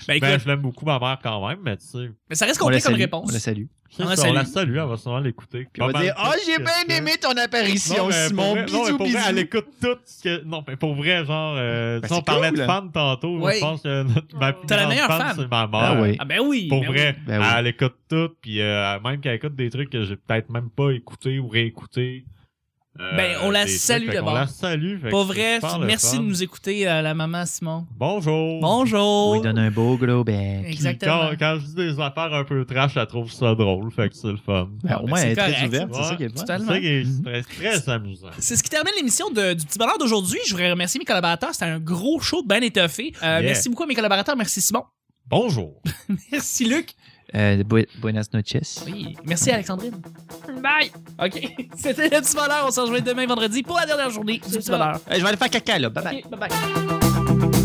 Ben, 0.06 0.18
Ben, 0.20 0.28
écoute, 0.28 0.42
je 0.44 0.48
l'aime 0.48 0.60
beaucoup 0.60 0.84
ma 0.84 0.98
mère 0.98 1.18
quand 1.22 1.48
même, 1.48 1.58
mais 1.62 1.78
tu 1.78 1.86
sais. 1.86 2.10
mais 2.28 2.36
ça 2.36 2.44
reste 2.44 2.60
complet 2.60 2.80
comme 2.82 2.92
réponse. 2.94 3.30
On 3.30 3.32
la 3.32 3.40
salue. 3.40 3.64
C'est 3.94 4.02
On 4.04 4.08
la 4.08 4.16
ça, 4.16 4.28
on 4.28 4.32
la 4.32 4.44
salue. 4.44 4.76
elle 4.76 4.88
va 4.88 4.96
sûrement 4.96 5.18
l'écouter. 5.20 5.68
Puis 5.72 5.82
on 5.82 5.88
va 5.88 6.00
dire 6.02 6.14
Ah, 6.16 6.32
tout 6.32 6.40
j'ai 6.46 6.58
bien 6.58 6.96
aimé 6.96 7.12
ton 7.20 7.30
apparition, 7.36 8.04
Non, 8.04 8.08
mais 8.08 8.14
pour 8.14 8.28
Simon. 8.28 8.50
vrai- 8.52 8.60
non, 8.60 8.64
Bisous, 8.64 8.84
mais 8.92 8.96
pour 8.98 9.06
vrai, 9.08 9.20
elle 9.28 9.38
écoute 9.38 9.66
tout 9.80 9.96
ce 10.04 10.22
que. 10.22 10.44
Non, 10.44 10.64
mais 10.66 10.76
pour 10.76 10.94
vrai, 10.94 11.24
genre, 11.24 11.54
euh, 11.58 12.00
Ben, 12.00 12.08
si 12.08 12.14
on 12.14 12.22
parlait 12.22 12.48
cool. 12.48 12.58
de 12.58 12.64
fan 12.64 12.90
tantôt, 12.92 13.38
Oui. 13.38 13.52
je 13.56 13.60
pense 13.60 13.82
que 13.82 14.02
notre, 14.02 14.36
ma 14.38 14.52
plus 14.54 14.66
T'as 14.66 14.76
la 14.76 14.86
meilleure 14.88 15.08
fan, 15.08 15.32
c'est 15.36 15.50
ma 15.50 15.66
mère. 15.66 15.80
Ah 15.82 16.00
oui. 16.00 16.16
Ah 16.18 16.24
ben 16.24 16.40
oui. 16.42 16.68
Pour 16.68 16.80
ben 16.80 16.86
vrai, 16.88 17.14
oui. 17.18 17.22
Ben 17.26 17.40
oui. 17.40 17.46
elle 17.58 17.66
écoute 17.66 17.94
tout, 18.08 18.30
puis 18.40 18.60
euh, 18.60 18.98
même 19.00 19.20
qu'elle 19.20 19.34
écoute 19.34 19.54
des 19.54 19.68
trucs 19.70 19.90
que 19.90 20.04
j'ai 20.04 20.16
peut-être 20.16 20.48
même 20.50 20.70
pas 20.70 20.90
écouté 20.90 21.38
ou 21.38 21.48
réécouté. 21.48 22.24
Euh, 23.00 23.16
Ben, 23.16 23.36
on 23.42 23.50
la 23.50 23.66
salue 23.66 24.10
d'abord. 24.10 24.34
la 24.34 24.46
salue. 24.46 25.00
Pas 25.10 25.24
vrai, 25.24 25.58
merci 25.80 26.18
de 26.18 26.22
nous 26.24 26.42
écouter, 26.42 26.86
euh, 26.88 27.00
la 27.02 27.14
maman 27.14 27.46
Simon. 27.46 27.86
Bonjour. 27.96 28.58
On 28.58 28.60
Bonjour. 28.60 29.34
lui 29.36 29.40
donne 29.42 29.58
un 29.58 29.70
beau 29.70 29.96
gros 29.96 30.22
bec. 30.24 30.64
Exactement. 30.66 31.30
Quand, 31.30 31.36
quand 31.38 31.58
je 31.60 31.66
dis 31.68 31.74
des 31.74 32.00
affaires 32.00 32.32
un 32.34 32.44
peu 32.44 32.64
trash, 32.66 32.96
elle 32.96 33.06
trouve 33.06 33.32
ça 33.32 33.54
drôle. 33.54 33.90
Fait 33.92 34.08
que 34.10 34.14
c'est 34.16 34.28
le 34.28 34.36
fun. 34.36 34.68
Ben, 34.84 34.96
au 34.96 35.02
ben, 35.04 35.08
moins, 35.08 35.18
c'est 35.20 35.26
elle 35.32 35.38
est 35.38 35.52
très 35.54 35.66
ouverte, 35.66 35.90
c'est 35.94 36.02
ça 36.02 36.16
qui 36.16 36.22
est 36.24 36.28
fun. 36.28 36.32
C'est 36.36 36.40
Totalement. 36.42 36.68
ça 36.72 36.80
qui 36.80 36.86
est 36.86 37.04
Mhm. 37.04 37.22
très, 37.24 37.42
très 37.42 37.88
amusant. 37.90 38.28
C'est 38.38 38.56
ce 38.56 38.62
qui 38.62 38.70
termine 38.70 38.92
l'émission 38.96 39.30
de- 39.30 39.54
du 39.54 39.64
petit 39.64 39.78
bonheur 39.78 39.96
d'aujourd'hui. 39.98 40.38
Je 40.46 40.50
voudrais 40.50 40.70
remercier 40.70 40.98
mes 40.98 41.04
collaborateurs. 41.06 41.50
C'était 41.52 41.64
un 41.66 41.78
gros 41.80 42.20
show 42.20 42.42
bien 42.44 42.60
étoffé. 42.60 43.12
Euh, 43.22 43.26
Yeah. 43.26 43.40
Merci 43.42 43.68
beaucoup 43.70 43.84
à 43.84 43.86
mes 43.86 43.94
collaborateurs. 43.94 44.36
Merci 44.36 44.60
Simon. 44.60 44.82
Bonjour. 45.28 45.80
Merci 46.32 46.66
Luc. 46.66 46.90
Euh, 47.34 47.62
bu- 47.64 47.86
buenas 47.98 48.28
noches. 48.32 48.84
Oui. 48.86 49.16
Merci 49.24 49.50
Alexandrine. 49.50 49.94
Bye! 50.62 50.90
OK. 51.24 51.54
C'était 51.76 52.04
le 52.10 52.20
petit 52.20 52.34
bonheur. 52.34 52.64
On 52.66 52.70
se 52.70 52.80
rejoint 52.80 53.00
demain 53.00 53.26
vendredi 53.26 53.62
pour 53.62 53.76
la 53.78 53.86
dernière 53.86 54.10
journée 54.10 54.34
du 54.34 54.58
petit 54.58 54.70
bonheur. 54.70 55.00
Euh, 55.10 55.14
je 55.16 55.20
vais 55.22 55.28
aller 55.28 55.36
faire 55.36 55.50
caca, 55.50 55.78
là. 55.78 55.88
Bye 55.88 56.04
bye. 56.04 56.22
OK, 56.24 56.30
bye 56.38 56.48
bye. 56.48 57.62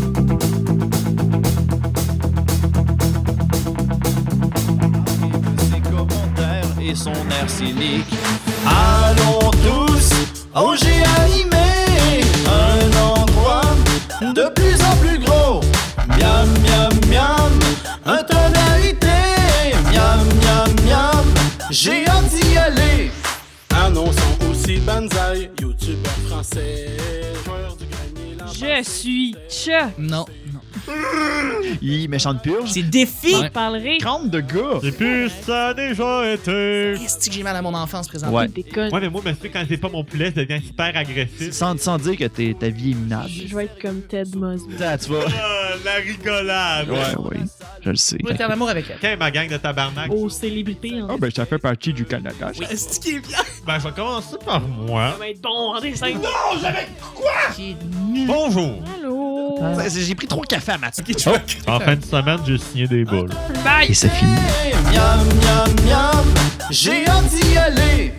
ses 5.58 5.80
commentaires 5.90 6.64
et 6.80 6.94
son 6.94 7.12
air 7.12 7.48
cynique. 7.48 8.06
Allons 8.66 9.50
tous 9.50 10.12
au 10.54 10.74
G 10.76 10.86
j'ai 21.70 22.06
hâte 22.06 22.30
d'y 22.30 22.56
aller. 22.56 23.10
Annonçons 23.74 24.38
aussi 24.50 24.78
Banzai, 24.78 25.50
youtubeur 25.60 26.12
français, 26.28 26.88
joueur 27.44 27.76
du 27.76 27.86
grenier. 27.86 28.36
la 28.38 28.46
Je 28.82 28.88
suis 28.88 29.36
Chuck. 29.48 29.92
Non, 29.98 30.24
non. 30.88 31.76
Il 31.82 32.08
méchante 32.08 32.42
purge. 32.42 32.70
C'est 32.72 32.82
défi. 32.82 33.34
Je 33.42 33.48
parlerai. 33.48 33.98
30 34.00 34.30
de 34.30 34.40
gars. 34.40 34.78
Et 34.82 34.90
puis, 34.92 35.30
ça 35.46 35.68
a 35.68 35.74
déjà 35.74 36.32
été. 36.32 36.92
Est-ce 36.92 37.28
que 37.28 37.34
j'ai 37.34 37.42
mal 37.42 37.54
à 37.56 37.62
mon 37.62 37.74
enfance 37.74 38.08
présentement? 38.08 38.36
Ouais. 38.38 38.48
Déconne. 38.48 38.92
Ouais, 38.92 39.00
mais 39.00 39.08
moi, 39.10 39.20
mais 39.24 39.34
c'est 39.40 39.48
quand 39.48 39.62
c'est 39.68 39.76
pas 39.76 39.88
mon 39.88 40.02
poulet, 40.04 40.32
ça 40.34 40.44
devient 40.44 40.64
super 40.64 40.96
agressif. 40.96 41.52
Sans, 41.52 41.78
sans 41.78 41.98
dire 41.98 42.16
que 42.16 42.24
t'es- 42.24 42.54
ta 42.58 42.68
vie 42.68 42.92
est 42.92 42.94
minable. 42.94 43.28
Je 43.28 43.54
vais 43.56 43.64
être 43.64 43.80
comme 43.80 44.00
Ted 44.02 44.30
Mosby. 44.36 44.74
Ah, 44.82 44.96
tu 44.98 45.08
vois. 45.10 45.24
Ah, 45.28 45.74
la 45.84 45.92
rigolade. 45.94 46.88
Ouais, 46.90 46.98
oui. 47.30 47.36
Je 47.84 47.90
le 47.90 47.96
sais. 47.96 48.16
Je 48.20 48.26
vais 48.26 48.34
être 48.34 48.40
en 48.42 48.50
amour 48.50 48.68
avec 48.70 48.86
elle. 48.90 48.98
Quand 49.00 49.16
ma 49.18 49.30
gang 49.30 49.48
de 49.48 49.56
tabarnak? 49.56 50.10
Aux 50.12 50.28
célébrités, 50.28 51.00
Ah, 51.08 51.14
ben, 51.18 51.30
ça 51.30 51.46
fait 51.46 51.58
partie 51.58 51.92
du 51.92 52.04
Canada. 52.04 52.50
Oui, 52.58 52.66
est-ce 52.70 52.98
qui 53.00 53.10
est 53.16 53.20
bien? 53.20 53.38
Ben, 53.66 53.78
je 53.78 53.84
vais 53.88 53.94
commencer 53.94 54.36
par 54.44 54.60
moi. 54.60 55.12
Ça 55.12 55.18
va 55.18 55.28
être 55.28 55.40
bon 55.40 55.74
en 55.74 55.80
dessin. 55.80 56.08
Qui 57.54 57.70
est 57.70 57.76
nul. 58.12 58.26
Bonjour. 58.26 58.82
Allô? 58.98 59.58
Ah, 59.60 59.74
J'ai 59.88 60.14
pris 60.14 60.26
trop 60.26 60.42
de 60.42 60.46
café 60.46 60.72
à 60.72 60.77
matin. 60.80 61.02
En 61.66 61.80
fin 61.80 61.96
de 61.96 62.04
semaine, 62.04 62.38
j'ai 62.46 62.58
signé 62.58 62.86
des 62.86 63.04
boules. 63.04 63.30
Bye! 63.64 63.90
Et 63.90 63.94
ça 63.94 64.08
finit. 64.08 64.32
Miam, 64.92 65.26
miam, 65.42 65.74
miam, 65.86 66.24
j'ai 66.70 67.06
hâte 67.06 67.24
d'y 67.30 67.56
aller. 67.58 68.12